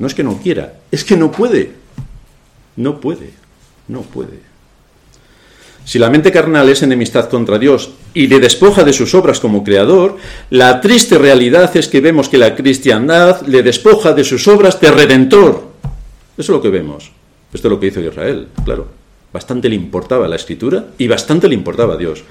No 0.00 0.08
es 0.08 0.14
que 0.14 0.24
no 0.24 0.38
quiera, 0.38 0.80
es 0.90 1.04
que 1.04 1.16
no 1.16 1.30
puede. 1.30 1.70
No 2.74 2.98
puede, 3.00 3.30
no 3.86 4.02
puede. 4.02 4.53
Si 5.84 5.98
la 5.98 6.08
mente 6.08 6.32
carnal 6.32 6.68
es 6.70 6.82
enemistad 6.82 7.28
contra 7.28 7.58
Dios 7.58 7.90
y 8.14 8.26
le 8.26 8.40
despoja 8.40 8.84
de 8.84 8.94
sus 8.94 9.14
obras 9.14 9.38
como 9.38 9.62
creador, 9.62 10.16
la 10.48 10.80
triste 10.80 11.18
realidad 11.18 11.76
es 11.76 11.88
que 11.88 12.00
vemos 12.00 12.28
que 12.28 12.38
la 12.38 12.56
cristiandad 12.56 13.42
le 13.46 13.62
despoja 13.62 14.14
de 14.14 14.24
sus 14.24 14.48
obras 14.48 14.80
de 14.80 14.90
redentor. 14.90 15.68
Eso 16.36 16.40
es 16.52 16.56
lo 16.56 16.62
que 16.62 16.70
vemos. 16.70 17.12
Esto 17.52 17.68
es 17.68 17.72
lo 17.72 17.78
que 17.78 17.88
hizo 17.88 18.00
Israel, 18.00 18.48
claro. 18.64 18.88
Bastante 19.32 19.68
le 19.68 19.74
importaba 19.74 20.26
la 20.26 20.36
escritura 20.36 20.86
y 20.96 21.06
bastante 21.06 21.48
le 21.48 21.54
importaba 21.54 21.94
a 21.94 21.96
Dios. 21.98 22.24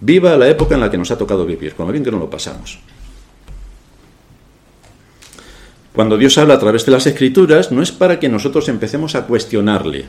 Viva 0.00 0.36
la 0.36 0.48
época 0.48 0.74
en 0.74 0.80
la 0.80 0.90
que 0.90 0.98
nos 0.98 1.10
ha 1.10 1.18
tocado 1.18 1.44
vivir, 1.44 1.74
como 1.74 1.90
bien 1.90 2.04
que 2.04 2.10
no 2.10 2.18
lo 2.18 2.30
pasamos. 2.30 2.78
Cuando 5.92 6.18
Dios 6.18 6.36
habla 6.36 6.54
a 6.54 6.58
través 6.58 6.84
de 6.84 6.92
las 6.92 7.06
escrituras, 7.06 7.72
no 7.72 7.82
es 7.82 7.90
para 7.90 8.20
que 8.20 8.28
nosotros 8.28 8.68
empecemos 8.68 9.14
a 9.14 9.26
cuestionarle, 9.26 10.04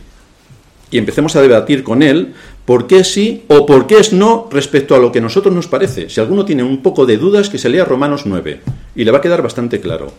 y 0.92 0.98
empecemos 0.98 1.36
a 1.36 1.42
debatir 1.42 1.84
con 1.84 2.02
él 2.02 2.34
por 2.66 2.88
qué 2.88 3.04
sí 3.04 3.44
o 3.48 3.66
por 3.66 3.88
qué 3.88 4.00
es 4.00 4.14
no 4.14 4.48
respecto 4.52 4.96
a 4.96 5.00
lo 5.00 5.12
que 5.12 5.20
a 5.20 5.22
nosotros 5.22 5.54
nos 5.54 5.68
parece. 5.68 6.10
Si 6.10 6.20
alguno 6.20 6.46
tiene 6.46 6.64
un 6.64 6.82
poco 6.82 7.06
de 7.06 7.18
dudas, 7.18 7.50
que 7.50 7.58
se 7.58 7.70
lea 7.70 7.86
Romanos 7.86 8.24
9 8.26 8.62
y 8.96 9.04
le 9.04 9.12
va 9.12 9.20
a 9.20 9.22
quedar 9.22 9.42
bastante 9.42 9.80
claro. 9.80 10.12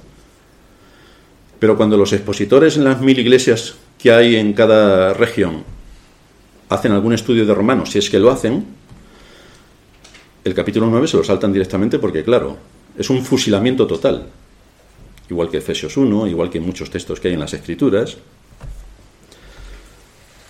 Pero 1.59 1.77
cuando 1.77 1.97
los 1.97 2.13
expositores 2.13 2.77
en 2.77 2.85
las 2.85 3.01
mil 3.01 3.19
iglesias 3.19 3.75
que 3.99 4.13
hay 4.13 4.37
en 4.37 4.53
cada 4.53 5.13
región 5.15 5.65
hacen 6.69 6.93
algún 6.93 7.15
estudio 7.15 7.47
de 7.47 7.55
Romanos, 7.55 7.91
si 7.91 7.99
es 7.99 8.11
que 8.11 8.19
lo 8.19 8.31
hacen, 8.31 8.65
el 10.45 10.55
capítulo 10.55 10.87
9 10.87 11.09
se 11.09 11.17
lo 11.17 11.25
saltan 11.25 11.53
directamente 11.53 11.99
porque, 11.99 12.23
claro, 12.23 12.57
es 12.97 13.11
un 13.11 13.25
fusilamiento 13.25 13.87
total, 13.87 14.27
igual 15.29 15.51
que 15.51 15.59
Efesios 15.59 15.97
1, 15.97 16.29
igual 16.29 16.51
que 16.51 16.61
muchos 16.61 16.91
textos 16.91 17.21
que 17.21 17.29
hay 17.29 17.35
en 17.35 17.41
las 17.41 17.55
Escrituras. 17.55 18.17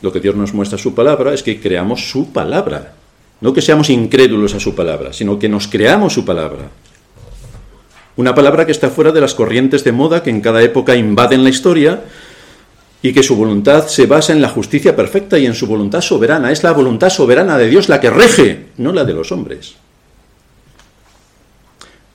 Lo 0.00 0.12
que 0.12 0.20
Dios 0.20 0.36
nos 0.36 0.54
muestra 0.54 0.78
su 0.78 0.94
palabra 0.94 1.34
es 1.34 1.42
que 1.42 1.60
creamos 1.60 2.10
su 2.10 2.32
palabra, 2.32 2.94
no 3.40 3.52
que 3.52 3.62
seamos 3.62 3.90
incrédulos 3.90 4.54
a 4.54 4.60
su 4.60 4.74
palabra, 4.74 5.12
sino 5.12 5.38
que 5.38 5.48
nos 5.48 5.66
creamos 5.66 6.12
su 6.12 6.24
palabra. 6.24 6.70
Una 8.16 8.34
palabra 8.34 8.66
que 8.66 8.72
está 8.72 8.90
fuera 8.90 9.12
de 9.12 9.20
las 9.20 9.34
corrientes 9.34 9.84
de 9.84 9.92
moda 9.92 10.22
que 10.22 10.30
en 10.30 10.40
cada 10.40 10.62
época 10.62 10.96
invaden 10.96 11.44
la 11.44 11.50
historia 11.50 12.02
y 13.00 13.12
que 13.12 13.22
su 13.22 13.36
voluntad 13.36 13.86
se 13.86 14.06
basa 14.06 14.32
en 14.32 14.40
la 14.42 14.48
justicia 14.48 14.96
perfecta 14.96 15.38
y 15.38 15.46
en 15.46 15.54
su 15.54 15.66
voluntad 15.66 16.00
soberana. 16.00 16.50
Es 16.50 16.64
la 16.64 16.72
voluntad 16.72 17.10
soberana 17.10 17.56
de 17.56 17.68
Dios 17.68 17.88
la 17.88 18.00
que 18.00 18.10
rege, 18.10 18.66
no 18.76 18.92
la 18.92 19.04
de 19.04 19.14
los 19.14 19.30
hombres. 19.30 19.76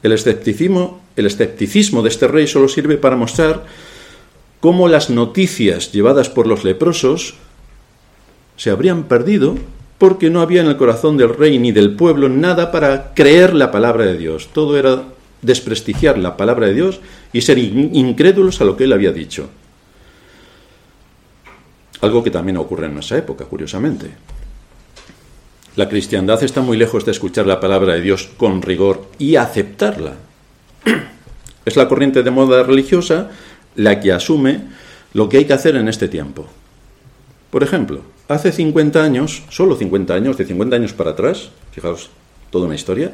El 0.02 0.12
escepticismo, 0.12 1.02
el 1.16 1.26
escepticismo 1.26 2.02
de 2.02 2.10
este 2.10 2.28
rey 2.28 2.48
solo 2.48 2.68
sirve 2.68 2.98
para 2.98 3.16
mostrar 3.16 3.66
cómo 4.60 4.90
las 4.90 5.10
noticias 5.10 5.94
llevadas 5.94 6.30
por 6.30 6.48
los 6.48 6.66
leprosos 6.66 7.36
se 8.64 8.72
habrían 8.72 9.04
perdido 9.10 9.58
porque 9.98 10.30
no 10.30 10.40
había 10.40 10.62
en 10.62 10.68
el 10.68 10.78
corazón 10.78 11.18
del 11.18 11.36
rey 11.36 11.60
ni 11.60 11.74
del 11.74 11.98
pueblo 11.98 12.30
nada 12.30 12.72
para 12.72 13.14
creer 13.14 13.54
la 13.54 13.72
palabra 13.72 14.06
de 14.06 14.18
Dios. 14.18 14.52
Todo 14.54 14.78
era 14.78 15.04
desprestigiar 15.42 16.18
la 16.18 16.38
palabra 16.38 16.68
de 16.68 16.74
Dios 16.74 17.02
y 17.34 17.42
ser 17.42 17.58
incrédulos 17.58 18.62
a 18.62 18.64
lo 18.64 18.78
que 18.78 18.86
él 18.86 18.94
había 18.94 19.12
dicho. 19.12 19.50
Algo 22.00 22.24
que 22.24 22.32
también 22.32 22.56
ocurre 22.56 22.86
en 22.86 22.94
nuestra 22.94 23.18
época, 23.18 23.44
curiosamente. 23.44 24.12
La 25.76 25.90
cristiandad 25.90 26.42
está 26.42 26.62
muy 26.62 26.78
lejos 26.78 27.04
de 27.04 27.12
escuchar 27.12 27.46
la 27.46 27.60
palabra 27.60 27.96
de 27.96 28.02
Dios 28.02 28.30
con 28.38 28.62
rigor 28.62 29.10
y 29.20 29.36
aceptarla. 29.36 30.14
Es 31.66 31.76
la 31.76 31.90
corriente 31.90 32.24
de 32.24 32.32
moda 32.32 32.64
religiosa 32.64 33.30
la 33.76 34.00
que 34.00 34.14
asume 34.14 34.62
lo 35.12 35.28
que 35.28 35.40
hay 35.40 35.46
que 35.46 35.54
hacer 35.54 35.76
en 35.76 35.90
este 35.90 36.08
tiempo. 36.08 36.48
Por 37.52 37.62
ejemplo, 37.62 38.13
hace 38.34 38.52
50 38.52 39.04
años, 39.04 39.44
solo 39.50 39.76
50 39.76 40.14
años, 40.14 40.38
de 40.38 40.46
50 40.46 40.76
años 40.76 40.94
para 40.94 41.12
atrás, 41.12 41.50
fijaos, 41.72 42.10
toda 42.50 42.66
una 42.66 42.76
historia, 42.76 43.12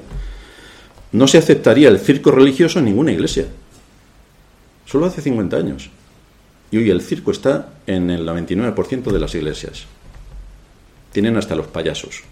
no 1.11 1.27
se 1.27 1.37
aceptaría 1.37 1.89
el 1.89 1.99
circo 1.99 2.31
religioso 2.31 2.79
en 2.79 2.85
ninguna 2.85 3.11
iglesia. 3.11 3.47
Solo 4.85 5.05
hace 5.05 5.21
50 5.21 5.57
años. 5.57 5.89
Y 6.71 6.77
hoy 6.77 6.89
el 6.89 7.01
circo 7.01 7.31
está 7.31 7.73
en 7.87 8.09
el 8.09 8.27
99% 8.27 9.11
de 9.11 9.19
las 9.19 9.33
iglesias. 9.33 9.85
Tienen 11.11 11.37
hasta 11.37 11.55
los 11.55 11.67
payasos. 11.67 12.23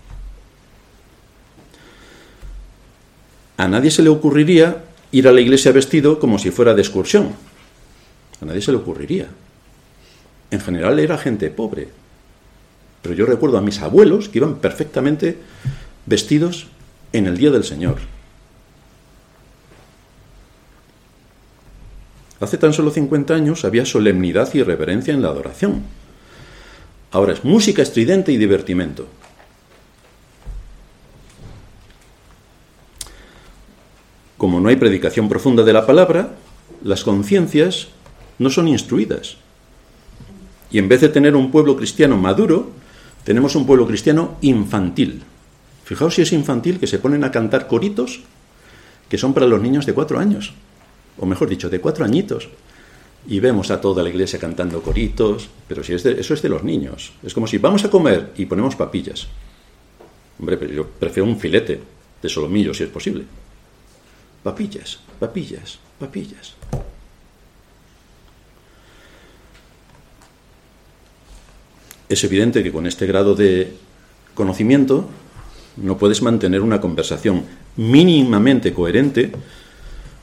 A 3.57 3.67
nadie 3.67 3.89
se 3.89 4.03
le 4.03 4.09
ocurriría 4.09 4.83
ir 5.11 5.27
a 5.27 5.31
la 5.31 5.41
iglesia 5.41 5.71
vestido 5.71 6.19
como 6.19 6.37
si 6.37 6.51
fuera 6.51 6.75
de 6.75 6.81
excursión. 6.81 7.33
A 8.41 8.45
nadie 8.45 8.61
se 8.61 8.71
le 8.71 8.77
ocurriría. 8.77 9.27
En 10.51 10.61
general 10.61 10.99
era 10.99 11.17
gente 11.17 11.49
pobre. 11.49 11.89
Pero 13.07 13.19
yo 13.19 13.25
recuerdo 13.25 13.57
a 13.57 13.61
mis 13.61 13.79
abuelos 13.79 14.27
que 14.27 14.39
iban 14.39 14.55
perfectamente 14.55 15.37
vestidos 16.05 16.67
en 17.13 17.25
el 17.25 17.37
día 17.37 17.51
del 17.51 17.63
Señor. 17.63 17.99
Hace 22.41 22.57
tan 22.57 22.73
solo 22.73 22.91
50 22.91 23.33
años 23.33 23.63
había 23.63 23.85
solemnidad 23.85 24.53
y 24.53 24.61
reverencia 24.61 25.13
en 25.13 25.21
la 25.21 25.29
adoración. 25.29 25.83
Ahora 27.11 27.31
es 27.31 27.45
música 27.45 27.81
estridente 27.81 28.33
y 28.33 28.37
divertimento. 28.37 29.07
Como 34.37 34.59
no 34.59 34.67
hay 34.67 34.75
predicación 34.75 35.29
profunda 35.29 35.63
de 35.63 35.71
la 35.71 35.85
palabra, 35.85 36.35
las 36.83 37.05
conciencias 37.05 37.87
no 38.37 38.49
son 38.49 38.67
instruidas. 38.67 39.37
Y 40.69 40.79
en 40.79 40.89
vez 40.89 40.99
de 40.99 41.07
tener 41.07 41.37
un 41.37 41.51
pueblo 41.51 41.77
cristiano 41.77 42.17
maduro, 42.17 42.75
tenemos 43.27 43.57
un 43.57 43.65
pueblo 43.65 43.85
cristiano 43.85 44.37
infantil. 44.39 45.21
Fijaos 45.83 46.15
si 46.15 46.21
es 46.21 46.31
infantil 46.31 46.79
que 46.79 46.87
se 46.87 46.97
ponen 46.97 47.25
a 47.25 47.31
cantar 47.31 47.67
coritos 47.67 48.21
que 49.09 49.17
son 49.17 49.33
para 49.33 49.47
los 49.47 49.61
niños 49.61 49.85
de 49.85 49.91
cuatro 49.91 50.17
años 50.17 50.53
o 51.17 51.25
mejor 51.25 51.49
dicho, 51.49 51.69
de 51.69 51.81
cuatro 51.81 52.05
añitos. 52.05 52.47
Y 53.27 53.41
vemos 53.41 53.69
a 53.69 53.81
toda 53.81 54.01
la 54.01 54.07
iglesia 54.07 54.39
cantando 54.39 54.81
coritos, 54.81 55.49
pero 55.67 55.83
si 55.83 55.93
es 55.93 56.05
eso 56.05 56.35
es 56.35 56.41
de 56.41 56.47
los 56.47 56.63
niños. 56.63 57.11
Es 57.21 57.33
como 57.33 57.47
si 57.47 57.57
vamos 57.57 57.83
a 57.83 57.89
comer 57.89 58.31
y 58.37 58.45
ponemos 58.45 58.77
papillas. 58.77 59.27
Hombre, 60.39 60.55
pero 60.55 60.71
yo 60.71 60.87
prefiero 60.87 61.27
un 61.27 61.37
filete 61.37 61.81
de 62.21 62.29
solomillo 62.29 62.73
si 62.73 62.83
es 62.83 62.89
posible. 62.89 63.25
Papillas, 64.41 64.99
papillas, 65.19 65.79
papillas. 65.99 66.55
Es 72.09 72.23
evidente 72.23 72.63
que 72.63 72.71
con 72.71 72.87
este 72.87 73.05
grado 73.05 73.35
de 73.35 73.73
conocimiento 74.33 75.09
no 75.77 75.97
puedes 75.97 76.21
mantener 76.21 76.61
una 76.61 76.79
conversación 76.79 77.43
mínimamente 77.75 78.73
coherente 78.73 79.31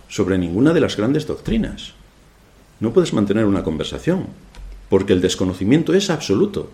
sobre 0.08 0.38
ninguna 0.38 0.72
de 0.72 0.80
las 0.80 0.96
grandes 0.96 1.26
doctrinas. 1.26 1.92
No 2.80 2.92
puedes 2.92 3.12
mantener 3.12 3.44
una 3.44 3.62
conversación, 3.62 4.26
porque 4.88 5.12
el 5.12 5.20
desconocimiento 5.20 5.94
es 5.94 6.10
absoluto. 6.10 6.70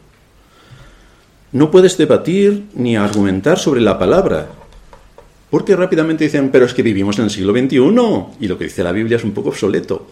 No 1.53 1.71
puedes 1.71 1.99
debatir 1.99 2.67
ni 2.75 2.97
argumentar 2.97 3.59
sobre 3.59 3.81
la 3.81 3.99
palabra, 3.99 4.49
porque 5.51 5.75
rápidamente 5.75 6.25
dicen, 6.25 6.51
pero 6.51 6.65
es 6.65 6.75
que 6.75 6.83
vivimos 6.83 7.19
en 7.19 7.25
el 7.25 7.31
siglo 7.31 7.53
XXI 7.53 8.45
y 8.45 8.49
lo 8.49 8.57
que 8.57 8.65
dice 8.65 8.85
la 8.85 8.93
Biblia 8.93 9.17
es 9.17 9.25
un 9.25 9.33
poco 9.33 9.49
obsoleto. 9.49 10.07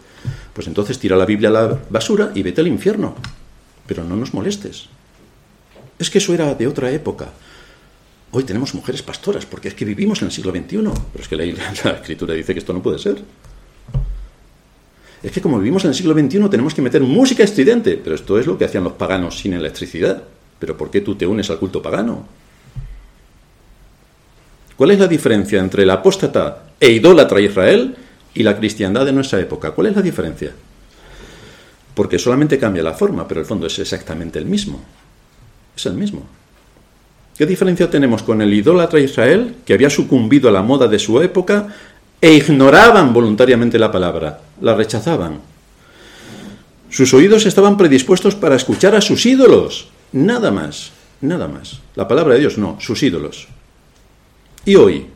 Pues 0.52 0.66
entonces 0.66 0.98
tira 0.98 1.16
la 1.16 1.24
Biblia 1.24 1.48
a 1.50 1.52
la 1.52 1.78
basura 1.88 2.32
y 2.34 2.42
vete 2.42 2.60
al 2.60 2.66
infierno. 2.66 3.14
Pero 3.88 4.04
no 4.04 4.14
nos 4.14 4.34
molestes. 4.34 4.86
Es 5.98 6.10
que 6.10 6.18
eso 6.18 6.32
era 6.34 6.54
de 6.54 6.68
otra 6.68 6.92
época. 6.92 7.30
Hoy 8.30 8.44
tenemos 8.44 8.74
mujeres 8.74 9.02
pastoras, 9.02 9.46
porque 9.46 9.68
es 9.68 9.74
que 9.74 9.86
vivimos 9.86 10.20
en 10.20 10.26
el 10.26 10.32
siglo 10.32 10.52
XXI. 10.52 10.76
Pero 10.76 11.22
es 11.22 11.28
que 11.28 11.36
la, 11.36 11.44
la, 11.84 11.90
escritura 11.92 12.34
dice 12.34 12.52
que 12.52 12.60
esto 12.60 12.74
no 12.74 12.82
puede 12.82 12.98
ser. 12.98 13.16
Es 15.22 15.32
que 15.32 15.40
como 15.40 15.58
vivimos 15.58 15.82
en 15.84 15.90
el 15.90 15.96
siglo 15.96 16.12
XXI 16.12 16.48
tenemos 16.50 16.74
que 16.74 16.82
meter 16.82 17.02
música 17.02 17.42
estridente. 17.42 17.96
Pero 17.96 18.14
esto 18.14 18.38
es 18.38 18.46
lo 18.46 18.58
que 18.58 18.66
hacían 18.66 18.84
los 18.84 18.92
paganos 18.92 19.38
sin 19.38 19.54
electricidad. 19.54 20.22
¿Pero 20.58 20.76
por 20.76 20.90
qué 20.90 21.00
tú 21.00 21.14
te 21.14 21.26
unes 21.26 21.48
al 21.48 21.58
culto 21.58 21.80
pagano? 21.80 22.26
¿Cuál 24.76 24.90
es 24.90 24.98
la 24.98 25.08
diferencia 25.08 25.58
entre 25.58 25.84
el 25.84 25.90
apóstata 25.90 26.66
e 26.78 26.90
idólatra 26.90 27.40
Israel 27.40 27.96
y 28.34 28.42
la 28.42 28.56
cristiandad 28.56 29.06
de 29.06 29.12
nuestra 29.12 29.40
época? 29.40 29.72
¿Cuál 29.72 29.88
es 29.88 29.96
la 29.96 30.02
diferencia? 30.02 30.52
Porque 31.98 32.16
solamente 32.16 32.60
cambia 32.60 32.80
la 32.80 32.94
forma, 32.94 33.26
pero 33.26 33.40
el 33.40 33.46
fondo 33.46 33.66
es 33.66 33.76
exactamente 33.80 34.38
el 34.38 34.46
mismo. 34.46 34.80
Es 35.76 35.84
el 35.86 35.94
mismo. 35.94 36.22
¿Qué 37.36 37.44
diferencia 37.44 37.90
tenemos 37.90 38.22
con 38.22 38.40
el 38.40 38.54
idólatra 38.54 39.00
Israel, 39.00 39.56
que 39.66 39.74
había 39.74 39.90
sucumbido 39.90 40.48
a 40.48 40.52
la 40.52 40.62
moda 40.62 40.86
de 40.86 41.00
su 41.00 41.20
época 41.20 41.74
e 42.20 42.34
ignoraban 42.34 43.12
voluntariamente 43.12 43.80
la 43.80 43.90
palabra, 43.90 44.42
la 44.60 44.76
rechazaban? 44.76 45.40
Sus 46.88 47.12
oídos 47.14 47.46
estaban 47.46 47.76
predispuestos 47.76 48.36
para 48.36 48.54
escuchar 48.54 48.94
a 48.94 49.00
sus 49.00 49.26
ídolos, 49.26 49.88
nada 50.12 50.52
más, 50.52 50.92
nada 51.20 51.48
más. 51.48 51.80
La 51.96 52.06
palabra 52.06 52.34
de 52.34 52.40
Dios 52.42 52.58
no, 52.58 52.78
sus 52.80 53.02
ídolos. 53.02 53.48
¿Y 54.64 54.76
hoy? 54.76 55.08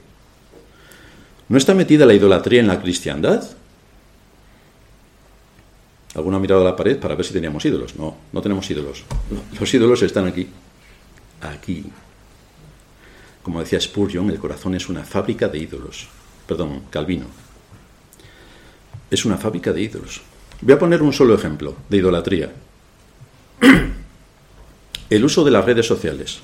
¿No 1.49 1.59
está 1.59 1.74
metida 1.74 2.07
la 2.07 2.14
idolatría 2.14 2.59
en 2.59 2.66
la 2.66 2.83
cristiandad? 2.83 3.45
¿Alguno 6.14 6.36
ha 6.36 6.40
mirado 6.40 6.60
a 6.60 6.64
la 6.64 6.76
pared 6.76 6.98
para 6.98 7.14
ver 7.14 7.24
si 7.24 7.32
teníamos 7.32 7.64
ídolos? 7.64 7.96
No, 7.96 8.16
no 8.32 8.42
tenemos 8.42 8.70
ídolos. 8.70 9.04
Los 9.58 9.72
ídolos 9.72 10.02
están 10.02 10.26
aquí. 10.26 10.46
Aquí. 11.40 11.86
Como 13.42 13.60
decía 13.60 13.80
Spurgeon, 13.80 14.30
el 14.30 14.38
corazón 14.38 14.74
es 14.74 14.88
una 14.88 15.04
fábrica 15.04 15.48
de 15.48 15.58
ídolos. 15.58 16.08
Perdón, 16.46 16.82
Calvino. 16.90 17.26
Es 19.10 19.24
una 19.24 19.38
fábrica 19.38 19.72
de 19.72 19.82
ídolos. 19.82 20.20
Voy 20.60 20.74
a 20.74 20.78
poner 20.78 21.02
un 21.02 21.12
solo 21.12 21.34
ejemplo 21.34 21.76
de 21.88 21.96
idolatría. 21.96 22.52
El 25.10 25.24
uso 25.24 25.44
de 25.44 25.50
las 25.50 25.64
redes 25.64 25.86
sociales. 25.86 26.40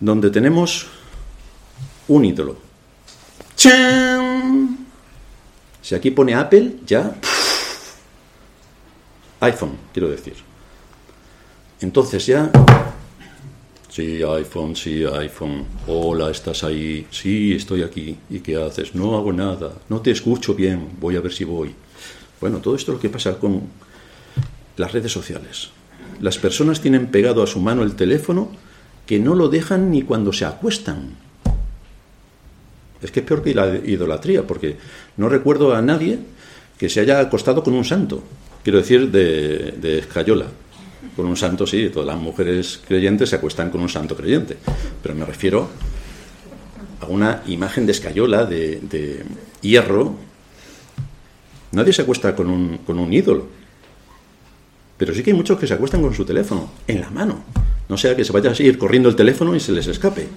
Donde 0.00 0.30
tenemos 0.30 0.86
un 2.08 2.24
ídolo. 2.24 2.56
¡Chan! 3.54 4.89
Si 5.82 5.94
aquí 5.94 6.10
pone 6.10 6.34
Apple, 6.34 6.76
ya. 6.86 7.14
iPhone, 9.40 9.76
quiero 9.92 10.08
decir. 10.08 10.34
Entonces 11.80 12.26
ya 12.26 12.50
Sí, 13.90 14.22
iPhone, 14.22 14.76
sí, 14.76 15.04
iPhone. 15.04 15.64
Hola, 15.88 16.30
¿estás 16.30 16.62
ahí? 16.62 17.08
Sí, 17.10 17.54
estoy 17.54 17.82
aquí. 17.82 18.16
¿Y 18.30 18.38
qué 18.38 18.56
haces? 18.56 18.94
No 18.94 19.16
hago 19.16 19.32
nada. 19.32 19.72
No 19.88 20.00
te 20.00 20.12
escucho 20.12 20.54
bien. 20.54 20.90
Voy 21.00 21.16
a 21.16 21.20
ver 21.20 21.32
si 21.32 21.42
voy. 21.42 21.74
Bueno, 22.40 22.58
todo 22.58 22.76
esto 22.76 22.92
es 22.92 22.96
lo 22.96 23.00
que 23.00 23.08
pasa 23.08 23.36
con 23.40 23.62
las 24.76 24.92
redes 24.92 25.10
sociales. 25.10 25.70
Las 26.20 26.38
personas 26.38 26.80
tienen 26.80 27.08
pegado 27.08 27.42
a 27.42 27.48
su 27.48 27.58
mano 27.58 27.82
el 27.82 27.96
teléfono 27.96 28.52
que 29.06 29.18
no 29.18 29.34
lo 29.34 29.48
dejan 29.48 29.90
ni 29.90 30.02
cuando 30.02 30.32
se 30.32 30.44
acuestan. 30.44 31.16
Es 33.02 33.10
que 33.10 33.20
es 33.20 33.26
peor 33.26 33.42
que 33.42 33.54
la 33.54 33.76
idolatría, 33.76 34.46
porque 34.46 34.76
no 35.16 35.28
recuerdo 35.28 35.74
a 35.74 35.80
nadie 35.82 36.18
que 36.78 36.88
se 36.88 37.00
haya 37.00 37.20
acostado 37.20 37.62
con 37.62 37.74
un 37.74 37.84
santo. 37.84 38.22
Quiero 38.62 38.78
decir, 38.78 39.10
de, 39.10 39.74
de 39.80 39.98
escayola. 40.00 40.46
Con 41.16 41.26
un 41.26 41.36
santo, 41.36 41.66
sí, 41.66 41.88
todas 41.88 42.06
las 42.06 42.18
mujeres 42.18 42.80
creyentes 42.86 43.30
se 43.30 43.36
acuestan 43.36 43.70
con 43.70 43.80
un 43.80 43.88
santo 43.88 44.14
creyente. 44.14 44.56
Pero 45.02 45.14
me 45.14 45.24
refiero 45.24 45.68
a 47.00 47.06
una 47.06 47.42
imagen 47.46 47.86
de 47.86 47.92
escayola, 47.92 48.44
de, 48.44 48.80
de 48.80 49.24
hierro. 49.62 50.14
Nadie 51.72 51.92
se 51.92 52.02
acuesta 52.02 52.34
con 52.36 52.48
un, 52.48 52.78
con 52.78 52.98
un 52.98 53.12
ídolo. 53.12 53.46
Pero 54.98 55.14
sí 55.14 55.22
que 55.22 55.30
hay 55.30 55.36
muchos 55.36 55.58
que 55.58 55.66
se 55.66 55.72
acuestan 55.72 56.02
con 56.02 56.12
su 56.12 56.26
teléfono, 56.26 56.70
en 56.86 57.00
la 57.00 57.10
mano. 57.10 57.42
No 57.88 57.96
sea 57.96 58.14
que 58.14 58.24
se 58.24 58.32
vaya 58.32 58.50
a 58.50 58.62
ir 58.62 58.76
corriendo 58.76 59.08
el 59.08 59.16
teléfono 59.16 59.56
y 59.56 59.60
se 59.60 59.72
les 59.72 59.86
escape. 59.86 60.28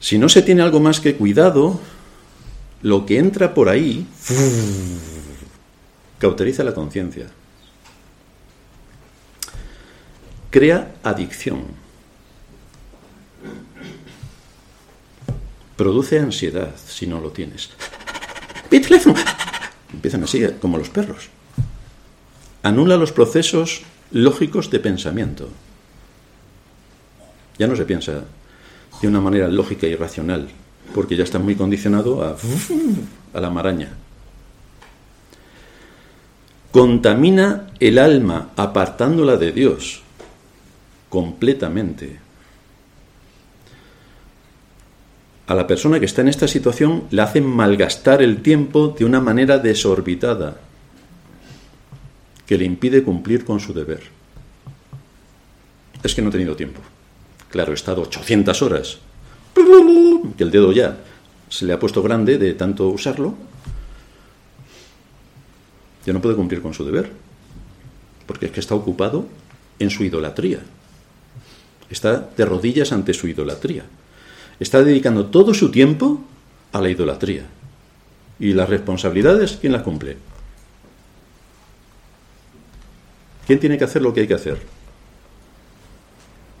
Si 0.00 0.18
no 0.18 0.28
se 0.28 0.42
tiene 0.42 0.62
algo 0.62 0.80
más 0.80 1.00
que 1.00 1.16
cuidado, 1.16 1.80
lo 2.82 3.04
que 3.04 3.18
entra 3.18 3.54
por 3.54 3.68
ahí 3.68 4.06
cauteriza 6.18 6.64
la 6.64 6.74
conciencia. 6.74 7.26
Crea 10.50 10.94
adicción. 11.02 11.64
Produce 15.76 16.18
ansiedad 16.18 16.74
si 16.86 17.06
no 17.06 17.20
lo 17.20 17.30
tienes. 17.30 17.70
¡Mi! 18.70 18.80
Empiezan 19.92 20.24
así, 20.24 20.44
como 20.60 20.78
los 20.78 20.90
perros. 20.90 21.28
Anula 22.62 22.96
los 22.96 23.12
procesos 23.12 23.82
lógicos 24.10 24.70
de 24.70 24.80
pensamiento. 24.80 25.48
Ya 27.58 27.66
no 27.66 27.76
se 27.76 27.84
piensa 27.84 28.24
de 29.00 29.08
una 29.08 29.20
manera 29.20 29.48
lógica 29.48 29.86
y 29.86 29.94
racional, 29.94 30.48
porque 30.94 31.16
ya 31.16 31.24
está 31.24 31.38
muy 31.38 31.54
condicionado 31.54 32.22
a, 32.22 32.36
a 33.34 33.40
la 33.40 33.50
maraña. 33.50 33.90
Contamina 36.70 37.68
el 37.80 37.98
alma 37.98 38.50
apartándola 38.56 39.36
de 39.36 39.52
Dios 39.52 40.02
completamente. 41.08 42.20
A 45.46 45.54
la 45.54 45.66
persona 45.66 45.98
que 45.98 46.04
está 46.04 46.20
en 46.20 46.28
esta 46.28 46.46
situación 46.46 47.04
le 47.10 47.22
hacen 47.22 47.46
malgastar 47.46 48.20
el 48.20 48.42
tiempo 48.42 48.94
de 48.98 49.06
una 49.06 49.20
manera 49.20 49.58
desorbitada 49.58 50.60
que 52.46 52.58
le 52.58 52.66
impide 52.66 53.02
cumplir 53.02 53.44
con 53.44 53.58
su 53.60 53.72
deber. 53.72 54.02
Es 56.02 56.14
que 56.14 56.22
no 56.22 56.28
he 56.28 56.32
tenido 56.32 56.54
tiempo. 56.54 56.80
Claro, 57.50 57.72
he 57.72 57.74
estado 57.74 58.02
800 58.02 58.62
horas. 58.62 58.98
Que 60.36 60.44
el 60.44 60.50
dedo 60.50 60.72
ya 60.72 60.98
se 61.48 61.64
le 61.64 61.72
ha 61.72 61.78
puesto 61.78 62.02
grande 62.02 62.38
de 62.38 62.54
tanto 62.54 62.88
usarlo. 62.88 63.34
Ya 66.04 66.12
no 66.12 66.20
puede 66.20 66.36
cumplir 66.36 66.62
con 66.62 66.74
su 66.74 66.84
deber. 66.84 67.10
Porque 68.26 68.46
es 68.46 68.52
que 68.52 68.60
está 68.60 68.74
ocupado 68.74 69.26
en 69.78 69.90
su 69.90 70.04
idolatría. 70.04 70.60
Está 71.90 72.28
de 72.36 72.44
rodillas 72.44 72.92
ante 72.92 73.14
su 73.14 73.28
idolatría. 73.28 73.84
Está 74.60 74.82
dedicando 74.82 75.26
todo 75.26 75.54
su 75.54 75.70
tiempo 75.70 76.22
a 76.72 76.80
la 76.80 76.90
idolatría. 76.90 77.46
¿Y 78.38 78.52
las 78.52 78.68
responsabilidades 78.68 79.58
quién 79.60 79.72
las 79.72 79.82
cumple? 79.82 80.16
¿Quién 83.46 83.58
tiene 83.58 83.78
que 83.78 83.84
hacer 83.84 84.02
lo 84.02 84.12
que 84.12 84.20
hay 84.20 84.28
que 84.28 84.34
hacer? 84.34 84.77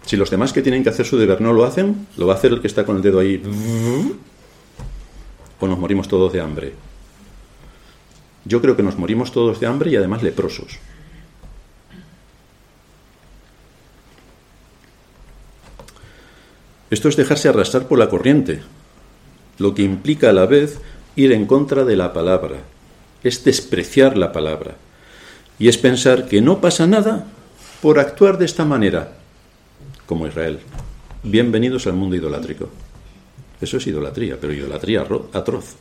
Si 0.08 0.16
los 0.16 0.30
demás 0.30 0.54
que 0.54 0.62
tienen 0.62 0.82
que 0.82 0.88
hacer 0.88 1.04
su 1.04 1.18
deber 1.18 1.42
no 1.42 1.52
lo 1.52 1.66
hacen, 1.66 2.06
lo 2.16 2.26
va 2.26 2.32
a 2.32 2.36
hacer 2.38 2.50
el 2.52 2.62
que 2.62 2.66
está 2.66 2.86
con 2.86 2.96
el 2.96 3.02
dedo 3.02 3.18
ahí. 3.18 3.42
O 5.60 5.68
nos 5.68 5.78
morimos 5.78 6.08
todos 6.08 6.32
de 6.32 6.40
hambre. 6.40 6.72
Yo 8.46 8.62
creo 8.62 8.74
que 8.74 8.82
nos 8.82 8.96
morimos 8.96 9.32
todos 9.32 9.60
de 9.60 9.66
hambre 9.66 9.90
y 9.90 9.96
además 9.96 10.22
leprosos. 10.22 10.78
Esto 16.88 17.10
es 17.10 17.16
dejarse 17.16 17.50
arrastrar 17.50 17.86
por 17.86 17.98
la 17.98 18.08
corriente, 18.08 18.62
lo 19.58 19.74
que 19.74 19.82
implica 19.82 20.30
a 20.30 20.32
la 20.32 20.46
vez 20.46 20.80
ir 21.16 21.32
en 21.32 21.44
contra 21.44 21.84
de 21.84 21.96
la 21.96 22.14
palabra, 22.14 22.60
es 23.22 23.44
despreciar 23.44 24.16
la 24.16 24.32
palabra, 24.32 24.76
y 25.58 25.68
es 25.68 25.76
pensar 25.76 26.28
que 26.28 26.40
no 26.40 26.62
pasa 26.62 26.86
nada 26.86 27.26
por 27.82 27.98
actuar 27.98 28.38
de 28.38 28.46
esta 28.46 28.64
manera, 28.64 29.18
como 30.08 30.26
Israel. 30.26 30.58
Bienvenidos 31.22 31.86
al 31.86 31.92
mundo 31.92 32.16
idolátrico. 32.16 32.70
Eso 33.60 33.76
es 33.76 33.86
idolatría, 33.86 34.38
pero 34.40 34.54
idolatría 34.54 35.06
atroz, 35.34 35.76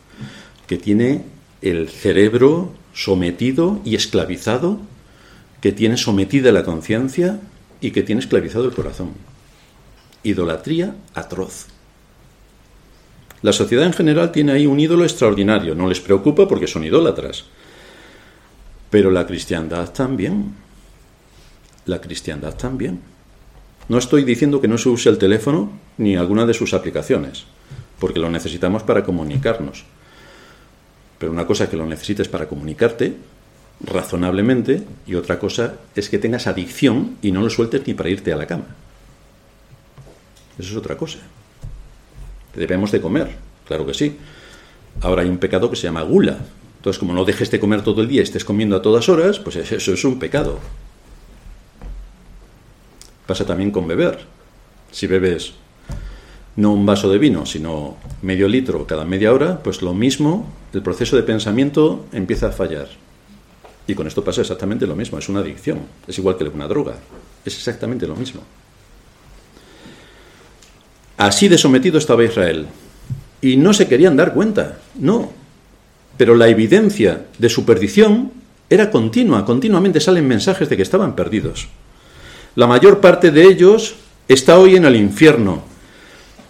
que 0.68 0.78
tiene 0.78 1.24
el 1.62 1.88
cerebro 1.88 2.74
sometido 2.94 3.80
y 3.86 3.96
esclavizado, 3.96 4.82
que 5.62 5.72
tiene 5.72 5.96
sometida 5.96 6.52
la 6.52 6.66
conciencia 6.66 7.40
y 7.80 7.92
que 7.92 8.04
tiene 8.04 8.20
esclavizado 8.20 8.66
el 8.66 8.74
corazón. 8.74 9.14
Idolatría 10.24 10.94
atroz. 11.14 11.68
La 13.42 13.54
sociedad 13.54 13.86
en 13.86 13.94
general 13.94 14.34
tiene 14.34 14.52
ahí 14.52 14.68
un 14.68 14.80
ídolo 14.80 15.06
extraordinario, 15.06 15.74
no 15.74 15.88
les 15.88 16.02
preocupa 16.02 16.50
porque 16.50 16.68
son 16.68 16.84
idólatras. 16.84 17.46
Pero 18.90 19.10
la 19.10 19.26
cristiandad 19.26 19.94
también. 19.94 20.54
La 21.86 22.02
cristiandad 22.02 22.56
también. 22.56 23.17
No 23.90 23.98
estoy 23.98 24.24
diciendo 24.24 24.60
que 24.60 24.68
no 24.68 24.78
se 24.78 24.90
use 24.90 25.10
el 25.10 25.18
teléfono 25.18 25.72
ni 25.98 26.16
alguna 26.16 26.46
de 26.46 26.54
sus 26.54 26.74
aplicaciones, 26.74 27.46
porque 28.00 28.20
lo 28.20 28.30
necesitamos 28.30 28.84
para 28.84 29.04
comunicarnos. 29.04 29.86
Pero 31.18 31.32
una 31.32 31.48
cosa 31.48 31.66
es 31.66 31.70
que 31.70 31.78
lo 31.78 31.86
necesites 31.86 32.28
para 32.28 32.48
comunicarte 32.48 33.16
razonablemente 33.80 34.84
y 35.06 35.16
otra 35.16 35.40
cosa 35.40 35.76
es 35.96 36.10
que 36.10 36.18
tengas 36.18 36.48
adicción 36.48 37.18
y 37.22 37.32
no 37.32 37.42
lo 37.42 37.50
sueltes 37.50 37.86
ni 37.86 37.94
para 37.94 38.10
irte 38.10 38.34
a 38.34 38.38
la 38.38 38.48
cama. 38.48 38.66
Eso 40.58 40.72
es 40.72 40.76
otra 40.76 40.98
cosa. 40.98 41.20
Debemos 42.56 42.92
de 42.92 43.02
comer, 43.02 43.36
claro 43.68 43.86
que 43.86 43.94
sí. 43.94 44.18
Ahora 45.02 45.22
hay 45.22 45.30
un 45.30 45.38
pecado 45.38 45.70
que 45.70 45.76
se 45.76 45.84
llama 45.84 46.02
gula. 46.02 46.40
Entonces, 46.78 47.00
como 47.00 47.14
no 47.14 47.24
dejes 47.24 47.52
de 47.52 47.60
comer 47.60 47.84
todo 47.84 48.02
el 48.02 48.08
día 48.08 48.22
y 48.22 48.24
estés 48.24 48.44
comiendo 48.44 48.76
a 48.76 48.82
todas 48.82 49.10
horas, 49.10 49.40
pues 49.40 49.56
eso 49.56 49.94
es 49.94 50.04
un 50.04 50.20
pecado. 50.20 50.60
Pasa 53.28 53.46
también 53.46 53.72
con 53.72 53.88
beber. 53.88 54.20
Si 54.92 55.06
bebes 55.06 55.54
no 56.56 56.74
un 56.74 56.86
vaso 56.86 57.10
de 57.10 57.20
vino, 57.20 57.46
sino 57.46 57.98
medio 58.24 58.48
litro 58.48 58.88
cada 58.88 59.06
media 59.06 59.32
hora, 59.32 59.62
pues 59.62 59.82
lo 59.82 59.94
mismo, 59.94 60.52
el 60.74 60.82
proceso 60.82 61.16
de 61.16 61.24
pensamiento 61.24 62.06
empieza 62.12 62.48
a 62.48 62.52
fallar. 62.52 62.88
Y 63.86 63.94
con 63.94 64.08
esto 64.08 64.24
pasa 64.24 64.42
exactamente 64.42 64.88
lo 64.88 64.96
mismo, 64.96 65.18
es 65.20 65.30
una 65.30 65.40
adicción, 65.42 65.80
es 66.08 66.18
igual 66.18 66.36
que 66.38 66.44
una 66.46 66.68
droga, 66.68 66.96
es 67.46 67.56
exactamente 67.56 68.08
lo 68.08 68.16
mismo. 68.16 68.42
Así 71.18 71.48
de 71.48 71.58
sometido 71.58 71.98
estaba 71.98 72.24
Israel. 72.24 72.68
Y 73.42 73.58
no 73.58 73.74
se 73.74 73.88
querían 73.88 74.18
dar 74.18 74.34
cuenta, 74.34 74.80
no. 74.96 75.32
Pero 76.18 76.36
la 76.36 76.48
evidencia 76.48 77.28
de 77.38 77.50
su 77.50 77.66
perdición 77.66 78.32
era 78.70 78.92
continua, 78.92 79.46
continuamente 79.46 80.00
salen 80.00 80.28
mensajes 80.28 80.70
de 80.70 80.76
que 80.76 80.84
estaban 80.84 81.16
perdidos. 81.16 81.68
La 82.58 82.66
mayor 82.66 83.02
parte 83.02 83.30
de 83.30 83.44
ellos 83.44 83.94
está 84.28 84.58
hoy 84.58 84.78
en 84.78 84.86
el 84.86 84.96
infierno. 84.96 85.62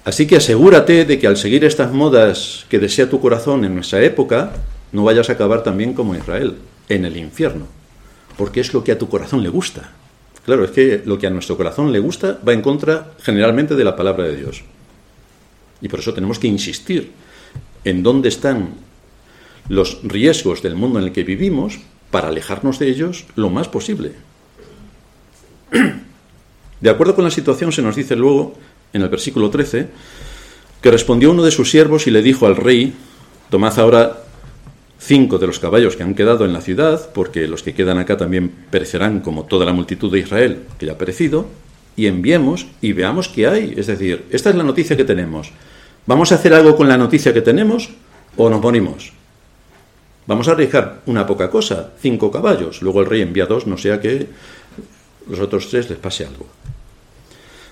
Así 0.06 0.26
que 0.26 0.38
asegúrate 0.38 1.04
de 1.04 1.20
que 1.20 1.28
al 1.28 1.36
seguir 1.36 1.66
estas 1.66 1.92
modas 1.92 2.66
que 2.70 2.80
desea 2.80 3.10
tu 3.10 3.20
corazón 3.20 3.66
en 3.66 3.76
nuestra 3.76 4.02
época, 4.02 4.54
no 4.94 5.04
vayas 5.04 5.30
a 5.30 5.34
acabar 5.34 5.64
también 5.64 5.94
como 5.94 6.16
Israel, 6.16 6.56
en 6.88 7.04
el 7.04 7.18
infierno. 7.18 7.66
Porque 8.38 8.62
es 8.62 8.74
lo 8.74 8.86
que 8.86 8.94
a 8.94 8.98
tu 8.98 9.10
corazón 9.10 9.44
le 9.44 9.50
gusta. 9.50 9.92
Claro, 10.46 10.64
es 10.64 10.72
que 10.72 11.02
lo 11.04 11.20
que 11.20 11.28
a 11.28 11.30
nuestro 11.30 11.58
corazón 11.58 11.92
le 11.92 12.00
gusta 12.00 12.40
va 12.48 12.54
en 12.54 12.62
contra 12.62 13.12
generalmente 13.22 13.76
de 13.76 13.84
la 13.84 13.98
palabra 13.98 14.24
de 14.24 14.38
Dios. 14.38 14.64
Y 15.82 15.90
por 15.90 16.00
eso 16.00 16.14
tenemos 16.14 16.40
que 16.40 16.48
insistir 16.48 17.12
en 17.84 18.02
dónde 18.02 18.30
están 18.30 18.76
los 19.68 20.00
riesgos 20.04 20.62
del 20.62 20.76
mundo 20.76 21.00
en 21.00 21.06
el 21.08 21.12
que 21.12 21.26
vivimos 21.26 21.80
para 22.12 22.30
alejarnos 22.30 22.80
de 22.80 22.88
ellos 22.88 23.26
lo 23.36 23.50
más 23.50 23.68
posible. 23.68 24.14
De 26.82 26.90
acuerdo 26.90 27.16
con 27.16 27.24
la 27.24 27.32
situación, 27.32 27.72
se 27.72 27.82
nos 27.82 27.96
dice 27.96 28.16
luego, 28.16 28.54
en 28.94 29.02
el 29.02 29.10
versículo 29.10 29.50
13, 29.50 29.88
que 30.82 30.92
respondió 30.92 31.32
uno 31.32 31.44
de 31.44 31.52
sus 31.52 31.72
siervos 31.72 32.08
y 32.08 32.12
le 32.12 32.22
dijo 32.22 32.46
al 32.46 32.56
rey, 32.56 32.94
tomad 33.50 33.78
ahora 33.80 34.24
cinco 35.00 35.38
de 35.38 35.48
los 35.48 35.60
caballos 35.60 35.96
que 35.96 36.04
han 36.04 36.14
quedado 36.14 36.46
en 36.46 36.54
la 36.54 36.62
ciudad, 36.62 37.10
porque 37.14 37.48
los 37.48 37.64
que 37.64 37.74
quedan 37.74 37.98
acá 37.98 38.18
también 38.18 38.52
perecerán 38.70 39.22
como 39.22 39.46
toda 39.46 39.66
la 39.66 39.74
multitud 39.74 40.12
de 40.12 40.20
Israel 40.20 40.64
que 40.78 40.86
ya 40.86 40.94
ha 40.94 40.98
perecido, 40.98 41.48
y 41.96 42.06
enviemos 42.06 42.68
y 42.80 42.94
veamos 42.94 43.28
qué 43.28 43.48
hay. 43.48 43.74
Es 43.76 43.88
decir, 43.88 44.26
esta 44.30 44.52
es 44.52 44.56
la 44.56 44.64
noticia 44.64 44.96
que 44.96 45.04
tenemos. 45.04 45.52
¿Vamos 46.06 46.32
a 46.32 46.36
hacer 46.36 46.54
algo 46.54 46.76
con 46.76 46.88
la 46.88 46.98
noticia 46.98 47.34
que 47.34 47.42
tenemos 47.42 47.90
o 48.38 48.50
nos 48.50 48.62
morimos? 48.62 49.14
Vamos 50.28 50.48
a 50.48 50.52
arriesgar 50.52 51.02
una 51.06 51.26
poca 51.26 51.50
cosa, 51.50 51.92
cinco 52.00 52.32
caballos. 52.32 52.82
Luego 52.82 53.02
el 53.02 53.08
rey 53.08 53.22
envía 53.22 53.46
dos, 53.46 53.66
no 53.66 53.78
sea 53.78 54.00
que 54.00 54.28
los 55.30 55.40
otros 55.40 55.70
tres 55.70 55.90
les 55.90 56.00
pase 56.00 56.26
algo. 56.26 56.48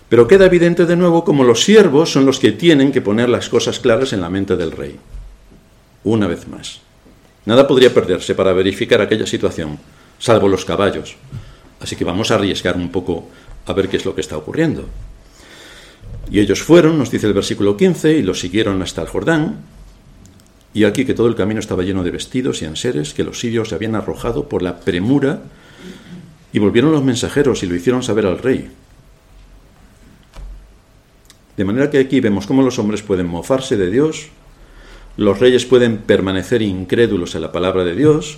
Pero 0.10 0.28
queda 0.28 0.46
evidente 0.46 0.86
de 0.86 0.96
nuevo 0.96 1.24
como 1.24 1.44
los 1.44 1.64
siervos 1.64 2.12
son 2.12 2.26
los 2.26 2.40
que 2.40 2.52
tienen 2.52 2.92
que 2.92 3.02
poner 3.02 3.30
las 3.30 3.50
cosas 3.50 3.80
claras 3.80 4.14
en 4.14 4.22
la 4.22 4.30
mente 4.30 4.56
del 4.56 4.72
rey. 4.72 4.98
Una 6.04 6.28
vez 6.28 6.48
más. 6.48 6.82
Nada 7.46 7.68
podría 7.68 7.94
perderse 7.94 8.36
para 8.36 8.54
verificar 8.54 9.02
aquella 9.02 9.26
situación, 9.26 9.80
salvo 10.20 10.48
los 10.48 10.66
caballos. 10.66 11.16
Así 11.80 11.96
que 11.96 12.06
vamos 12.06 12.32
a 12.32 12.36
arriesgar 12.36 12.76
un 12.76 12.90
poco 12.90 13.28
a 13.66 13.74
ver 13.74 13.90
qué 13.90 13.98
es 13.98 14.06
lo 14.06 14.16
que 14.16 14.22
está 14.22 14.38
ocurriendo. 14.38 14.86
Y 16.30 16.40
ellos 16.40 16.62
fueron, 16.62 16.98
nos 16.98 17.12
dice 17.12 17.28
el 17.28 17.34
versículo 17.34 17.78
15, 17.78 18.18
y 18.18 18.24
los 18.24 18.40
siguieron 18.40 18.82
hasta 18.82 19.02
el 19.02 19.08
Jordán. 19.08 19.58
Y 20.74 20.84
aquí 20.84 21.06
que 21.06 21.14
todo 21.14 21.28
el 21.28 21.36
camino 21.36 21.60
estaba 21.60 21.84
lleno 21.84 22.04
de 22.04 22.12
vestidos 22.12 22.62
y 22.62 22.66
enseres 22.66 23.14
que 23.14 23.24
los 23.24 23.40
sirios 23.40 23.74
habían 23.74 23.96
arrojado 23.96 24.50
por 24.50 24.62
la 24.62 24.80
premura. 24.80 25.42
Y 26.56 26.60
volvieron 26.60 26.94
los 26.94 27.04
mensajeros 27.04 27.64
y 27.64 27.68
lo 27.68 27.76
hicieron 27.76 28.02
saber 28.02 28.26
al 28.26 28.38
rey. 28.38 28.72
De 31.58 31.66
manera 31.66 31.90
que 31.90 32.00
aquí 32.00 32.22
vemos 32.22 32.48
cómo 32.48 32.62
los 32.62 32.80
hombres 32.80 33.04
pueden 33.04 33.28
mofarse 33.28 33.76
de 33.76 33.92
Dios, 33.92 34.30
los 35.18 35.38
reyes 35.42 35.66
pueden 35.66 35.98
permanecer 35.98 36.62
incrédulos 36.62 37.36
en 37.36 37.42
la 37.42 37.52
palabra 37.52 37.84
de 37.84 37.94
Dios, 37.94 38.38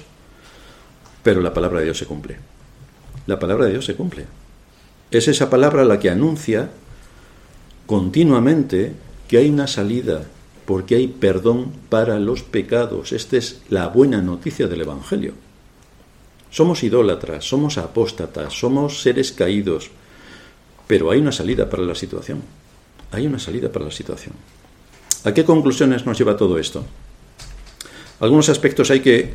pero 1.21 1.41
la 1.41 1.53
palabra 1.53 1.77
de 1.77 1.85
Dios 1.85 1.99
se 1.99 2.07
cumple. 2.07 2.39
La 3.27 3.37
palabra 3.37 3.65
de 3.65 3.73
Dios 3.73 3.85
se 3.85 3.93
cumple. 3.93 4.25
Es 5.11 5.27
esa 5.27 5.51
palabra 5.51 5.85
la 5.85 5.99
que 5.99 6.09
anuncia 6.09 6.71
continuamente 7.85 8.93
que 9.27 9.37
hay 9.37 9.49
una 9.51 9.67
salida, 9.67 10.23
porque 10.65 10.95
hay 10.95 11.07
perdón 11.07 11.71
para 11.89 12.19
los 12.19 12.41
pecados. 12.41 13.11
Esta 13.11 13.37
es 13.37 13.61
la 13.69 13.89
buena 13.89 14.23
noticia 14.23 14.65
del 14.65 14.81
Evangelio. 14.81 15.33
Somos 16.57 16.81
idólatras, 16.81 17.45
somos 17.45 17.77
apóstatas, 17.77 18.51
somos 18.51 19.03
seres 19.03 19.31
caídos, 19.31 19.91
pero 20.87 21.11
hay 21.11 21.19
una 21.19 21.31
salida 21.31 21.69
para 21.69 21.83
la 21.83 21.93
situación. 21.93 22.41
Hay 23.11 23.27
una 23.27 23.37
salida 23.37 23.71
para 23.71 23.85
la 23.85 23.91
situación. 23.91 24.33
¿A 25.23 25.35
qué 25.35 25.45
conclusiones 25.45 26.07
nos 26.07 26.17
lleva 26.17 26.35
todo 26.35 26.57
esto? 26.57 26.83
Algunos 28.19 28.49
aspectos 28.49 28.89
hay 28.89 29.01
que 29.01 29.33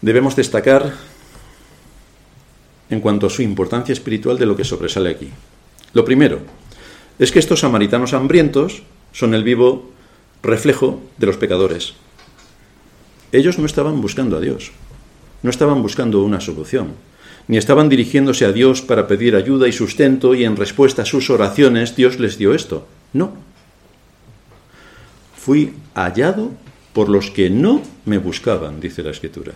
debemos 0.00 0.36
destacar 0.36 0.94
en 2.90 3.00
cuanto 3.00 3.26
a 3.26 3.30
su 3.30 3.42
importancia 3.42 3.92
espiritual 3.92 4.38
de 4.38 4.46
lo 4.46 4.54
que 4.54 4.62
sobresale 4.62 5.10
aquí. 5.10 5.30
Lo 5.94 6.04
primero 6.04 6.38
es 7.18 7.32
que 7.32 7.40
estos 7.40 7.58
samaritanos 7.58 8.14
hambrientos 8.14 8.84
son 9.10 9.34
el 9.34 9.42
vivo 9.42 9.90
reflejo 10.44 11.02
de 11.18 11.26
los 11.26 11.38
pecadores. 11.38 11.94
Ellos 13.32 13.58
no 13.58 13.66
estaban 13.66 14.00
buscando 14.00 14.36
a 14.36 14.40
Dios, 14.40 14.70
no 15.42 15.50
estaban 15.50 15.82
buscando 15.82 16.22
una 16.22 16.40
solución, 16.40 16.94
ni 17.48 17.56
estaban 17.56 17.88
dirigiéndose 17.88 18.44
a 18.44 18.52
Dios 18.52 18.82
para 18.82 19.06
pedir 19.06 19.36
ayuda 19.36 19.68
y 19.68 19.72
sustento 19.72 20.34
y 20.34 20.44
en 20.44 20.56
respuesta 20.56 21.02
a 21.02 21.06
sus 21.06 21.30
oraciones 21.30 21.94
Dios 21.94 22.18
les 22.18 22.38
dio 22.38 22.54
esto. 22.54 22.86
No. 23.12 23.34
Fui 25.36 25.74
hallado 25.94 26.50
por 26.92 27.08
los 27.08 27.30
que 27.30 27.50
no 27.50 27.82
me 28.04 28.18
buscaban, 28.18 28.80
dice 28.80 29.02
la 29.02 29.10
Escritura. 29.10 29.52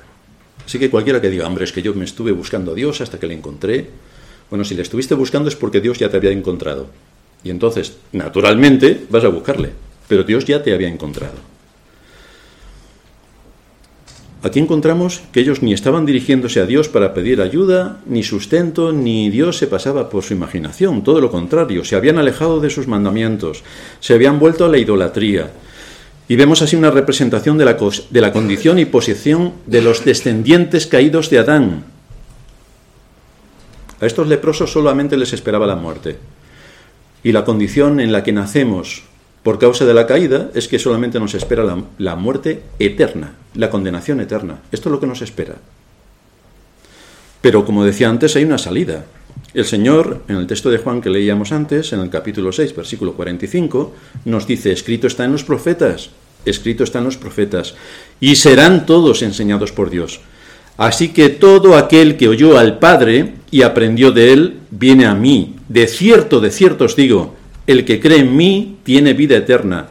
Así 0.64 0.78
que 0.78 0.90
cualquiera 0.90 1.20
que 1.20 1.30
diga, 1.30 1.48
hombre, 1.48 1.64
es 1.64 1.72
que 1.72 1.82
yo 1.82 1.94
me 1.94 2.04
estuve 2.04 2.30
buscando 2.32 2.72
a 2.72 2.74
Dios 2.74 3.00
hasta 3.00 3.18
que 3.18 3.26
le 3.26 3.34
encontré. 3.34 3.90
Bueno, 4.50 4.64
si 4.64 4.74
le 4.74 4.82
estuviste 4.82 5.14
buscando 5.14 5.48
es 5.48 5.56
porque 5.56 5.80
Dios 5.80 5.98
ya 5.98 6.08
te 6.08 6.16
había 6.16 6.30
encontrado. 6.30 6.86
Y 7.42 7.50
entonces, 7.50 7.96
naturalmente, 8.12 9.06
vas 9.10 9.24
a 9.24 9.28
buscarle. 9.28 9.70
Pero 10.06 10.22
Dios 10.22 10.44
ya 10.44 10.62
te 10.62 10.72
había 10.72 10.88
encontrado. 10.88 11.49
Aquí 14.42 14.58
encontramos 14.58 15.20
que 15.32 15.40
ellos 15.40 15.62
ni 15.62 15.74
estaban 15.74 16.06
dirigiéndose 16.06 16.60
a 16.60 16.66
Dios 16.66 16.88
para 16.88 17.12
pedir 17.12 17.42
ayuda, 17.42 18.00
ni 18.06 18.22
sustento, 18.22 18.90
ni 18.90 19.28
Dios 19.28 19.58
se 19.58 19.66
pasaba 19.66 20.08
por 20.08 20.22
su 20.22 20.32
imaginación, 20.32 21.04
todo 21.04 21.20
lo 21.20 21.30
contrario, 21.30 21.84
se 21.84 21.94
habían 21.94 22.16
alejado 22.16 22.58
de 22.58 22.70
sus 22.70 22.86
mandamientos, 22.86 23.62
se 24.00 24.14
habían 24.14 24.38
vuelto 24.38 24.64
a 24.64 24.68
la 24.68 24.78
idolatría, 24.78 25.50
y 26.30 26.36
vemos 26.36 26.62
así 26.62 26.76
una 26.76 26.92
representación 26.92 27.58
de 27.58 27.64
la, 27.64 27.76
de 28.08 28.20
la 28.20 28.32
condición 28.32 28.78
y 28.78 28.84
posición 28.84 29.52
de 29.66 29.82
los 29.82 30.04
descendientes 30.04 30.86
caídos 30.86 31.28
de 31.28 31.38
Adán. 31.40 31.84
A 34.00 34.06
estos 34.06 34.28
leprosos 34.28 34.70
solamente 34.70 35.16
les 35.16 35.32
esperaba 35.32 35.66
la 35.66 35.74
muerte. 35.74 36.18
Y 37.24 37.32
la 37.32 37.44
condición 37.44 37.98
en 37.98 38.12
la 38.12 38.22
que 38.22 38.32
nacemos 38.32 39.02
por 39.42 39.58
causa 39.58 39.86
de 39.86 39.94
la 39.94 40.06
caída 40.06 40.50
es 40.54 40.68
que 40.68 40.78
solamente 40.78 41.18
nos 41.18 41.34
espera 41.34 41.64
la, 41.98 42.16
muerte 42.16 42.62
eterna, 42.78 43.32
la 43.54 43.70
condenación 43.70 44.20
eterna. 44.20 44.60
Esto 44.70 44.88
es 44.88 44.92
lo 44.92 45.00
que 45.00 45.06
nos 45.06 45.22
espera. 45.22 45.56
Pero 47.40 47.64
como 47.64 47.84
decía 47.84 48.10
antes, 48.10 48.36
hay 48.36 48.44
una 48.44 48.58
salida. 48.58 49.06
El 49.54 49.64
Señor, 49.64 50.22
en 50.28 50.36
el 50.36 50.46
texto 50.46 50.70
de 50.70 50.78
Juan 50.78 51.00
que 51.00 51.08
leíamos 51.08 51.52
antes, 51.52 51.92
en 51.94 52.00
el 52.00 52.10
capítulo 52.10 52.52
6, 52.52 52.76
versículo 52.76 53.14
45, 53.14 53.94
nos 54.26 54.46
dice, 54.46 54.72
escrito 54.72 55.06
está 55.06 55.24
en 55.24 55.32
los 55.32 55.42
profetas, 55.42 56.10
escrito 56.44 56.84
está 56.84 56.98
en 56.98 57.06
los 57.06 57.16
profetas, 57.16 57.74
y 58.20 58.36
serán 58.36 58.84
todos 58.84 59.22
enseñados 59.22 59.72
por 59.72 59.88
Dios. 59.88 60.20
Así 60.76 61.08
que 61.08 61.30
todo 61.30 61.76
aquel 61.76 62.16
que 62.16 62.28
oyó 62.28 62.58
al 62.58 62.78
Padre 62.78 63.34
y 63.50 63.62
aprendió 63.62 64.12
de 64.12 64.32
él, 64.32 64.58
viene 64.70 65.06
a 65.06 65.14
mí. 65.14 65.56
De 65.68 65.86
cierto, 65.86 66.40
de 66.40 66.50
cierto 66.50 66.84
os 66.84 66.96
digo, 66.96 67.36
el 67.70 67.84
que 67.84 68.00
cree 68.00 68.20
en 68.20 68.36
mí 68.36 68.78
tiene 68.82 69.14
vida 69.14 69.36
eterna. 69.36 69.88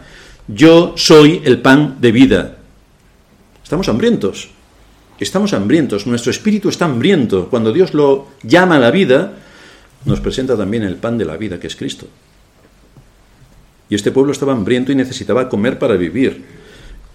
Yo 0.48 0.94
soy 0.98 1.42
el 1.46 1.62
pan 1.62 1.98
de 2.02 2.12
vida. 2.12 2.58
Estamos 3.64 3.88
hambrientos. 3.88 4.50
Estamos 5.20 5.54
hambrientos. 5.54 6.08
Nuestro 6.08 6.32
espíritu 6.32 6.70
está 6.70 6.86
hambriento. 6.86 7.50
Cuando 7.50 7.72
Dios 7.72 7.94
lo 7.94 8.28
llama 8.44 8.78
a 8.78 8.80
la 8.80 8.92
vida, 8.92 9.34
nos 10.06 10.20
presenta 10.20 10.58
también 10.58 10.84
el 10.84 10.96
pan 10.96 11.18
de 11.18 11.26
la 11.26 11.38
vida, 11.38 11.60
que 11.60 11.68
es 11.68 11.76
Cristo. 11.76 12.08
Y 13.90 13.96
este 13.96 14.12
pueblo 14.12 14.32
estaba 14.32 14.54
hambriento 14.54 14.92
y 14.92 14.96
necesitaba 14.96 15.50
comer 15.50 15.78
para 15.80 15.96
vivir. 15.96 16.44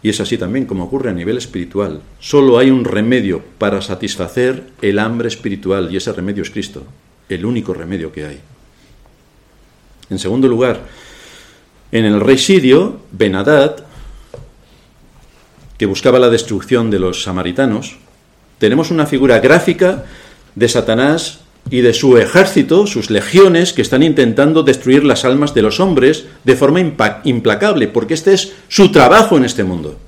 Y 0.02 0.10
es 0.10 0.20
así 0.20 0.36
también 0.36 0.66
como 0.66 0.84
ocurre 0.84 1.10
a 1.10 1.14
nivel 1.14 1.38
espiritual. 1.38 2.00
Solo 2.20 2.58
hay 2.58 2.70
un 2.70 2.84
remedio 2.84 3.42
para 3.58 3.80
satisfacer 3.80 4.64
el 4.82 4.98
hambre 4.98 5.28
espiritual 5.28 5.88
y 5.90 5.96
ese 5.96 6.12
remedio 6.12 6.42
es 6.42 6.50
Cristo, 6.50 6.84
el 7.28 7.46
único 7.46 7.72
remedio 7.72 8.12
que 8.12 8.26
hay. 8.26 8.40
En 10.10 10.18
segundo 10.18 10.48
lugar, 10.48 10.80
en 11.92 12.04
el 12.04 12.20
rey 12.20 12.38
sirio, 12.38 13.00
Benadad, 13.12 13.76
que 15.78 15.86
buscaba 15.86 16.18
la 16.18 16.30
destrucción 16.30 16.90
de 16.90 16.98
los 16.98 17.22
samaritanos, 17.22 17.96
tenemos 18.58 18.90
una 18.90 19.06
figura 19.06 19.40
gráfica 19.40 20.04
de 20.54 20.68
Satanás 20.68 21.40
y 21.70 21.80
de 21.80 21.94
su 21.94 22.18
ejército, 22.18 22.86
sus 22.86 23.10
legiones, 23.10 23.72
que 23.72 23.82
están 23.82 24.02
intentando 24.02 24.62
destruir 24.62 25.04
las 25.04 25.24
almas 25.24 25.54
de 25.54 25.62
los 25.62 25.80
hombres 25.80 26.26
de 26.44 26.56
forma 26.56 26.80
implacable, 27.24 27.88
porque 27.88 28.14
este 28.14 28.34
es 28.34 28.52
su 28.68 28.92
trabajo 28.92 29.36
en 29.36 29.44
este 29.44 29.64
mundo. 29.64 29.98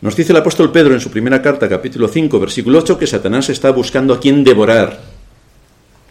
Nos 0.00 0.16
dice 0.16 0.32
el 0.32 0.38
apóstol 0.38 0.72
Pedro 0.72 0.92
en 0.92 1.00
su 1.00 1.10
primera 1.10 1.40
carta, 1.40 1.68
capítulo 1.68 2.08
5, 2.08 2.40
versículo 2.40 2.80
8, 2.80 2.98
que 2.98 3.06
Satanás 3.06 3.48
está 3.48 3.70
buscando 3.70 4.12
a 4.12 4.20
quien 4.20 4.44
devorar. 4.44 5.13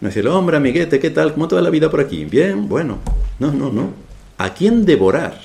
Me 0.00 0.08
dice, 0.08 0.26
hombre, 0.28 0.56
amiguete, 0.56 0.98
¿qué 0.98 1.10
tal? 1.10 1.32
¿Cómo 1.34 1.48
te 1.48 1.54
va 1.54 1.62
la 1.62 1.70
vida 1.70 1.90
por 1.90 2.00
aquí? 2.00 2.24
Bien, 2.24 2.68
bueno. 2.68 2.98
No, 3.38 3.52
no, 3.52 3.70
no. 3.70 3.92
¿A 4.38 4.52
quién 4.52 4.84
devorar? 4.84 5.40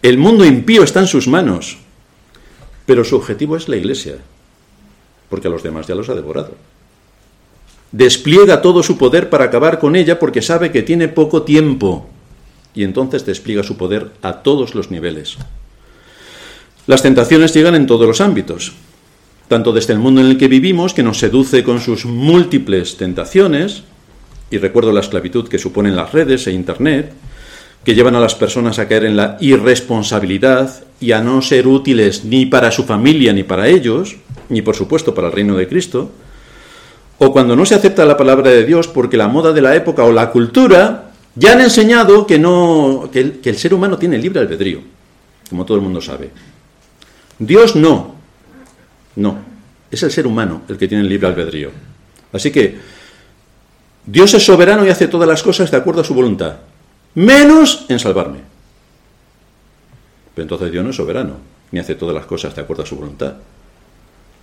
El 0.00 0.18
mundo 0.18 0.44
impío 0.44 0.82
está 0.82 1.00
en 1.00 1.06
sus 1.06 1.28
manos, 1.28 1.78
pero 2.86 3.04
su 3.04 3.16
objetivo 3.16 3.56
es 3.56 3.68
la 3.68 3.76
iglesia, 3.76 4.16
porque 5.28 5.48
a 5.48 5.50
los 5.50 5.62
demás 5.62 5.86
ya 5.86 5.94
los 5.94 6.08
ha 6.08 6.14
devorado 6.14 6.54
despliega 7.92 8.62
todo 8.62 8.82
su 8.82 8.96
poder 8.96 9.30
para 9.30 9.44
acabar 9.44 9.78
con 9.78 9.94
ella 9.94 10.18
porque 10.18 10.42
sabe 10.42 10.72
que 10.72 10.82
tiene 10.82 11.08
poco 11.08 11.42
tiempo 11.42 12.08
y 12.74 12.84
entonces 12.84 13.24
despliega 13.26 13.62
su 13.62 13.76
poder 13.76 14.12
a 14.22 14.42
todos 14.42 14.74
los 14.74 14.90
niveles. 14.90 15.36
Las 16.86 17.02
tentaciones 17.02 17.54
llegan 17.54 17.74
en 17.74 17.86
todos 17.86 18.06
los 18.06 18.20
ámbitos, 18.22 18.72
tanto 19.52 19.74
desde 19.74 19.92
el 19.92 19.98
mundo 19.98 20.22
en 20.22 20.28
el 20.28 20.38
que 20.38 20.48
vivimos, 20.48 20.94
que 20.94 21.02
nos 21.02 21.18
seduce 21.18 21.62
con 21.62 21.78
sus 21.78 22.06
múltiples 22.06 22.96
tentaciones, 22.96 23.82
y 24.50 24.56
recuerdo 24.56 24.94
la 24.94 25.00
esclavitud 25.00 25.46
que 25.46 25.58
suponen 25.58 25.94
las 25.94 26.10
redes 26.10 26.46
e 26.46 26.52
Internet, 26.52 27.12
que 27.84 27.94
llevan 27.94 28.14
a 28.14 28.20
las 28.20 28.34
personas 28.34 28.78
a 28.78 28.88
caer 28.88 29.04
en 29.04 29.14
la 29.14 29.36
irresponsabilidad 29.40 30.84
y 31.00 31.12
a 31.12 31.20
no 31.20 31.42
ser 31.42 31.66
útiles 31.66 32.24
ni 32.24 32.46
para 32.46 32.70
su 32.70 32.84
familia 32.84 33.34
ni 33.34 33.42
para 33.42 33.68
ellos, 33.68 34.16
ni 34.48 34.62
por 34.62 34.74
supuesto 34.74 35.14
para 35.14 35.26
el 35.26 35.34
reino 35.34 35.54
de 35.54 35.68
Cristo, 35.68 36.10
o 37.18 37.30
cuando 37.30 37.54
no 37.54 37.66
se 37.66 37.74
acepta 37.74 38.06
la 38.06 38.16
palabra 38.16 38.48
de 38.48 38.64
Dios 38.64 38.88
porque 38.88 39.18
la 39.18 39.28
moda 39.28 39.52
de 39.52 39.60
la 39.60 39.76
época 39.76 40.04
o 40.04 40.12
la 40.12 40.30
cultura 40.30 41.12
ya 41.34 41.52
han 41.52 41.60
enseñado 41.60 42.26
que, 42.26 42.38
no, 42.38 43.10
que 43.12 43.20
el, 43.20 43.32
que 43.40 43.50
el 43.50 43.58
ser 43.58 43.74
humano 43.74 43.98
tiene 43.98 44.16
libre 44.16 44.40
albedrío, 44.40 44.80
como 45.50 45.66
todo 45.66 45.76
el 45.76 45.82
mundo 45.82 46.00
sabe. 46.00 46.30
Dios 47.38 47.76
no, 47.76 48.21
no, 49.16 49.38
es 49.90 50.02
el 50.02 50.10
ser 50.10 50.26
humano 50.26 50.62
el 50.68 50.78
que 50.78 50.88
tiene 50.88 51.02
el 51.02 51.08
libre 51.08 51.28
albedrío. 51.28 51.70
Así 52.32 52.50
que 52.50 52.78
Dios 54.06 54.34
es 54.34 54.44
soberano 54.44 54.84
y 54.84 54.88
hace 54.88 55.08
todas 55.08 55.28
las 55.28 55.42
cosas 55.42 55.70
de 55.70 55.76
acuerdo 55.76 56.00
a 56.00 56.04
su 56.04 56.14
voluntad, 56.14 56.56
menos 57.14 57.86
en 57.88 57.98
salvarme. 57.98 58.38
Pero 60.34 60.44
entonces 60.44 60.72
Dios 60.72 60.82
no 60.82 60.90
es 60.90 60.96
soberano, 60.96 61.36
ni 61.70 61.78
hace 61.78 61.94
todas 61.94 62.14
las 62.14 62.26
cosas 62.26 62.54
de 62.54 62.62
acuerdo 62.62 62.82
a 62.82 62.86
su 62.86 62.96
voluntad 62.96 63.34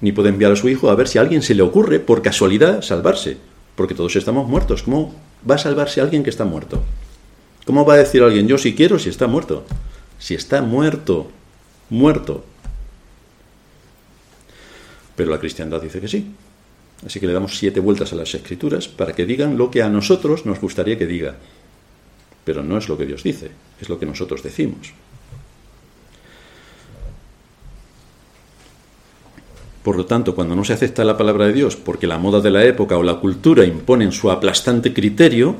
ni 0.01 0.11
puede 0.11 0.29
enviar 0.29 0.51
a 0.51 0.55
su 0.55 0.69
hijo 0.69 0.89
a 0.89 0.95
ver 0.95 1.07
si 1.07 1.17
a 1.17 1.21
alguien 1.21 1.41
se 1.41 1.55
le 1.55 1.61
ocurre, 1.61 1.99
por 1.99 2.21
casualidad, 2.21 2.81
salvarse, 2.81 3.37
porque 3.75 3.95
todos 3.95 4.15
estamos 4.15 4.47
muertos, 4.47 4.83
como 4.83 5.13
va 5.49 5.55
a 5.55 5.59
salvarse 5.59 6.01
alguien 6.01 6.23
que 6.23 6.29
está 6.29 6.45
muerto. 6.45 6.83
¿Cómo 7.65 7.85
va 7.85 7.95
a 7.95 7.97
decir 7.97 8.23
alguien 8.23 8.47
yo 8.47 8.57
si 8.57 8.75
quiero 8.75 8.97
si 8.97 9.09
está 9.09 9.27
muerto? 9.27 9.65
Si 10.17 10.33
está 10.33 10.61
muerto, 10.61 11.29
muerto. 11.89 12.43
Pero 15.19 15.31
la 15.31 15.39
cristiandad 15.41 15.81
dice 15.81 15.99
que 15.99 16.07
sí. 16.07 16.31
Así 17.05 17.19
que 17.19 17.27
le 17.27 17.33
damos 17.33 17.57
siete 17.57 17.81
vueltas 17.81 18.13
a 18.13 18.15
las 18.15 18.33
escrituras 18.33 18.87
para 18.87 19.11
que 19.11 19.25
digan 19.25 19.57
lo 19.57 19.69
que 19.69 19.83
a 19.83 19.89
nosotros 19.89 20.45
nos 20.45 20.61
gustaría 20.61 20.97
que 20.97 21.05
diga. 21.05 21.35
Pero 22.45 22.63
no 22.63 22.77
es 22.77 22.87
lo 22.87 22.97
que 22.97 23.05
Dios 23.05 23.21
dice, 23.21 23.51
es 23.81 23.89
lo 23.89 23.99
que 23.99 24.05
nosotros 24.05 24.41
decimos. 24.41 24.93
Por 29.83 29.97
lo 29.97 30.05
tanto, 30.05 30.33
cuando 30.33 30.55
no 30.55 30.63
se 30.63 30.71
acepta 30.71 31.03
la 31.03 31.17
palabra 31.17 31.47
de 31.47 31.53
Dios 31.53 31.75
porque 31.75 32.07
la 32.07 32.17
moda 32.17 32.39
de 32.39 32.51
la 32.51 32.63
época 32.63 32.97
o 32.97 33.03
la 33.03 33.15
cultura 33.15 33.65
imponen 33.65 34.13
su 34.13 34.31
aplastante 34.31 34.93
criterio, 34.93 35.57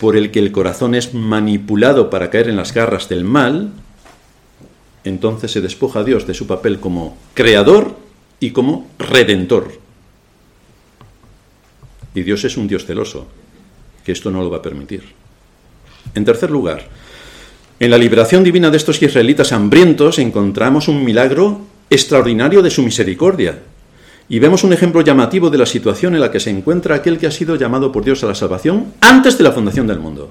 por 0.00 0.16
el 0.16 0.30
que 0.30 0.38
el 0.38 0.52
corazón 0.52 0.94
es 0.94 1.12
manipulado 1.12 2.08
para 2.08 2.30
caer 2.30 2.48
en 2.48 2.56
las 2.56 2.72
garras 2.72 3.10
del 3.10 3.24
mal, 3.24 3.72
entonces 5.04 5.52
se 5.52 5.60
despoja 5.60 6.00
a 6.00 6.04
Dios 6.04 6.26
de 6.26 6.32
su 6.32 6.46
papel 6.46 6.80
como 6.80 7.18
creador 7.34 8.03
y 8.44 8.50
como 8.50 8.90
redentor. 8.98 9.72
Y 12.14 12.22
Dios 12.22 12.44
es 12.44 12.58
un 12.58 12.68
Dios 12.68 12.84
celoso, 12.84 13.26
que 14.04 14.12
esto 14.12 14.30
no 14.30 14.42
lo 14.42 14.50
va 14.50 14.58
a 14.58 14.62
permitir. 14.62 15.02
En 16.14 16.26
tercer 16.26 16.50
lugar, 16.50 16.86
en 17.80 17.90
la 17.90 17.96
liberación 17.96 18.44
divina 18.44 18.70
de 18.70 18.76
estos 18.76 19.00
israelitas 19.00 19.52
hambrientos 19.52 20.18
encontramos 20.18 20.88
un 20.88 21.02
milagro 21.02 21.62
extraordinario 21.88 22.60
de 22.60 22.70
su 22.70 22.82
misericordia. 22.82 23.60
Y 24.28 24.38
vemos 24.40 24.62
un 24.62 24.74
ejemplo 24.74 25.00
llamativo 25.00 25.48
de 25.48 25.58
la 25.58 25.66
situación 25.66 26.14
en 26.14 26.20
la 26.20 26.30
que 26.30 26.40
se 26.40 26.50
encuentra 26.50 26.96
aquel 26.96 27.18
que 27.18 27.26
ha 27.26 27.30
sido 27.30 27.56
llamado 27.56 27.92
por 27.92 28.04
Dios 28.04 28.22
a 28.24 28.26
la 28.26 28.34
salvación 28.34 28.92
antes 29.00 29.38
de 29.38 29.44
la 29.44 29.52
fundación 29.52 29.86
del 29.86 30.00
mundo. 30.00 30.30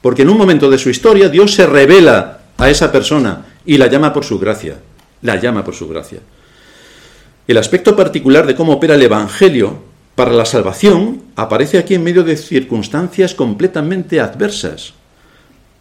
Porque 0.00 0.22
en 0.22 0.30
un 0.30 0.38
momento 0.38 0.70
de 0.70 0.78
su 0.78 0.88
historia 0.88 1.28
Dios 1.28 1.52
se 1.52 1.66
revela 1.66 2.40
a 2.56 2.70
esa 2.70 2.90
persona 2.90 3.58
y 3.66 3.76
la 3.76 3.88
llama 3.88 4.14
por 4.14 4.24
su 4.24 4.38
gracia. 4.38 4.78
La 5.20 5.36
llama 5.36 5.62
por 5.62 5.74
su 5.74 5.86
gracia. 5.88 6.20
El 7.48 7.58
aspecto 7.58 7.96
particular 7.96 8.46
de 8.46 8.54
cómo 8.54 8.74
opera 8.74 8.94
el 8.94 9.02
Evangelio 9.02 9.82
para 10.14 10.32
la 10.32 10.44
salvación 10.44 11.22
aparece 11.34 11.78
aquí 11.78 11.94
en 11.94 12.04
medio 12.04 12.22
de 12.22 12.36
circunstancias 12.36 13.34
completamente 13.34 14.20
adversas, 14.20 14.94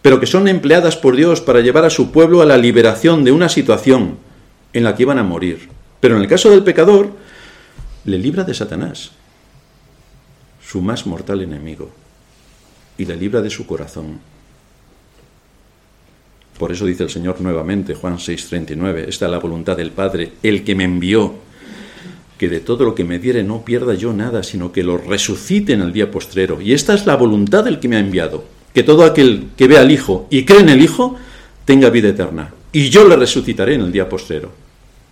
pero 0.02 0.20
que 0.20 0.26
son 0.26 0.48
empleadas 0.48 0.98
por 0.98 1.16
Dios 1.16 1.40
para 1.42 1.62
llevar 1.62 1.86
a 1.86 1.92
su 1.92 2.12
pueblo 2.12 2.42
a 2.42 2.46
la 2.46 2.58
liberación 2.58 3.24
de 3.24 3.32
una 3.32 3.48
situación 3.48 4.18
en 4.74 4.84
la 4.84 4.96
que 4.96 5.04
iban 5.04 5.20
a 5.20 5.24
morir. 5.24 5.70
Pero 6.00 6.16
en 6.16 6.24
el 6.24 6.28
caso 6.28 6.50
del 6.50 6.64
pecador, 6.64 7.12
le 8.06 8.18
libra 8.18 8.44
de 8.44 8.56
Satanás, 8.56 9.12
su 10.66 10.82
más 10.82 11.06
mortal 11.06 11.42
enemigo, 11.42 11.92
y 12.98 13.06
le 13.06 13.16
libra 13.16 13.42
de 13.42 13.52
su 13.52 13.68
corazón. 13.68 14.20
Por 16.58 16.72
eso 16.72 16.86
dice 16.86 17.04
el 17.04 17.10
Señor 17.10 17.40
nuevamente, 17.42 17.94
Juan 17.94 18.18
6:39, 18.18 19.06
esta 19.08 19.26
es 19.26 19.32
la 19.32 19.40
voluntad 19.40 19.78
del 19.78 19.92
Padre, 19.92 20.34
el 20.42 20.64
que 20.64 20.74
me 20.74 20.86
envió, 20.86 21.51
que 22.42 22.50
de 22.50 22.60
todo 22.60 22.86
lo 22.86 22.96
que 22.96 23.04
me 23.04 23.20
diere 23.20 23.44
no 23.44 23.64
pierda 23.64 23.94
yo 23.94 24.14
nada, 24.14 24.42
sino 24.42 24.72
que 24.72 24.82
lo 24.82 24.98
resucite 24.98 25.74
en 25.74 25.82
el 25.82 25.94
día 25.94 26.10
postrero. 26.10 26.60
Y 26.60 26.74
esta 26.74 26.96
es 26.96 27.06
la 27.06 27.16
voluntad 27.16 27.64
del 27.64 27.80
que 27.80 27.88
me 27.88 27.98
ha 27.98 28.00
enviado, 28.00 28.46
que 28.74 28.82
todo 28.82 29.06
aquel 29.06 29.50
que 29.56 29.68
ve 29.68 29.78
al 29.78 29.92
Hijo 29.92 30.26
y 30.32 30.44
cree 30.44 30.62
en 30.62 30.70
el 30.70 30.82
Hijo 30.82 31.18
tenga 31.66 31.92
vida 31.92 32.10
eterna 32.10 32.52
y 32.72 32.90
yo 32.90 33.08
le 33.08 33.16
resucitaré 33.16 33.76
en 33.76 33.82
el 33.82 33.92
día 33.92 34.10
postrero. 34.10 34.52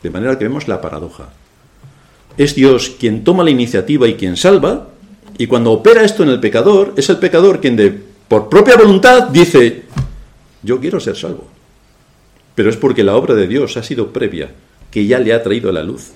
De 0.02 0.10
manera 0.10 0.40
que 0.40 0.46
vemos 0.46 0.68
la 0.68 0.82
paradoja. 0.82 1.30
Es 2.36 2.56
Dios 2.56 2.96
quien 3.00 3.24
toma 3.24 3.44
la 3.44 3.52
iniciativa 3.52 4.08
y 4.08 4.16
quien 4.16 4.36
salva, 4.36 4.88
y 5.38 5.46
cuando 5.46 5.72
opera 5.72 6.04
esto 6.04 6.24
en 6.24 6.30
el 6.30 6.40
pecador, 6.40 6.96
es 6.98 7.12
el 7.12 7.18
pecador 7.18 7.62
quien 7.62 7.76
de, 7.76 7.92
por 8.28 8.50
propia 8.50 8.76
voluntad 8.76 9.28
dice, 9.28 9.84
yo 10.64 10.80
quiero 10.80 11.00
ser 11.00 11.16
salvo. 11.16 11.48
Pero 12.56 12.72
es 12.72 12.76
porque 12.76 13.04
la 13.04 13.16
obra 13.16 13.36
de 13.36 13.46
Dios 13.46 13.78
ha 13.78 13.84
sido 13.84 14.12
previa, 14.12 14.50
que 14.90 15.06
ya 15.06 15.20
le 15.20 15.32
ha 15.32 15.44
traído 15.44 15.72
la 15.72 15.84
luz. 15.84 16.14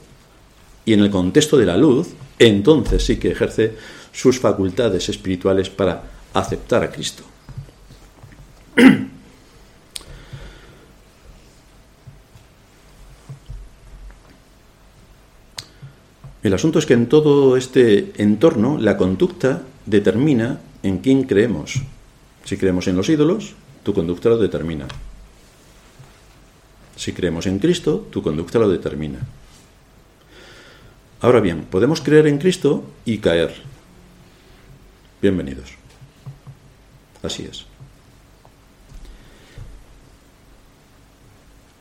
Y 0.86 0.94
en 0.94 1.00
el 1.00 1.10
contexto 1.10 1.58
de 1.58 1.66
la 1.66 1.78
luz, 1.78 2.10
entonces 2.40 3.06
sí 3.06 3.18
que 3.18 3.32
ejerce 3.32 3.76
sus 4.12 4.40
facultades 4.40 5.10
espirituales 5.10 5.70
para 5.70 6.04
aceptar 6.34 6.84
a 6.84 6.92
Cristo. 6.92 7.24
El 16.44 16.54
asunto 16.54 16.78
es 16.78 16.86
que 16.86 16.94
en 16.94 17.08
todo 17.08 17.56
este 17.56 18.12
entorno 18.22 18.78
la 18.78 18.98
conducta 18.98 19.62
determina 19.86 20.60
en 20.84 20.98
quién 20.98 21.24
creemos. 21.24 21.82
Si 22.44 22.58
creemos 22.58 22.88
en 22.88 22.98
los 22.98 23.08
ídolos, 23.08 23.54
tu 23.84 23.94
conducta 23.94 24.28
lo 24.28 24.38
determina. 24.38 24.88
Si 26.98 27.14
creemos 27.14 27.48
en 27.48 27.60
Cristo, 27.60 28.08
tu 28.12 28.22
conducta 28.22 28.60
lo 28.60 28.68
determina. 28.68 29.20
Ahora 31.24 31.40
bien, 31.40 31.64
podemos 31.64 32.02
creer 32.02 32.28
en 32.28 32.38
Cristo 32.38 32.84
y 33.06 33.20
caer. 33.20 33.56
Bienvenidos. 35.22 35.72
Así 37.24 37.48
es. 37.50 37.66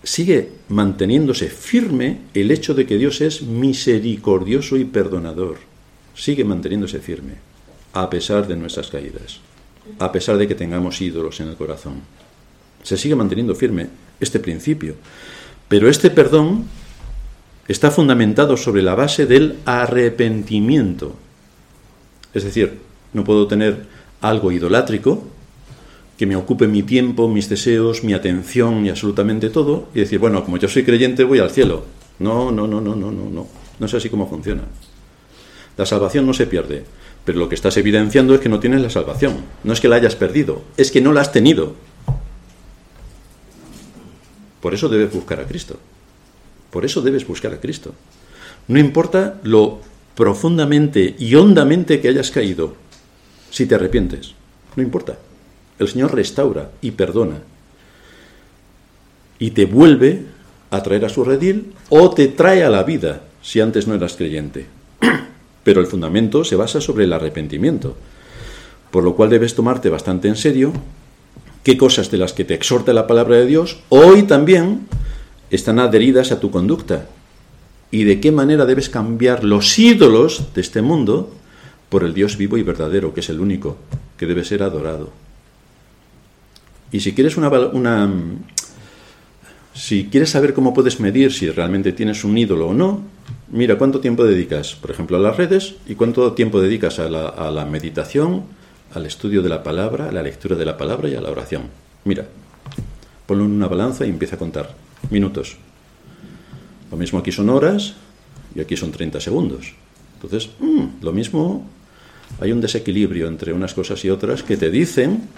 sigue 0.05 0.51
manteniéndose 0.69 1.49
firme 1.49 2.19
el 2.35 2.51
hecho 2.51 2.75
de 2.75 2.87
que 2.87 2.99
Dios 2.99 3.21
es 3.21 3.43
misericordioso 3.43 4.77
y 4.77 4.85
perdonador. 4.85 5.59
Sigue 6.15 6.45
manteniéndose 6.45 7.01
firme, 7.01 7.35
a 7.95 8.11
pesar 8.11 8.47
de 8.47 8.57
nuestras 8.57 8.89
caídas, 8.89 9.41
a 9.99 10.13
pesar 10.13 10.37
de 10.37 10.47
que 10.47 10.55
tengamos 10.55 11.01
ídolos 11.01 11.41
en 11.41 11.49
el 11.49 11.57
corazón. 11.57 12.03
Se 12.83 12.97
sigue 12.97 13.17
manteniendo 13.17 13.55
firme 13.55 13.89
este 14.21 14.39
principio. 14.39 14.95
Pero 15.69 15.89
este 15.89 16.11
perdón 16.11 16.67
está 17.69 17.91
fundamentado 17.91 18.57
sobre 18.57 18.83
la 18.83 18.95
base 18.95 19.27
del 19.27 19.57
arrepentimiento. 19.65 21.15
Es 22.35 22.45
decir, 22.45 22.81
no 23.13 23.25
puedo 23.25 23.47
tener 23.47 23.87
algo 24.21 24.53
idolátrico 24.53 25.25
que 26.17 26.27
me 26.27 26.37
ocupe 26.37 26.69
mi 26.69 26.83
tiempo, 26.83 27.29
mis 27.29 27.49
deseos, 27.49 28.05
mi 28.05 28.13
atención 28.13 28.87
y 28.87 28.91
absolutamente 28.91 29.51
todo, 29.51 29.89
y 29.95 30.01
decir, 30.01 30.19
bueno, 30.19 30.45
como 30.45 30.57
yo 30.57 30.69
soy 30.69 30.85
creyente 30.85 31.25
voy 31.25 31.39
al 31.41 31.51
cielo. 31.51 31.85
No, 32.19 32.53
no, 32.53 32.67
no, 32.67 32.81
no, 32.81 32.95
no, 32.95 33.11
no, 33.11 33.31
no. 33.31 33.47
No 33.79 33.87
es 33.87 33.95
así 33.95 34.09
como 34.09 34.29
funciona. 34.29 34.63
La 35.77 35.87
salvación 35.87 36.27
no 36.27 36.35
se 36.35 36.47
pierde, 36.47 36.85
pero 37.25 37.39
lo 37.39 37.49
que 37.49 37.55
estás 37.55 37.77
evidenciando 37.77 38.35
es 38.35 38.41
que 38.41 38.49
no 38.49 38.61
tienes 38.61 38.83
la 38.83 38.91
salvación. 38.91 39.39
No 39.65 39.73
es 39.73 39.81
que 39.81 39.89
la 39.89 39.97
hayas 39.97 40.17
perdido, 40.17 40.63
es 40.77 40.91
que 40.91 41.01
no 41.01 41.13
la 41.13 41.23
has 41.23 41.33
tenido. 41.33 41.75
Por 44.61 44.75
eso 44.75 44.89
debes 44.89 45.13
buscar 45.13 45.41
a 45.41 45.47
Cristo. 45.47 45.79
Por 46.73 46.87
eso 46.87 47.03
debes 47.03 47.27
buscar 47.27 47.53
a 47.53 47.61
Cristo. 47.61 47.95
No 48.67 48.79
importa 48.79 49.39
lo 49.43 49.81
profundamente 50.17 51.15
y 51.19 51.35
hondamente 51.35 52.01
que 52.01 52.09
hayas 52.09 52.31
caído, 52.31 52.75
si 53.51 53.67
te 53.67 53.75
arrepientes. 53.75 54.35
No 54.75 54.83
importa. 54.83 55.19
El 55.79 55.89
Señor 55.89 56.15
restaura 56.15 56.71
y 56.81 56.93
perdona. 56.93 57.43
Y 59.39 59.51
te 59.51 59.67
vuelve 59.67 60.23
a 60.71 60.83
traer 60.83 61.05
a 61.05 61.11
su 61.11 61.25
redil 61.25 61.75
o 61.91 62.11
te 62.11 62.29
trae 62.29 62.65
a 62.65 62.71
la 62.71 62.85
vida 62.85 63.23
si 63.43 63.61
antes 63.61 63.87
no 63.87 63.95
eras 63.95 64.15
creyente. 64.17 64.67
Pero 65.65 65.81
el 65.81 65.87
fundamento 65.87 66.43
se 66.43 66.57
basa 66.57 66.81
sobre 66.81 67.05
el 67.05 67.13
arrepentimiento. 67.13 67.97
Por 68.91 69.05
lo 69.05 69.15
cual 69.15 69.29
debes 69.29 69.55
tomarte 69.55 69.91
bastante 69.91 70.29
en 70.29 70.37
serio 70.37 70.73
qué 71.65 71.77
cosas 71.77 72.11
de 72.11 72.19
las 72.19 72.33
que 72.33 72.45
te 72.45 72.55
exhorta 72.55 72.95
la 72.95 73.07
palabra 73.07 73.37
de 73.37 73.47
Dios 73.47 73.81
hoy 73.91 74.23
también 74.23 74.87
están 75.53 75.79
adheridas 75.79 76.33
a 76.33 76.41
tu 76.41 76.51
conducta 76.51 77.07
y 77.91 78.05
de 78.05 78.21
qué 78.21 78.33
manera 78.33 78.65
debes 78.65 78.89
cambiar 78.89 79.45
los 79.45 79.79
ídolos 79.79 80.55
de 80.55 80.63
este 80.63 80.81
mundo 80.81 81.31
por 81.91 82.05
el 82.05 82.15
Dios 82.15 82.39
vivo 82.39 82.57
y 82.57 82.63
verdadero, 82.63 83.13
que 83.13 83.21
es 83.21 83.29
el 83.29 83.39
único 83.39 83.77
que 84.17 84.27
debe 84.27 84.45
ser 84.45 84.63
adorado. 84.63 85.11
Y 86.91 87.01
si 87.01 87.13
quieres 87.13 87.37
una, 87.37 87.51
una 87.51 88.11
si 89.75 90.07
quieres 90.07 90.31
saber 90.31 90.55
cómo 90.55 90.73
puedes 90.73 91.01
medir 91.01 91.33
si 91.33 91.51
realmente 91.51 91.93
tienes 91.93 92.25
un 92.25 92.39
ídolo 92.39 92.69
o 92.69 92.75
no, 92.75 93.03
mira 93.51 93.77
cuánto 93.77 94.01
tiempo 94.01 94.25
dedicas, 94.25 94.75
por 94.75 94.91
ejemplo, 94.91 95.19
a 95.19 95.21
las 95.21 95.37
redes 95.37 95.75
y 95.87 95.97
cuánto 95.97 96.33
tiempo 96.33 96.63
dedicas 96.63 96.99
a 96.99 97.11
la, 97.11 97.29
a 97.29 97.51
la, 97.51 97.67
meditación, 97.67 98.45
al 98.95 99.05
estudio 99.05 99.43
de 99.43 99.51
la 99.51 99.63
palabra, 99.63 100.09
a 100.09 100.13
la 100.13 100.23
lectura 100.23 100.57
de 100.57 100.65
la 100.65 100.79
palabra 100.79 101.11
y 101.11 101.15
a 101.15 101.21
la 101.21 101.31
oración. 101.31 101.65
Mira, 102.05 102.27
ponlo 103.27 103.45
en 103.45 103.53
una 103.53 103.69
balanza 103.69 104.07
y 104.07 104.09
empieza 104.09 104.37
a 104.37 104.39
contar 104.39 104.75
minutos. 105.11 105.57
Lo 106.91 106.97
mismo 106.97 107.19
aquí 107.19 107.33
son 107.33 107.49
horas 107.49 107.95
y 108.55 108.61
aquí 108.61 108.77
son 108.77 108.93
30 108.93 109.21
segundos. 109.21 109.75
Entonces, 110.15 110.51
mm, 110.59 111.03
lo 111.03 111.13
mismo, 111.13 111.67
hay 112.41 112.53
un 112.53 112.61
desequilibrio 112.61 113.29
entre 113.29 113.53
unas 113.53 113.75
cosas 113.75 114.05
y 114.05 114.11
otras 114.11 114.43
que 114.43 114.57
te 114.57 114.71
dicen 114.71 115.29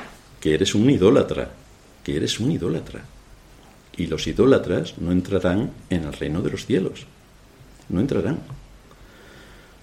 que 0.40 0.54
eres 0.54 0.74
un 0.74 0.90
idólatra, 0.90 1.50
que 2.02 2.16
eres 2.16 2.40
un 2.40 2.52
idólatra. 2.52 3.04
Y 3.96 4.06
los 4.06 4.26
idólatras 4.26 4.98
no 4.98 5.12
entrarán 5.12 5.70
en 5.90 6.04
el 6.04 6.12
reino 6.12 6.42
de 6.42 6.50
los 6.50 6.66
cielos. 6.66 7.06
No 7.88 8.00
entrarán. 8.00 8.40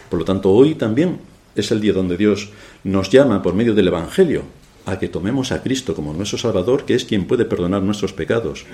Por 0.10 0.20
lo 0.20 0.26
tanto, 0.26 0.52
hoy 0.52 0.76
también 0.76 1.20
es 1.56 1.72
el 1.72 1.80
día 1.80 1.94
donde 1.94 2.18
Dios 2.18 2.50
nos 2.84 3.10
llama 3.10 3.42
por 3.42 3.54
medio 3.54 3.74
del 3.74 3.88
Evangelio 3.88 4.44
a 4.86 5.00
que 5.00 5.08
tomemos 5.08 5.52
a 5.52 5.62
Cristo 5.62 5.96
como 5.96 6.14
nuestro 6.14 6.38
Salvador, 6.38 6.86
que 6.86 6.96
es 6.96 7.06
quien 7.06 7.26
puede 7.26 7.46
perdonar 7.46 7.82
nuestros 7.82 8.14
pecados, 8.14 8.66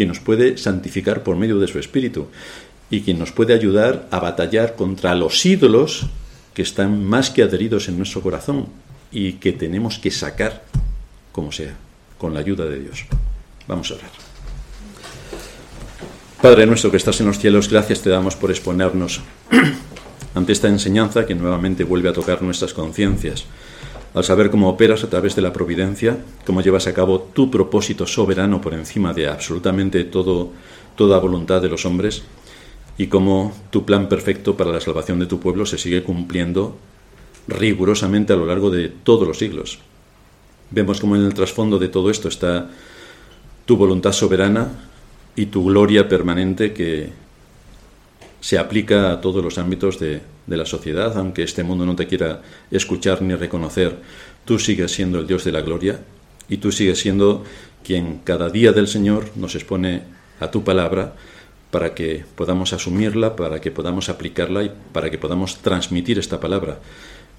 quien 0.00 0.08
nos 0.08 0.20
puede 0.20 0.56
santificar 0.56 1.22
por 1.22 1.36
medio 1.36 1.58
de 1.58 1.68
su 1.68 1.78
Espíritu 1.78 2.28
y 2.88 3.02
quien 3.02 3.18
nos 3.18 3.32
puede 3.32 3.52
ayudar 3.52 4.08
a 4.10 4.18
batallar 4.18 4.74
contra 4.74 5.14
los 5.14 5.44
ídolos 5.44 6.06
que 6.54 6.62
están 6.62 7.04
más 7.04 7.28
que 7.28 7.42
adheridos 7.42 7.86
en 7.90 7.98
nuestro 7.98 8.22
corazón 8.22 8.68
y 9.12 9.34
que 9.34 9.52
tenemos 9.52 9.98
que 9.98 10.10
sacar 10.10 10.62
como 11.32 11.52
sea, 11.52 11.74
con 12.16 12.32
la 12.32 12.40
ayuda 12.40 12.64
de 12.64 12.80
Dios. 12.80 13.04
Vamos 13.68 13.90
a 13.90 13.96
orar. 13.96 14.10
Padre 16.40 16.64
nuestro 16.64 16.90
que 16.90 16.96
estás 16.96 17.20
en 17.20 17.26
los 17.26 17.38
cielos, 17.38 17.68
gracias 17.68 18.00
te 18.00 18.08
damos 18.08 18.36
por 18.36 18.50
exponernos 18.50 19.20
ante 20.34 20.52
esta 20.52 20.68
enseñanza 20.68 21.26
que 21.26 21.34
nuevamente 21.34 21.84
vuelve 21.84 22.08
a 22.08 22.14
tocar 22.14 22.40
nuestras 22.40 22.72
conciencias, 22.72 23.44
al 24.14 24.24
saber 24.24 24.50
cómo 24.50 24.68
operas 24.68 25.04
a 25.04 25.10
través 25.10 25.36
de 25.36 25.42
la 25.42 25.52
providencia, 25.52 26.18
cómo 26.44 26.62
llevas 26.62 26.86
a 26.86 26.94
cabo 26.94 27.20
tu 27.20 27.50
propósito 27.50 28.06
soberano 28.06 28.60
por 28.60 28.74
encima 28.74 29.14
de 29.14 29.28
absolutamente 29.28 30.04
todo, 30.04 30.50
toda 30.96 31.18
voluntad 31.18 31.62
de 31.62 31.68
los 31.68 31.86
hombres, 31.86 32.22
y 32.98 33.06
cómo 33.06 33.54
tu 33.70 33.86
plan 33.86 34.08
perfecto 34.08 34.56
para 34.56 34.72
la 34.72 34.80
salvación 34.80 35.18
de 35.20 35.26
tu 35.26 35.40
pueblo 35.40 35.64
se 35.64 35.78
sigue 35.78 36.02
cumpliendo 36.02 36.76
rigurosamente 37.48 38.32
a 38.32 38.36
lo 38.36 38.44
largo 38.44 38.70
de 38.70 38.88
todos 38.88 39.26
los 39.26 39.38
siglos. 39.38 39.78
Vemos 40.70 41.00
como 41.00 41.16
en 41.16 41.24
el 41.24 41.32
trasfondo 41.32 41.78
de 41.78 41.88
todo 41.88 42.10
esto 42.10 42.28
está 42.28 42.68
tu 43.64 43.76
voluntad 43.76 44.12
soberana 44.12 44.68
y 45.34 45.46
tu 45.46 45.64
gloria 45.64 46.08
permanente 46.08 46.72
que 46.74 47.10
se 48.40 48.58
aplica 48.58 49.12
a 49.12 49.20
todos 49.20 49.44
los 49.44 49.58
ámbitos 49.58 49.98
de, 49.98 50.22
la 50.46 50.66
sociedad, 50.66 51.16
aunque 51.16 51.44
este 51.44 51.62
mundo 51.62 51.86
no 51.86 51.94
te 51.94 52.08
quiera 52.08 52.42
escuchar 52.72 53.22
ni 53.22 53.36
reconocer, 53.36 53.98
tú 54.44 54.58
sigues 54.58 54.90
siendo 54.90 55.20
el 55.20 55.26
Dios 55.28 55.44
de 55.44 55.52
la 55.52 55.60
gloria 55.60 56.00
y 56.48 56.56
tú 56.56 56.72
sigues 56.72 56.98
siendo 56.98 57.44
quien 57.84 58.18
cada 58.24 58.50
día 58.50 58.72
del 58.72 58.88
Señor 58.88 59.30
nos 59.36 59.54
expone 59.54 60.02
a 60.40 60.50
tu 60.50 60.64
palabra 60.64 61.14
para 61.70 61.94
que 61.94 62.24
podamos 62.34 62.72
asumirla, 62.72 63.36
para 63.36 63.60
que 63.60 63.70
podamos 63.70 64.08
aplicarla 64.08 64.64
y 64.64 64.72
para 64.92 65.08
que 65.08 65.18
podamos 65.18 65.58
transmitir 65.58 66.18
esta 66.18 66.40
palabra 66.40 66.80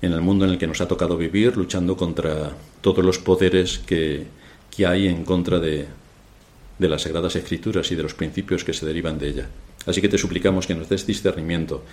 en 0.01 0.13
el 0.13 0.21
mundo 0.21 0.45
en 0.45 0.51
el 0.51 0.57
que 0.57 0.67
nos 0.67 0.79
ha 0.79 0.87
tocado 0.87 1.17
vivir, 1.17 1.57
luchando 1.57 1.97
contra 1.97 2.51
todos 2.79 3.03
los 3.03 3.19
poderes 3.19 3.79
que, 3.79 4.27
hay 4.87 5.07
en 5.07 5.25
contra 5.25 5.59
de 5.59 5.85
las 6.79 7.01
Sagradas 7.01 7.35
Escrituras 7.35 7.91
y 7.91 7.95
de 7.95 8.03
los 8.03 8.13
principios 8.15 8.63
que 8.63 8.73
se 8.73 8.85
derivan 8.85 9.19
de 9.19 9.27
ella. 9.27 9.49
Así 9.85 10.01
que 10.01 10.09
te 10.09 10.17
suplicamos 10.17 10.67
que 10.67 10.75
nos 10.75 10.89
des 10.89 11.07
discernimiento, 11.07 11.83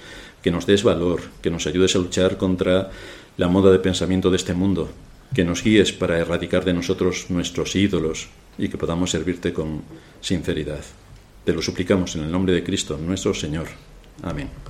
que 0.42 0.50
nos 0.50 0.66
des 0.66 0.82
valor, 0.82 1.22
que 1.42 1.50
nos 1.50 1.66
ayudes 1.66 1.96
a 1.96 1.98
luchar 1.98 2.36
contra 2.36 2.90
la 3.36 3.48
moda 3.48 3.70
de 3.72 3.78
pensamiento 3.78 4.30
de 4.30 4.36
este 4.36 4.52
mundo, 4.52 4.90
que 5.34 5.44
nos 5.44 5.62
guíes 5.62 5.92
para 5.92 6.18
erradicar 6.18 6.64
de 6.64 6.74
nosotros 6.74 7.26
nuestros 7.30 7.76
ídolos 7.76 8.28
y 8.58 8.68
que 8.68 8.78
podamos 8.78 9.10
servirte 9.10 9.52
con 9.52 9.82
sinceridad. 10.20 10.84
Te 11.44 11.52
lo 11.52 11.62
suplicamos 11.62 12.14
en 12.16 12.24
el 12.24 12.32
nombre 12.32 12.52
de 12.52 12.64
Cristo, 12.64 12.98
nuestro 12.98 13.32
Señor. 13.32 13.68
Amén. 14.22 14.68